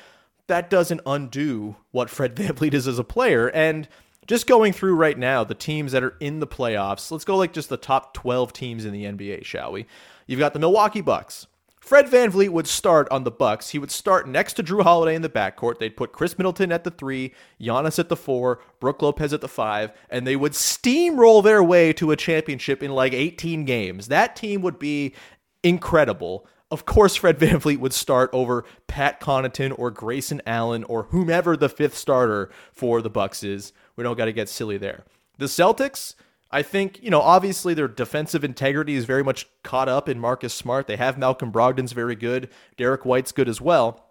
That 0.47 0.69
doesn't 0.69 1.01
undo 1.05 1.75
what 1.91 2.09
Fred 2.09 2.35
VanVleet 2.35 2.73
is 2.73 2.87
as 2.87 2.99
a 2.99 3.03
player. 3.03 3.49
And 3.49 3.89
just 4.31 4.47
going 4.47 4.71
through 4.71 4.95
right 4.95 5.17
now 5.17 5.43
the 5.43 5.53
teams 5.53 5.91
that 5.91 6.01
are 6.01 6.15
in 6.21 6.39
the 6.39 6.47
playoffs. 6.47 7.11
Let's 7.11 7.25
go 7.25 7.35
like 7.35 7.51
just 7.51 7.67
the 7.67 7.75
top 7.75 8.13
12 8.13 8.53
teams 8.53 8.85
in 8.85 8.93
the 8.93 9.03
NBA, 9.03 9.43
shall 9.43 9.73
we? 9.73 9.85
You've 10.25 10.39
got 10.39 10.53
the 10.53 10.59
Milwaukee 10.59 11.01
Bucks. 11.01 11.47
Fred 11.81 12.05
VanVleet 12.05 12.47
would 12.47 12.65
start 12.65 13.09
on 13.11 13.25
the 13.25 13.29
Bucks. 13.29 13.71
He 13.71 13.77
would 13.77 13.91
start 13.91 14.29
next 14.29 14.53
to 14.53 14.63
Jrue 14.63 14.83
Holiday 14.83 15.15
in 15.15 15.21
the 15.21 15.27
backcourt. 15.27 15.79
They'd 15.79 15.97
put 15.97 16.13
Khris 16.13 16.37
Middleton 16.37 16.71
at 16.71 16.85
the 16.85 16.91
three, 16.91 17.33
Giannis 17.59 17.99
at 17.99 18.07
the 18.07 18.15
four, 18.15 18.61
Brook 18.79 19.01
Lopez 19.01 19.33
at 19.33 19.41
the 19.41 19.49
five, 19.49 19.91
and 20.09 20.25
they 20.25 20.37
would 20.37 20.53
steamroll 20.53 21.43
their 21.43 21.61
way 21.61 21.91
to 21.91 22.11
a 22.11 22.15
championship 22.15 22.81
in 22.81 22.91
like 22.91 23.11
18 23.11 23.65
games. 23.65 24.07
That 24.07 24.37
team 24.37 24.61
would 24.61 24.79
be 24.79 25.13
incredible. 25.61 26.47
Of 26.71 26.85
course, 26.85 27.17
Fred 27.17 27.37
VanVleet 27.37 27.79
would 27.79 27.91
start 27.91 28.29
over 28.31 28.63
Pat 28.87 29.19
Connaughton 29.19 29.77
or 29.77 29.91
Grayson 29.91 30.41
Allen 30.45 30.85
or 30.85 31.03
whomever 31.03 31.57
the 31.57 31.67
fifth 31.67 31.97
starter 31.97 32.49
for 32.71 33.01
the 33.01 33.09
Bucks 33.09 33.43
is. 33.43 33.73
We 33.95 34.03
don't 34.03 34.17
got 34.17 34.25
to 34.25 34.33
get 34.33 34.49
silly 34.49 34.77
there. 34.77 35.03
The 35.37 35.45
Celtics, 35.45 36.15
I 36.51 36.61
think, 36.61 37.01
you 37.01 37.09
know, 37.09 37.21
obviously 37.21 37.73
their 37.73 37.87
defensive 37.87 38.43
integrity 38.43 38.95
is 38.95 39.05
very 39.05 39.23
much 39.23 39.47
caught 39.63 39.89
up 39.89 40.09
in 40.09 40.19
Marcus 40.19 40.53
Smart. 40.53 40.87
They 40.87 40.97
have 40.97 41.17
Malcolm 41.17 41.51
Brogdon's 41.51 41.93
very 41.93 42.15
good. 42.15 42.49
Derrick 42.77 43.05
White's 43.05 43.31
good 43.31 43.49
as 43.49 43.61
well. 43.61 44.07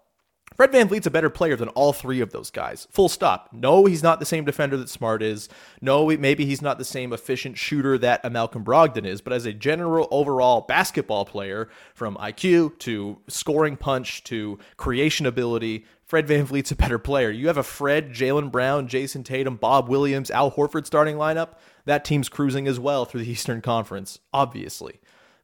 Fred 0.55 0.71
VanVleet's 0.73 1.07
a 1.07 1.11
better 1.11 1.29
player 1.29 1.55
than 1.55 1.69
all 1.69 1.93
three 1.93 2.19
of 2.19 2.31
those 2.31 2.51
guys. 2.51 2.87
Full 2.91 3.07
stop. 3.07 3.49
No, 3.53 3.85
he's 3.85 4.03
not 4.03 4.19
the 4.19 4.25
same 4.25 4.43
defender 4.43 4.75
that 4.77 4.89
Smart 4.89 5.23
is. 5.23 5.47
No, 5.81 6.05
maybe 6.07 6.45
he's 6.45 6.61
not 6.61 6.77
the 6.77 6.83
same 6.83 7.13
efficient 7.13 7.57
shooter 7.57 7.97
that 7.99 8.19
a 8.25 8.29
Malcolm 8.29 8.65
Brogdon 8.65 9.05
is. 9.05 9.21
But 9.21 9.33
as 9.33 9.45
a 9.45 9.53
general 9.53 10.09
overall 10.11 10.61
basketball 10.61 11.25
player, 11.25 11.69
from 11.93 12.17
IQ 12.17 12.79
to 12.79 13.19
scoring 13.29 13.77
punch 13.77 14.23
to 14.25 14.59
creation 14.75 15.25
ability, 15.25 15.85
Fred 16.11 16.27
VanVleet's 16.27 16.71
a 16.71 16.75
better 16.75 16.99
player. 16.99 17.29
You 17.29 17.47
have 17.47 17.55
a 17.55 17.63
Fred, 17.63 18.09
Jaylen 18.11 18.51
Brown, 18.51 18.89
Jayson 18.89 19.23
Tatum, 19.23 19.55
Bob 19.55 19.87
Williams, 19.87 20.29
Al 20.29 20.51
Horford 20.51 20.85
starting 20.85 21.15
lineup. 21.15 21.53
That 21.85 22.03
team's 22.03 22.27
cruising 22.27 22.67
as 22.67 22.77
well 22.81 23.05
through 23.05 23.21
the 23.21 23.31
Eastern 23.31 23.61
Conference, 23.61 24.19
obviously. 24.33 24.99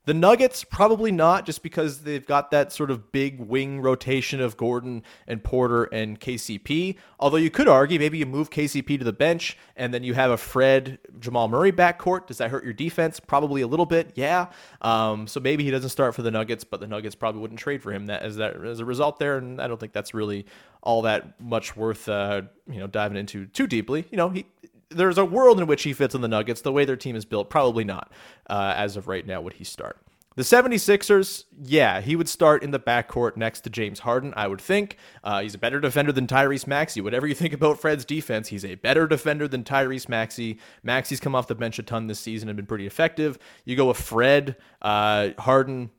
The 0.07 0.13
Nuggets, 0.13 0.63
probably 0.63 1.11
not, 1.11 1.45
just 1.45 1.61
because 1.61 2.03
they've 2.03 2.25
got 2.25 2.49
that 2.51 2.71
sort 2.71 2.91
of 2.91 3.11
big 3.11 3.41
wing 3.41 3.81
rotation 3.81 4.39
of 4.39 4.55
Gordon 4.55 5.03
and 5.27 5.43
Porter 5.43 5.83
and 5.83 6.17
KCP. 6.17 6.95
Although 7.19 7.35
you 7.35 7.49
could 7.49 7.67
argue 7.67 7.99
maybe 7.99 8.17
you 8.17 8.25
move 8.25 8.49
KCP 8.49 8.99
to 8.99 9.03
the 9.03 9.11
bench 9.11 9.57
and 9.75 9.93
then 9.93 10.03
you 10.03 10.13
have 10.13 10.31
a 10.31 10.37
Fred 10.37 10.99
Jamal 11.19 11.49
Murray 11.49 11.73
backcourt. 11.73 12.25
Does 12.27 12.37
that 12.37 12.51
hurt 12.51 12.63
your 12.63 12.71
defense? 12.71 13.19
Probably 13.19 13.61
a 13.61 13.67
little 13.67 13.85
bit, 13.85 14.13
yeah. 14.15 14.47
Um, 14.81 15.27
so 15.27 15.41
maybe 15.41 15.65
he 15.65 15.71
doesn't 15.71 15.89
start 15.89 16.15
for 16.15 16.21
the 16.21 16.31
Nuggets, 16.31 16.63
but 16.63 16.79
the 16.79 16.87
Nuggets 16.87 17.13
probably 17.13 17.41
wouldn't 17.41 17.59
trade 17.59 17.83
for 17.83 17.91
him 17.91 18.05
that 18.05 18.21
as 18.23 18.37
that 18.37 18.63
as 18.63 18.79
a 18.79 18.85
result 18.85 19.19
there. 19.19 19.37
And 19.37 19.61
I 19.61 19.67
don't 19.67 19.77
think 19.77 19.91
that's 19.91 20.13
really 20.13 20.45
all 20.81 21.01
that 21.01 21.37
much 21.41 21.75
worth 21.75 22.07
uh, 22.07 22.43
you 22.65 22.79
know 22.79 22.87
diving 22.87 23.17
into 23.17 23.45
too 23.47 23.67
deeply. 23.67 24.07
You 24.09 24.15
know, 24.15 24.29
he 24.29 24.45
there's 24.89 25.17
a 25.17 25.25
world 25.25 25.59
in 25.59 25.67
which 25.67 25.83
he 25.83 25.93
fits 25.93 26.15
in 26.15 26.21
the 26.21 26.27
Nuggets. 26.27 26.61
The 26.61 26.71
way 26.71 26.85
their 26.85 26.95
team 26.95 27.15
is 27.15 27.25
built, 27.25 27.49
probably 27.49 27.83
not. 27.83 28.11
Uh, 28.49 28.73
as 28.75 28.97
of 28.97 29.07
right 29.07 29.25
now, 29.25 29.41
would 29.41 29.53
he 29.53 29.63
start? 29.63 29.97
The 30.37 30.43
76ers, 30.43 31.45
yeah, 31.63 31.99
he 31.99 32.15
would 32.15 32.29
start 32.29 32.61
in 32.61 32.69
the 32.69 32.79
backcourt 32.79 33.37
next 33.37 33.61
to 33.61 33.71
James 33.71 33.97
Harden, 33.97 34.35
I 34.37 34.47
would 34.47 34.61
think. 34.61 34.97
Uh, 35.23 35.41
he's 35.41 35.55
a 35.55 35.57
better 35.57 35.79
defender 35.79 36.11
than 36.11 36.27
Tyrese 36.27 36.67
Maxey. 36.67 37.01
Whatever 37.01 37.25
you 37.25 37.33
think 37.33 37.53
about 37.53 37.79
Fred's 37.79 38.05
defense, 38.05 38.49
he's 38.49 38.63
a 38.63 38.75
better 38.75 39.07
defender 39.07 39.47
than 39.47 39.63
Tyrese 39.63 40.07
Maxey. 40.07 40.59
Maxey's 40.83 41.19
come 41.19 41.33
off 41.33 41.47
the 41.47 41.55
bench 41.55 41.79
a 41.79 41.83
ton 41.83 42.05
this 42.05 42.19
season 42.19 42.49
and 42.49 42.55
been 42.55 42.67
pretty 42.67 42.85
effective. 42.85 43.39
You 43.65 43.75
go 43.75 43.87
with 43.87 43.97
Fred, 43.97 44.57
uh, 44.83 45.29
Harden, 45.39 45.89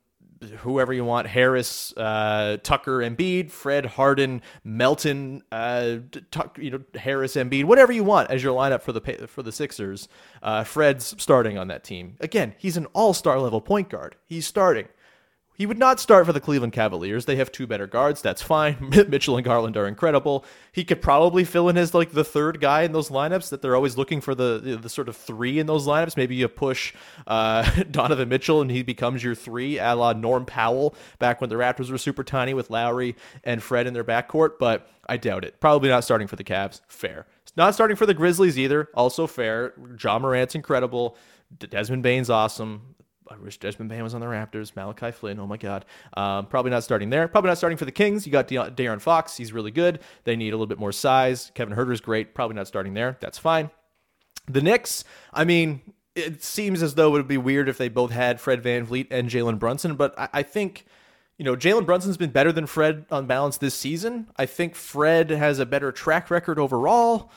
whoever 0.59 0.93
you 0.93 1.03
want 1.03 1.27
Harris, 1.27 1.93
uh, 1.97 2.57
Tucker, 2.63 2.99
Embiid, 2.99 3.51
Fred, 3.51 3.85
Harden, 3.85 4.41
Melton, 4.63 5.43
uh, 5.51 5.97
Tuck, 6.31 6.57
you 6.57 6.71
know 6.71 6.81
Harris, 6.95 7.35
Embiid, 7.35 7.65
whatever 7.65 7.91
you 7.91 8.03
want 8.03 8.29
as 8.31 8.43
your 8.43 8.55
lineup 8.57 8.81
for 8.81 8.91
the 8.91 9.27
for 9.27 9.43
the 9.43 9.51
Sixers. 9.51 10.07
Uh, 10.41 10.63
Fred's 10.63 11.15
starting 11.21 11.57
on 11.57 11.67
that 11.67 11.83
team 11.83 12.15
again. 12.19 12.55
He's 12.57 12.77
an 12.77 12.85
All 12.87 13.13
Star 13.13 13.39
level 13.39 13.61
point 13.61 13.89
guard. 13.89 14.15
He's 14.25 14.47
starting. 14.47 14.87
He 15.59 15.65
would 15.65 15.77
not 15.77 15.99
start 15.99 16.25
for 16.25 16.31
the 16.31 16.39
Cleveland 16.39 16.71
Cavaliers. 16.71 17.25
They 17.25 17.35
have 17.35 17.51
two 17.51 17.67
better 17.67 17.85
guards. 17.85 18.21
That's 18.21 18.41
fine. 18.41 18.77
Mitchell 19.09 19.35
and 19.35 19.43
Garland 19.43 19.75
are 19.75 19.89
incredible. 19.89 20.45
He 20.71 20.85
could 20.85 21.01
probably 21.01 21.43
fill 21.43 21.67
in 21.67 21.77
as 21.77 21.93
like 21.93 22.13
the 22.13 22.23
third 22.23 22.61
guy 22.61 22.83
in 22.83 22.93
those 22.93 23.09
lineups 23.09 23.49
that 23.49 23.61
they're 23.61 23.75
always 23.75 23.97
looking 23.97 24.21
for 24.21 24.33
the 24.33 24.79
the, 24.81 24.87
sort 24.87 25.09
of 25.09 25.17
three 25.17 25.59
in 25.59 25.67
those 25.67 25.85
lineups. 25.85 26.15
Maybe 26.15 26.33
you 26.33 26.47
push 26.47 26.93
uh, 27.27 27.69
Donovan 27.91 28.29
Mitchell 28.29 28.61
and 28.61 28.71
he 28.71 28.83
becomes 28.83 29.21
your 29.21 29.35
three, 29.35 29.77
a 29.79 29.95
la 29.95 30.13
Norm 30.13 30.45
Powell 30.45 30.95
back 31.19 31.41
when 31.41 31.49
the 31.49 31.57
Raptors 31.57 31.91
were 31.91 31.97
super 31.97 32.23
tiny 32.23 32.53
with 32.53 32.69
Lowry 32.69 33.17
and 33.43 33.61
Fred 33.61 33.85
in 33.85 33.93
their 33.93 34.05
backcourt. 34.05 34.59
But 34.59 34.89
I 35.09 35.17
doubt 35.17 35.43
it. 35.43 35.59
Probably 35.59 35.89
not 35.89 36.05
starting 36.05 36.29
for 36.29 36.37
the 36.37 36.45
Cavs. 36.45 36.79
Fair. 36.87 37.25
Not 37.57 37.73
starting 37.73 37.97
for 37.97 38.05
the 38.05 38.13
Grizzlies 38.13 38.57
either. 38.57 38.87
Also 38.93 39.27
fair. 39.27 39.73
Ja 40.01 40.19
Morant's 40.19 40.55
incredible. 40.55 41.17
Desmond 41.69 42.03
Bane's 42.03 42.29
awesome. 42.29 42.95
I 43.29 43.37
wish 43.37 43.57
Desmond 43.59 43.89
Bane 43.89 44.03
was 44.03 44.13
on 44.13 44.21
the 44.21 44.27
Raptors. 44.27 44.75
Malachi 44.75 45.11
Flynn, 45.11 45.39
oh 45.39 45.47
my 45.47 45.57
God. 45.57 45.85
Um, 46.17 46.47
probably 46.47 46.71
not 46.71 46.83
starting 46.83 47.09
there. 47.09 47.27
Probably 47.27 47.49
not 47.49 47.57
starting 47.57 47.77
for 47.77 47.85
the 47.85 47.91
Kings. 47.91 48.25
You 48.25 48.31
got 48.31 48.47
De- 48.47 48.55
De'Aaron 48.55 48.99
Fox. 48.99 49.37
He's 49.37 49.53
really 49.53 49.71
good. 49.71 49.99
They 50.23 50.35
need 50.35 50.49
a 50.49 50.55
little 50.55 50.67
bit 50.67 50.79
more 50.79 50.91
size. 50.91 51.51
Kevin 51.53 51.75
Huerter's 51.75 52.01
great. 52.01 52.33
Probably 52.33 52.55
not 52.55 52.67
starting 52.67 52.95
there. 52.95 53.17
That's 53.19 53.37
fine. 53.37 53.69
The 54.47 54.61
Knicks, 54.61 55.03
I 55.31 55.45
mean, 55.45 55.81
it 56.15 56.43
seems 56.43 56.81
as 56.81 56.95
though 56.95 57.09
it 57.09 57.11
would 57.11 57.27
be 57.27 57.37
weird 57.37 57.69
if 57.69 57.77
they 57.77 57.87
both 57.87 58.11
had 58.11 58.41
Fred 58.41 58.63
VanVleet 58.63 59.07
and 59.11 59.29
Jalen 59.29 59.59
Brunson, 59.59 59.95
but 59.95 60.17
I, 60.17 60.29
I 60.33 60.43
think 60.43 60.85
you 61.37 61.45
know, 61.45 61.55
Jalen 61.55 61.85
Brunson's 61.85 62.17
been 62.17 62.31
better 62.31 62.51
than 62.51 62.65
Fred 62.65 63.05
on 63.09 63.25
balance 63.25 63.57
this 63.57 63.73
season. 63.73 64.27
I 64.35 64.45
think 64.45 64.75
Fred 64.75 65.29
has 65.29 65.57
a 65.57 65.65
better 65.65 65.89
track 65.89 66.29
record 66.29 66.59
overall 66.59 67.31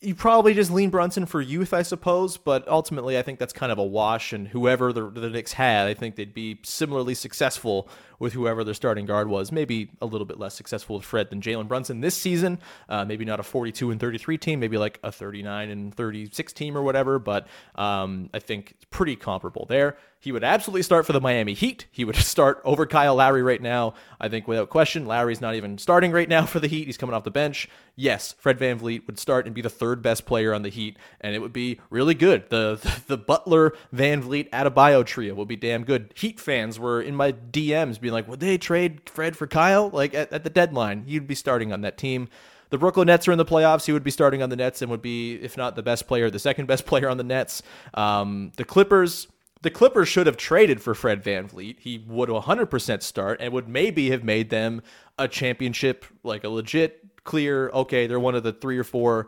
you 0.00 0.14
probably 0.14 0.54
just 0.54 0.70
lean 0.70 0.90
Brunson 0.90 1.26
for 1.26 1.40
youth, 1.40 1.74
I 1.74 1.82
suppose, 1.82 2.36
but 2.36 2.66
ultimately 2.68 3.18
I 3.18 3.22
think 3.22 3.38
that's 3.38 3.52
kind 3.52 3.72
of 3.72 3.78
a 3.78 3.84
wash. 3.84 4.32
And 4.32 4.48
whoever 4.48 4.92
the, 4.92 5.10
the 5.10 5.28
Knicks 5.28 5.54
had, 5.54 5.88
I 5.88 5.94
think 5.94 6.14
they'd 6.14 6.34
be 6.34 6.60
similarly 6.62 7.14
successful 7.14 7.88
with 8.18 8.32
whoever 8.32 8.64
their 8.64 8.74
starting 8.74 9.06
guard 9.06 9.28
was. 9.28 9.52
Maybe 9.52 9.90
a 10.00 10.06
little 10.06 10.26
bit 10.26 10.38
less 10.38 10.54
successful 10.54 10.96
with 10.96 11.04
Fred 11.04 11.30
than 11.30 11.40
Jalen 11.40 11.68
Brunson 11.68 12.00
this 12.00 12.16
season. 12.16 12.58
Uh, 12.88 13.04
maybe 13.04 13.24
not 13.24 13.40
a 13.40 13.42
42 13.42 13.90
and 13.90 14.00
33 14.00 14.38
team, 14.38 14.60
maybe 14.60 14.78
like 14.78 14.98
a 15.02 15.12
39 15.12 15.70
and 15.70 15.94
36 15.94 16.52
team 16.52 16.76
or 16.76 16.82
whatever. 16.82 17.18
But 17.18 17.46
um, 17.74 18.30
I 18.32 18.38
think 18.38 18.72
it's 18.72 18.84
pretty 18.86 19.16
comparable 19.16 19.66
there. 19.68 19.96
He 20.20 20.32
would 20.32 20.42
absolutely 20.42 20.82
start 20.82 21.06
for 21.06 21.12
the 21.12 21.20
Miami 21.20 21.54
Heat. 21.54 21.86
He 21.90 22.04
would 22.04 22.16
start 22.28 22.60
over 22.64 22.86
Kyle 22.86 23.14
Lowry 23.14 23.42
right 23.42 23.62
now. 23.62 23.94
I 24.20 24.28
think 24.28 24.48
without 24.48 24.68
question, 24.68 25.06
Lowry's 25.06 25.40
not 25.40 25.54
even 25.54 25.78
starting 25.78 26.10
right 26.12 26.28
now 26.28 26.44
for 26.44 26.60
the 26.60 26.66
Heat. 26.66 26.86
He's 26.86 26.96
coming 26.96 27.14
off 27.14 27.24
the 27.24 27.30
bench. 27.30 27.68
Yes, 27.94 28.34
Fred 28.38 28.58
VanVleet 28.58 29.06
would 29.06 29.18
start 29.18 29.46
and 29.46 29.54
be 29.54 29.62
the 29.62 29.70
third 29.70 30.02
best 30.02 30.24
player 30.26 30.54
on 30.54 30.62
the 30.62 30.68
Heat, 30.68 30.96
and 31.20 31.34
it 31.34 31.40
would 31.40 31.52
be 31.52 31.80
really 31.90 32.14
good. 32.14 32.48
The 32.48 32.68
the, 32.76 33.02
the 33.06 33.18
Butler 33.18 33.74
VanVleet 33.94 34.50
Adebayo 34.50 35.04
trio 35.04 35.34
would 35.34 35.48
be 35.48 35.56
damn 35.56 35.84
good. 35.84 36.12
Heat 36.16 36.40
fans 36.40 36.78
were 36.78 37.00
in 37.00 37.14
my 37.14 37.32
DMs 37.32 38.00
being 38.08 38.14
like, 38.14 38.28
would 38.28 38.40
they 38.40 38.56
trade 38.56 39.02
Fred 39.06 39.36
for 39.36 39.46
Kyle? 39.46 39.90
Like 39.90 40.14
at, 40.14 40.32
at 40.32 40.44
the 40.44 40.50
deadline, 40.50 41.04
he'd 41.04 41.26
be 41.26 41.34
starting 41.34 41.72
on 41.72 41.82
that 41.82 41.98
team. 41.98 42.28
The 42.70 42.78
Brooklyn 42.78 43.06
Nets 43.06 43.28
are 43.28 43.32
in 43.32 43.38
the 43.38 43.44
playoffs. 43.44 43.86
He 43.86 43.92
would 43.92 44.04
be 44.04 44.10
starting 44.10 44.42
on 44.42 44.50
the 44.50 44.56
Nets 44.56 44.82
and 44.82 44.90
would 44.90 45.02
be, 45.02 45.34
if 45.34 45.56
not 45.56 45.76
the 45.76 45.82
best 45.82 46.06
player, 46.06 46.30
the 46.30 46.38
second 46.38 46.66
best 46.66 46.86
player 46.86 47.08
on 47.08 47.18
the 47.18 47.24
Nets. 47.24 47.62
Um, 47.94 48.52
the 48.56 48.64
Clippers 48.64 49.28
the 49.60 49.70
Clippers 49.70 50.08
should 50.08 50.28
have 50.28 50.36
traded 50.36 50.80
for 50.80 50.94
Fred 50.94 51.22
VanVleet. 51.22 51.80
He 51.80 51.98
would 52.06 52.28
100% 52.28 53.02
start 53.02 53.40
and 53.40 53.52
would 53.52 53.68
maybe 53.68 54.10
have 54.10 54.22
made 54.22 54.50
them 54.50 54.82
a 55.18 55.26
championship, 55.26 56.04
like 56.22 56.44
a 56.44 56.48
legit, 56.48 57.24
clear, 57.24 57.68
okay, 57.70 58.06
they're 58.06 58.20
one 58.20 58.36
of 58.36 58.44
the 58.44 58.52
three 58.52 58.78
or 58.78 58.84
four 58.84 59.26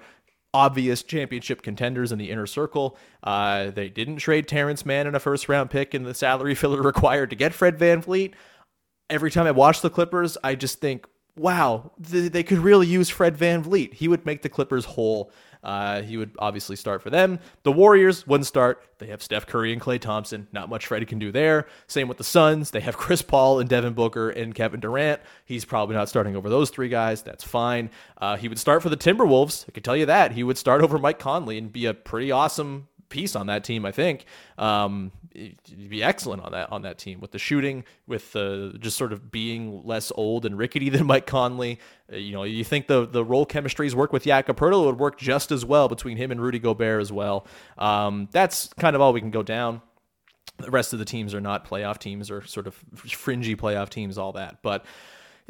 obvious 0.53 1.03
championship 1.03 1.63
contenders 1.63 2.13
in 2.13 2.19
the 2.19 2.31
inner 2.31 2.47
circle. 2.47 2.97
Uh, 3.23 3.71
they 3.71 3.89
didn't 3.89 4.17
trade 4.17 4.49
Terance 4.49 4.85
Mann 4.85 5.07
in 5.07 5.15
a 5.15 5.21
first 5.21 5.49
round 5.49 5.71
pick 5.71 5.95
and 5.95 6.07
the 6.07 6.15
salary 6.15 6.55
filler 6.57 6.83
required 6.83 7.31
to 7.31 7.37
get 7.37 7.53
Fred 7.53 7.79
VanVleet. 7.79 8.35
Every 9.11 9.31
time 9.31 9.47
I 9.47 9.51
watch 9.51 9.81
the 9.83 9.91
Clippers, 9.91 10.39
I 10.43 10.55
just 10.55 10.81
think, 10.81 11.07
wow, 11.37 11.93
th- 12.11 12.33
they 12.33 12.43
could 12.43 12.59
really 12.59 12.87
use 12.87 13.09
Fred 13.11 13.37
VanVleet. 13.37 13.93
He 13.95 14.09
would 14.09 14.25
make 14.25 14.43
the 14.43 14.49
Clippers 14.49 14.85
whole 14.85 15.31
Uh, 15.63 16.01
he 16.01 16.17
would 16.17 16.31
obviously 16.39 16.75
start 16.75 17.03
for 17.03 17.11
them. 17.11 17.39
The 17.65 17.73
Warriors 17.73 18.27
wouldn't 18.27 18.47
start. 18.47 18.83
They 18.97 19.09
have 19.09 19.23
Steph 19.23 19.47
Curry 19.47 19.75
and 19.75 19.83
Klay 19.83 20.01
Thompson. 20.01 20.49
Not 20.53 20.71
much 20.71 20.87
Freddie 20.87 21.05
can 21.05 21.19
do 21.19 21.31
there. 21.31 21.67
Same 21.87 22.09
with 22.09 22.17
the 22.17 22.25
Suns. 22.25 22.71
They 22.71 22.81
have 22.81 22.97
Chris 22.97 23.21
Paul 23.21 23.61
and 23.61 23.69
Devin 23.69 23.93
Booker 23.93 24.31
and 24.31 24.55
Kevin 24.55 24.81
Durant. 24.81 25.21
He's 25.45 25.67
probably 25.67 25.97
not 25.97 26.09
starting 26.09 26.35
over 26.35 26.49
those 26.49 26.71
three 26.71 26.89
guys. 26.89 27.21
That's 27.21 27.45
fine. 27.45 27.91
Uh, 28.17 28.39
he 28.39 28.49
would 28.49 28.59
start 28.59 28.83
for 28.83 28.89
the 28.89 28.97
Timberwolves. 28.97 29.67
I 29.69 29.73
can 29.73 29.83
tell 29.83 29.97
you 29.99 30.07
that. 30.07 30.33
He 30.33 30.43
would 30.43 30.57
start 30.57 30.81
over 30.81 30.99
Mike 30.99 31.19
Conley 31.19 31.59
and 31.59 31.71
be 31.71 31.85
a 31.85 31.93
pretty 31.93 32.31
awesome 32.33 32.89
piece 33.11 33.37
on 33.37 33.49
that 33.49 33.63
team. 33.65 33.85
I 33.85 33.93
think 33.93 34.25
um, 34.57 35.13
he'd 35.35 35.91
be 35.91 36.03
excellent 36.03 36.43
on 36.43 36.53
that 36.53 36.73
on 36.73 36.83
that 36.83 36.97
team 36.97 37.21
with 37.21 37.33
the 37.33 37.39
shooting, 37.39 37.85
with 38.07 38.35
uh, 38.35 38.71
just 38.79 38.97
sort 38.97 39.13
of 39.13 39.31
being 39.31 39.85
less 39.85 40.11
old 40.15 40.47
and 40.47 40.57
rickety 40.57 40.89
than 40.91 41.07
Mike 41.07 41.27
Conley. 41.27 41.79
Uh, 42.11 42.17
you 42.17 42.33
know, 42.33 42.45
you 42.45 42.65
think 42.65 42.87
the 42.87 43.07
the 43.07 43.25
role 43.25 43.45
chemistries 43.45 43.95
work 43.95 44.13
with 44.13 44.25
Jakob 44.25 44.57
Poeltl 44.57 44.87
would 44.87 44.99
work 44.99 45.19
just 45.19 45.53
as 45.53 45.65
well 45.65 45.89
between 45.89 46.17
him 46.17 46.31
and 46.31 46.41
Rudy 46.41 46.59
Gobert 46.59 47.03
as 47.03 47.13
well. 47.13 47.47
Um, 47.77 48.29
that's 48.33 48.69
kind 48.79 48.97
of 48.97 49.03
all 49.03 49.13
we 49.13 49.21
can 49.21 49.31
go 49.31 49.43
down. 49.43 49.83
The 50.59 50.71
rest 50.71 50.93
of 50.93 50.99
the 50.99 51.05
teams 51.05 51.35
are 51.35 51.41
not 51.41 51.69
playoff 51.69 51.99
teams 51.99 52.31
or 52.31 52.45
sort 52.45 52.67
of 52.67 52.75
fringy 52.95 53.57
playoff 53.57 53.91
teams, 53.91 54.17
all 54.17 54.33
that, 54.33 54.63
but. 54.63 54.87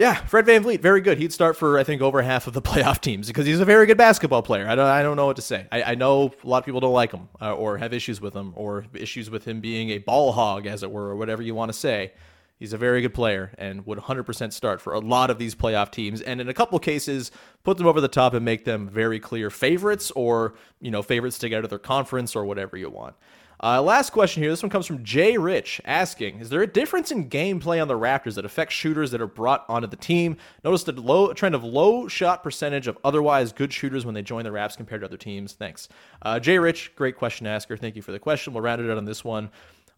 Yeah, 0.00 0.14
Fred 0.14 0.46
VanVleet, 0.46 0.80
very 0.80 1.02
good. 1.02 1.18
He'd 1.18 1.30
start 1.30 1.58
for 1.58 1.78
I 1.78 1.84
think 1.84 2.00
over 2.00 2.22
half 2.22 2.46
of 2.46 2.54
the 2.54 2.62
playoff 2.70 3.02
teams 3.02 3.26
because 3.26 3.44
he's 3.44 3.60
a 3.60 3.66
very 3.66 3.84
good 3.84 3.98
basketball 3.98 4.40
player. 4.40 4.66
I 4.66 4.74
don't, 4.74 4.86
I 4.86 5.02
don't 5.02 5.14
know 5.14 5.26
what 5.26 5.36
to 5.36 5.42
say. 5.42 5.66
I, 5.70 5.82
I 5.82 5.94
know 5.94 6.32
a 6.42 6.48
lot 6.48 6.56
of 6.56 6.64
people 6.64 6.80
don't 6.80 6.94
like 6.94 7.12
him 7.12 7.28
uh, 7.38 7.54
or 7.54 7.76
have 7.76 7.92
issues 7.92 8.18
with 8.18 8.32
him 8.32 8.54
or 8.56 8.86
issues 8.94 9.28
with 9.28 9.44
him 9.44 9.60
being 9.60 9.90
a 9.90 9.98
ball 9.98 10.32
hog, 10.32 10.66
as 10.66 10.82
it 10.82 10.90
were, 10.90 11.10
or 11.10 11.16
whatever 11.16 11.42
you 11.42 11.54
want 11.54 11.70
to 11.70 11.76
say. 11.76 12.12
He's 12.58 12.72
a 12.72 12.78
very 12.78 13.02
good 13.02 13.12
player 13.12 13.52
and 13.58 13.84
would 13.84 13.98
100% 13.98 14.54
start 14.54 14.80
for 14.80 14.94
a 14.94 15.00
lot 15.00 15.28
of 15.28 15.38
these 15.38 15.54
playoff 15.54 15.90
teams, 15.90 16.22
and 16.22 16.40
in 16.40 16.48
a 16.48 16.54
couple 16.54 16.78
cases, 16.78 17.30
put 17.62 17.76
them 17.76 17.86
over 17.86 18.00
the 18.00 18.08
top 18.08 18.32
and 18.32 18.42
make 18.42 18.64
them 18.64 18.88
very 18.88 19.20
clear 19.20 19.50
favorites, 19.50 20.10
or 20.12 20.54
you 20.80 20.90
know, 20.90 21.02
favorites 21.02 21.36
to 21.40 21.50
get 21.50 21.58
out 21.58 21.64
of 21.64 21.70
their 21.70 21.78
conference, 21.78 22.34
or 22.34 22.46
whatever 22.46 22.78
you 22.78 22.88
want. 22.88 23.16
Uh, 23.62 23.82
last 23.82 24.10
question 24.10 24.42
here. 24.42 24.50
This 24.50 24.62
one 24.62 24.70
comes 24.70 24.86
from 24.86 25.04
Jay 25.04 25.36
Rich 25.36 25.82
asking 25.84 26.40
Is 26.40 26.48
there 26.48 26.62
a 26.62 26.66
difference 26.66 27.10
in 27.10 27.28
gameplay 27.28 27.80
on 27.80 27.88
the 27.88 27.98
Raptors 27.98 28.34
that 28.36 28.44
affects 28.44 28.74
shooters 28.74 29.10
that 29.10 29.20
are 29.20 29.26
brought 29.26 29.66
onto 29.68 29.86
the 29.86 29.96
team? 29.96 30.38
Notice 30.64 30.84
the 30.84 30.92
low 30.92 31.32
trend 31.34 31.54
of 31.54 31.62
low 31.62 32.08
shot 32.08 32.42
percentage 32.42 32.86
of 32.86 32.96
otherwise 33.04 33.52
good 33.52 33.72
shooters 33.72 34.06
when 34.06 34.14
they 34.14 34.22
join 34.22 34.44
the 34.44 34.52
Raps 34.52 34.76
compared 34.76 35.02
to 35.02 35.06
other 35.06 35.18
teams. 35.18 35.52
Thanks. 35.52 35.88
Uh, 36.22 36.40
Jay 36.40 36.58
Rich, 36.58 36.92
great 36.96 37.16
question 37.16 37.46
asker. 37.46 37.76
Thank 37.76 37.96
you 37.96 38.02
for 38.02 38.12
the 38.12 38.18
question. 38.18 38.54
We'll 38.54 38.62
round 38.62 38.80
it 38.80 38.90
out 38.90 38.96
on 38.96 39.04
this 39.04 39.24
one. 39.24 39.50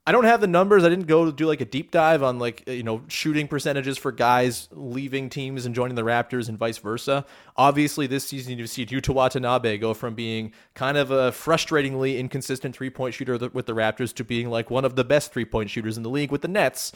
I 0.05 0.11
don't 0.11 0.25
have 0.25 0.41
the 0.41 0.49
numbers. 0.49 0.83
I 0.83 0.89
didn't 0.89 1.07
go 1.07 1.31
do 1.31 1.47
like 1.47 1.61
a 1.61 1.65
deep 1.65 1.93
dive 1.93 2.25
on 2.25 2.41
like 2.41 2.69
you 2.69 2.83
know 2.83 3.03
shooting 3.07 3.47
percentages 3.47 3.97
for 3.99 4.11
guys 4.11 4.69
leaving 4.73 5.31
teams 5.31 5.65
and 5.65 5.77
joining 5.77 5.95
the 5.95 6.03
Raptors 6.03 6.49
and 6.49 6.59
vice 6.59 6.79
versa. 6.79 7.25
Obviously, 7.57 8.09
this 8.09 8.27
season 8.27 8.59
you've 8.59 8.69
seen 8.69 8.89
Yuta 8.89 9.15
Watanabe 9.15 9.79
go 9.79 9.95
from 9.95 10.15
being 10.15 10.53
kind 10.75 10.97
of 10.97 11.13
a 11.13 11.31
frustratingly 11.31 12.19
inconsistent 12.19 12.75
three 12.75 12.91
point 12.91 13.15
shooter 13.15 13.39
with 13.53 13.67
the 13.67 13.75
Raptors 13.75 14.13
to 14.15 14.25
being 14.25 14.51
like 14.51 14.71
one 14.71 14.85
of 14.85 14.97
the 14.97 15.05
best 15.05 15.33
three 15.33 15.45
point 15.45 15.71
shooters 15.71 15.97
in 15.97 16.03
the 16.03 16.11
league 16.11 16.33
with 16.33 16.43
the 16.43 16.49
Nets. 16.49 16.93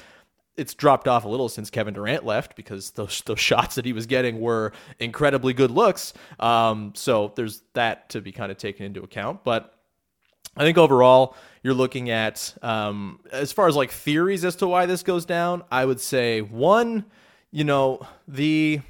It's 0.56 0.74
dropped 0.74 1.06
off 1.06 1.24
a 1.24 1.28
little 1.28 1.48
since 1.48 1.70
Kevin 1.70 1.94
Durant 1.94 2.24
left 2.24 2.56
because 2.56 2.90
those 2.92 3.20
those 3.26 3.38
shots 3.38 3.76
that 3.76 3.84
he 3.84 3.92
was 3.92 4.06
getting 4.06 4.40
were 4.40 4.72
incredibly 4.98 5.52
good 5.52 5.70
looks. 5.70 6.12
Um, 6.40 6.92
so 6.96 7.32
there's 7.36 7.62
that 7.74 8.08
to 8.08 8.20
be 8.20 8.32
kind 8.32 8.50
of 8.50 8.58
taken 8.58 8.84
into 8.84 9.04
account, 9.04 9.44
but. 9.44 9.74
I 10.56 10.64
think 10.64 10.78
overall, 10.78 11.36
you're 11.62 11.74
looking 11.74 12.10
at 12.10 12.54
um, 12.62 13.20
as 13.30 13.52
far 13.52 13.68
as 13.68 13.76
like 13.76 13.90
theories 13.90 14.44
as 14.44 14.56
to 14.56 14.68
why 14.68 14.86
this 14.86 15.02
goes 15.02 15.24
down. 15.24 15.64
I 15.70 15.84
would 15.84 16.00
say 16.00 16.40
one, 16.40 17.04
you 17.50 17.64
know, 17.64 18.06
the 18.28 18.80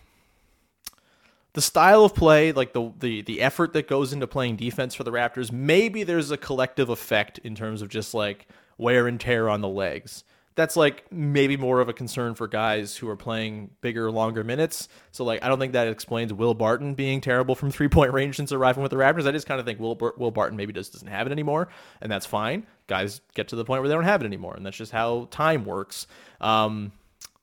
the 1.55 1.63
style 1.63 2.05
of 2.05 2.15
play, 2.15 2.53
like 2.53 2.73
the 2.73 2.93
the 2.99 3.23
the 3.23 3.41
effort 3.41 3.73
that 3.73 3.89
goes 3.89 4.13
into 4.13 4.27
playing 4.27 4.57
defense 4.57 4.95
for 4.95 5.05
the 5.05 5.11
Raptors. 5.11 5.51
Maybe 5.51 6.03
there's 6.03 6.31
a 6.31 6.37
collective 6.37 6.89
effect 6.89 7.39
in 7.39 7.55
terms 7.55 7.83
of 7.83 7.89
just 7.89 8.13
like 8.15 8.47
wear 8.79 9.07
and 9.09 9.19
tear 9.19 9.49
on 9.49 9.63
the 9.63 9.69
legs 9.69 10.23
that's 10.57 10.75
like 10.75 11.05
maybe 11.13 11.57
more 11.57 11.81
of 11.81 11.89
a 11.89 11.93
concern 11.93 12.35
for 12.35 12.49
guys 12.49 12.97
who 12.97 13.09
are 13.09 13.17
playing 13.17 13.71
bigger, 13.83 14.11
longer 14.11 14.43
minutes. 14.43 14.89
So 15.13 15.23
like 15.23 15.45
I 15.45 15.49
don't 15.49 15.59
think 15.59 15.75
that 15.75 15.87
explains 15.87 16.33
Will 16.33 16.55
Barton 16.55 16.95
being 16.95 17.21
terrible 17.21 17.55
from 17.55 17.71
three 17.71 17.89
point 17.89 18.13
range 18.13 18.37
since 18.37 18.51
arriving 18.53 18.83
with 18.83 18.91
the 18.91 18.97
Raptors. 18.97 19.29
I 19.29 19.33
just 19.33 19.47
kind 19.47 19.61
of 19.61 19.67
think 19.67 19.79
Will 19.79 19.97
Will 20.17 20.31
Barton 20.31 20.57
maybe 20.57 20.73
just 20.73 20.95
doesn't 20.95 21.09
have 21.09 21.27
it 21.27 21.31
anymore, 21.31 21.69
and 22.01 22.11
that's 22.11 22.27
fine. 22.27 22.67
Guys 22.89 23.21
get 23.35 23.49
to 23.49 23.57
the 23.57 23.65
point 23.65 23.83
where 23.83 23.89
they 23.89 23.95
don't 23.95 24.05
have 24.05 24.23
it 24.23 24.27
anymore, 24.27 24.55
and 24.55 24.65
that's 24.65 24.77
just 24.77 24.93
how 24.93 25.29
time 25.31 25.65
works. 25.65 26.07
Um, 26.41 26.93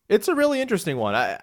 it's 0.10 0.28
a 0.28 0.36
really 0.36 0.60
interesting 0.60 0.98
one. 0.98 1.16
I 1.16 1.40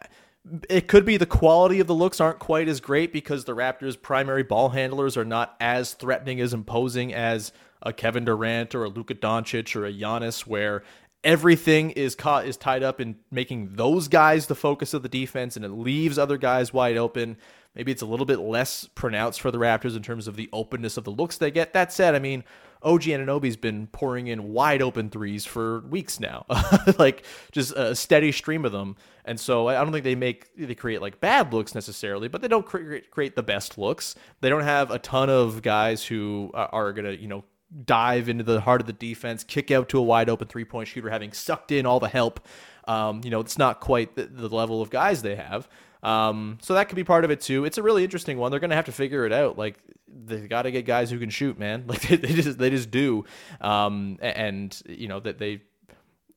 it 0.69 0.89
could 0.89 1.05
be 1.05 1.17
the 1.17 1.27
quality 1.27 1.81
of 1.81 1.87
the 1.87 1.95
looks 1.95 2.21
aren't 2.21 2.39
quite 2.39 2.67
as 2.69 2.81
great 2.81 3.13
because 3.13 3.45
the 3.45 3.55
Raptors' 3.55 4.01
primary 4.01 4.43
ball 4.43 4.71
handlers 4.71 5.17
are 5.17 5.25
not 5.25 5.55
as 5.61 5.93
threatening 5.95 6.41
as 6.41 6.55
imposing 6.55 7.13
as 7.13 7.53
a 7.83 7.93
Kevin 7.93 8.25
Durant 8.25 8.75
or 8.75 8.85
a 8.85 8.89
Luka 8.89 9.15
Doncic 9.15 9.75
or 9.77 9.87
a 9.87 9.93
Giannis, 9.93 10.47
where 10.47 10.83
everything 11.23 11.91
is 11.91 12.15
caught 12.15 12.47
is 12.47 12.57
tied 12.57 12.83
up 12.83 13.01
in 13.01 13.17
making 13.31 13.75
those 13.75 14.09
guys 14.09 14.47
the 14.47 14.55
focus 14.55 14.95
of 14.95 15.03
the 15.03 15.09
defense 15.09 15.57
and 15.57 15.65
it 15.65 15.71
leaves 15.71 16.19
other 16.19 16.39
guys 16.39 16.73
wide 16.73 16.97
open. 16.97 17.37
Maybe 17.75 17.93
it's 17.93 18.03
a 18.03 18.07
little 18.07 18.27
bit 18.27 18.41
less 18.41 18.89
pronounced 18.95 19.41
for 19.41 19.51
the 19.51 19.59
Raptors 19.59 19.97
in 19.97 20.03
terms 20.03 20.27
of 20.27 20.37
the 20.37 20.49
openness 20.53 20.97
of 20.97 21.05
the 21.05 21.13
looks 21.13 21.39
they 21.39 21.51
get. 21.51 21.73
That 21.73 21.93
said, 21.93 22.15
I 22.15 22.19
mean, 22.19 22.43
OG 22.83 23.03
Anunoby's 23.03 23.57
been 23.57 23.87
pouring 23.89 24.27
in 24.29 24.53
wide 24.53 24.83
open 24.83 25.11
threes 25.11 25.45
for 25.45 25.81
weeks 25.81 26.19
now, 26.19 26.47
like 26.99 27.25
just 27.53 27.73
a 27.77 27.95
steady 27.95 28.33
stream 28.33 28.65
of 28.65 28.73
them. 28.73 28.97
And 29.25 29.39
so 29.39 29.69
I 29.69 29.75
don't 29.75 29.93
think 29.93 30.05
they 30.05 30.15
make 30.15 30.49
they 30.57 30.75
create 30.75 31.03
like 31.03 31.21
bad 31.21 31.53
looks 31.53 31.75
necessarily, 31.75 32.29
but 32.29 32.41
they 32.41 32.49
don't 32.49 32.65
create 32.65 33.11
create 33.11 33.37
the 33.37 33.43
best 33.43 33.77
looks. 33.77 34.15
They 34.41 34.49
don't 34.49 34.63
have 34.63 34.91
a 34.91 34.99
ton 34.99 35.29
of 35.29 35.63
guys 35.63 36.05
who 36.05 36.51
are 36.55 36.93
gonna 36.93 37.13
you 37.13 37.29
know 37.29 37.45
dive 37.85 38.29
into 38.29 38.45
the 38.45 38.61
heart 38.61 38.81
of 38.81 38.87
the 38.87 38.93
defense, 38.93 39.45
kick 39.45 39.71
out 39.71 39.89
to 39.91 39.99
a 39.99 40.03
wide 40.03 40.29
open 40.29 40.49
three 40.49 40.65
point 40.65 40.89
shooter, 40.89 41.11
having 41.11 41.33
sucked 41.33 41.73
in 41.73 41.87
all 41.87 42.01
the 42.01 42.09
help. 42.09 42.47
Um, 42.89 43.21
you 43.25 43.31
know, 43.31 43.41
it's 43.41 43.59
not 43.59 43.81
quite 43.81 44.17
the, 44.17 44.25
the, 44.25 44.49
level 44.49 44.83
of 44.83 44.91
guys 44.91 45.23
they 45.23 45.37
have. 45.37 45.69
Um, 46.03 46.59
so 46.63 46.75
that 46.75 46.89
could 46.89 46.97
be 46.97 47.05
part 47.05 47.25
of 47.25 47.31
it 47.31 47.41
too. 47.41 47.65
It's 47.65 47.79
a 47.79 47.83
really 47.83 48.03
interesting 48.03 48.39
one. 48.39 48.51
They're 48.51 48.61
going 48.61 48.71
to 48.71 48.77
have 48.77 48.87
to 48.87 48.93
figure 48.93 49.27
it 49.27 49.33
out. 49.33 49.59
Like 49.59 49.77
they 50.09 50.49
got 50.49 50.63
to 50.63 50.71
get 50.71 50.87
guys 50.87 51.11
who 51.11 51.19
can 51.19 51.31
shoot, 51.31 51.59
man. 51.59 51.85
Like 51.91 52.03
they, 52.03 52.17
they 52.17 52.33
just 52.33 52.59
they 52.59 52.71
just 52.71 52.91
do. 52.91 53.25
Um, 53.61 54.19
and 54.21 54.81
you 54.89 55.09
know 55.09 55.21
that 55.21 55.39
they 55.39 55.63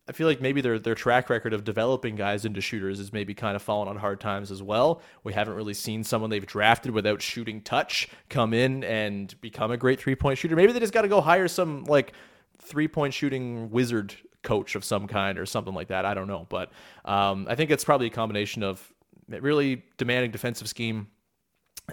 I 0.07 0.11
feel 0.11 0.27
like 0.27 0.41
maybe 0.41 0.59
their 0.59 0.79
their 0.79 0.95
track 0.95 1.29
record 1.29 1.53
of 1.53 1.63
developing 1.63 2.15
guys 2.15 2.43
into 2.43 2.59
shooters 2.59 2.99
is 2.99 3.13
maybe 3.13 3.33
kind 3.33 3.55
of 3.55 3.61
fallen 3.61 3.87
on 3.87 3.95
hard 3.95 4.19
times 4.19 4.51
as 4.51 4.61
well. 4.61 5.01
We 5.23 5.31
haven't 5.31 5.55
really 5.55 5.73
seen 5.73 6.03
someone 6.03 6.29
they've 6.29 6.45
drafted 6.45 6.91
without 6.91 7.21
shooting 7.21 7.61
touch 7.61 8.09
come 8.29 8.53
in 8.53 8.83
and 8.83 9.39
become 9.39 9.71
a 9.71 9.77
great 9.77 9.99
three 9.99 10.15
point 10.15 10.37
shooter. 10.37 10.55
Maybe 10.55 10.73
they 10.73 10.79
just 10.79 10.93
got 10.93 11.03
to 11.03 11.07
go 11.07 11.21
hire 11.21 11.47
some 11.47 11.85
like 11.85 12.13
three 12.57 12.87
point 12.87 13.13
shooting 13.13 13.69
wizard 13.71 14.13
coach 14.41 14.75
of 14.75 14.83
some 14.83 15.07
kind 15.07 15.39
or 15.39 15.45
something 15.45 15.73
like 15.73 15.87
that. 15.87 16.05
I 16.05 16.13
don't 16.13 16.27
know, 16.27 16.47
but 16.49 16.71
um, 17.05 17.47
I 17.49 17.55
think 17.55 17.71
it's 17.71 17.85
probably 17.85 18.07
a 18.07 18.11
combination 18.11 18.61
of 18.61 18.91
really 19.29 19.83
demanding 19.97 20.31
defensive 20.31 20.67
scheme, 20.67 21.07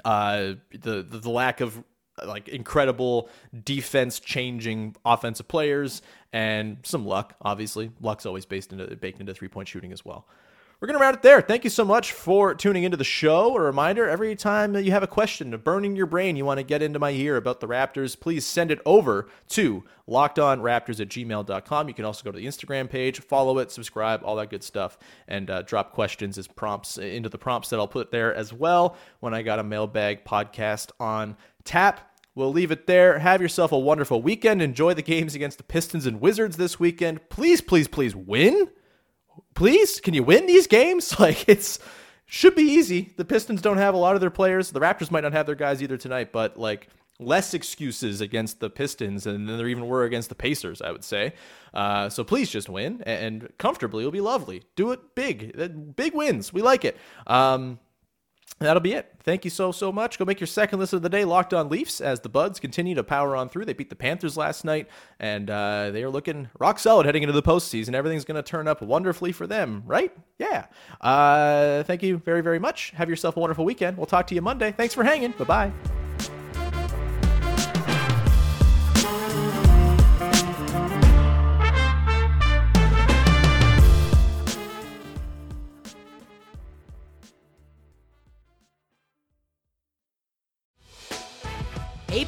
uh, 0.05 0.55
the, 0.73 1.03
the 1.03 1.19
the 1.19 1.31
lack 1.31 1.61
of 1.61 1.83
like 2.25 2.49
incredible 2.49 3.29
defense 3.65 4.21
changing 4.21 4.97
offensive 5.05 5.49
players 5.49 6.03
and 6.33 6.79
some 6.83 7.07
luck 7.07 7.37
obviously. 7.41 7.91
Luck's 8.01 8.27
always 8.27 8.45
based 8.47 8.73
into 8.73 8.95
baked 8.97 9.21
into 9.21 9.35
three 9.35 9.49
point 9.49 9.69
shooting 9.69 9.93
as 9.93 10.05
well 10.05 10.27
we're 10.81 10.87
going 10.87 10.99
to 10.99 11.03
round 11.03 11.17
it 11.17 11.23
there. 11.23 11.43
Thank 11.43 11.65
you 11.65 11.69
so 11.69 11.85
much 11.85 12.13
for 12.13 12.55
tuning 12.55 12.85
into 12.85 12.97
the 12.97 13.05
show. 13.05 13.55
A 13.55 13.61
reminder 13.61 14.09
every 14.09 14.35
time 14.35 14.75
you 14.75 14.93
have 14.93 15.03
a 15.03 15.07
question 15.07 15.55
burning 15.59 15.95
your 15.95 16.07
brain, 16.07 16.37
you 16.37 16.47
want 16.47 16.57
to 16.57 16.65
get 16.65 16.81
into 16.81 16.99
my 16.99 17.11
ear 17.11 17.37
about 17.37 17.61
the 17.61 17.69
Raptors, 17.69 18.19
please 18.19 18.47
send 18.47 18.71
it 18.71 18.81
over 18.87 19.29
to 19.49 19.85
lockedonraptors 20.09 20.99
at 20.99 21.09
gmail.com. 21.09 21.89
You 21.89 21.93
can 21.93 22.07
also 22.07 22.25
go 22.25 22.33
to 22.33 22.39
the 22.39 22.47
Instagram 22.47 22.89
page, 22.89 23.21
follow 23.21 23.59
it, 23.59 23.71
subscribe, 23.71 24.23
all 24.25 24.37
that 24.37 24.49
good 24.49 24.65
stuff, 24.65 24.97
and 25.29 25.51
uh, 25.51 25.61
drop 25.63 25.93
questions 25.93 26.39
as 26.39 26.49
prompts 26.49 26.97
into 26.97 27.29
the 27.29 27.37
prompts 27.37 27.69
that 27.69 27.79
I'll 27.79 27.87
put 27.87 28.11
there 28.11 28.35
as 28.35 28.51
well 28.51 28.97
when 29.21 29.35
I 29.35 29.43
got 29.43 29.59
a 29.59 29.65
mailbag 29.65 30.25
podcast 30.25 30.93
on 30.99 31.37
tap. 31.63 32.11
We'll 32.35 32.53
leave 32.53 32.71
it 32.71 32.87
there. 32.87 33.19
Have 33.19 33.43
yourself 33.43 33.73
a 33.73 33.79
wonderful 33.79 34.23
weekend. 34.23 34.63
Enjoy 34.63 34.95
the 34.95 35.03
games 35.03 35.35
against 35.35 35.59
the 35.59 35.65
Pistons 35.65 36.07
and 36.07 36.23
Wizards 36.23 36.57
this 36.57 36.81
weekend. 36.81 37.29
Please, 37.29 37.61
please, 37.61 37.87
please 37.87 38.17
win 38.17 38.71
please, 39.55 40.01
can 40.01 40.15
you 40.15 40.23
win 40.23 40.47
these 40.47 40.67
games? 40.67 41.15
Like 41.21 41.49
it's 41.49 41.79
should 42.27 42.55
be 42.55 42.63
easy. 42.63 43.13
The 43.17 43.25
Pistons 43.25 43.61
don't 43.61 43.79
have 43.79 43.93
a 43.93 43.99
lot 43.99 44.15
of 44.15 44.21
their 44.21 44.31
players. 44.31 44.71
The 44.71 44.81
Raptors 44.81 45.11
might 45.11 45.23
not 45.23 45.33
have 45.33 45.47
their 45.47 45.57
guys 45.57 45.83
either 45.83 45.97
tonight, 45.97 46.31
but 46.33 46.57
like 46.57 46.89
less 47.19 47.55
excuses 47.55 48.21
against 48.21 48.61
the 48.61 48.71
Pistons 48.71 49.27
and 49.27 49.49
then 49.49 49.59
there 49.59 49.69
even 49.69 49.87
were 49.87 50.05
against 50.05 50.29
the 50.29 50.35
Pacers, 50.35 50.81
I 50.81 50.93
would 50.93 51.05
say. 51.05 51.35
Uh, 51.75 52.09
so 52.09 52.25
please 52.25 52.51
just 52.51 52.69
win 52.69 53.03
and 53.05 53.49
comfortably. 53.59 54.03
It'll 54.03 54.13
be 54.13 54.21
lovely. 54.21 54.63
Do 54.77 54.93
it 54.93 55.01
big. 55.15 55.97
Big 55.97 56.15
wins. 56.15 56.53
We 56.53 56.63
like 56.63 56.85
it. 56.85 56.97
Um, 57.27 57.79
That'll 58.59 58.81
be 58.81 58.93
it. 58.93 59.11
Thank 59.23 59.45
you 59.45 59.51
so, 59.51 59.73
so 59.73 59.91
much. 59.91 60.19
Go 60.19 60.27
make 60.27 60.39
your 60.39 60.47
second 60.47 60.81
listen 60.81 60.97
of 60.97 61.03
the 61.03 61.09
day, 61.09 61.25
Locked 61.25 61.55
On 61.55 61.71
Leafs, 61.71 61.99
as 61.99 62.21
the 62.21 62.29
Buds 62.29 62.61
continue 62.61 62.95
to 62.95 63.03
power 63.03 63.35
on 63.35 63.49
through. 63.49 63.65
They 63.65 63.73
beat 63.73 63.89
the 63.89 63.97
Panthers 63.97 64.37
last 64.37 64.67
night, 64.67 64.89
and 65.19 65.49
uh, 65.49 65.91
they 65.91 66.03
are 66.03 66.11
looking 66.11 66.51
rock 66.59 66.79
solid 66.79 67.07
heading 67.07 67.23
into 67.23 67.33
the 67.33 67.43
postseason. 67.43 67.95
Everything's 67.95 68.27
going 68.27 68.37
to 68.37 68.43
turn 68.43 68.69
up 68.69 68.83
wonderfully 68.83 69.33
for 69.33 69.47
them, 69.47 69.83
right? 69.87 70.13
Yeah. 70.39 70.67
Uh, 71.01 71.85
thank 71.85 72.03
you 72.03 72.19
very, 72.19 72.43
very 72.43 72.59
much. 72.59 72.91
Have 72.91 73.09
yourself 73.09 73.39
a 73.39 73.41
wonderful 73.41 73.65
weekend. 73.65 73.97
We'll 73.97 74.07
talk 74.07 74.27
to 74.27 74.35
you 74.35 74.43
Monday. 74.43 74.73
Thanks 74.73 74.93
for 74.93 75.05
hanging. 75.05 75.33
Bye 75.33 75.45
bye. 75.45 76.00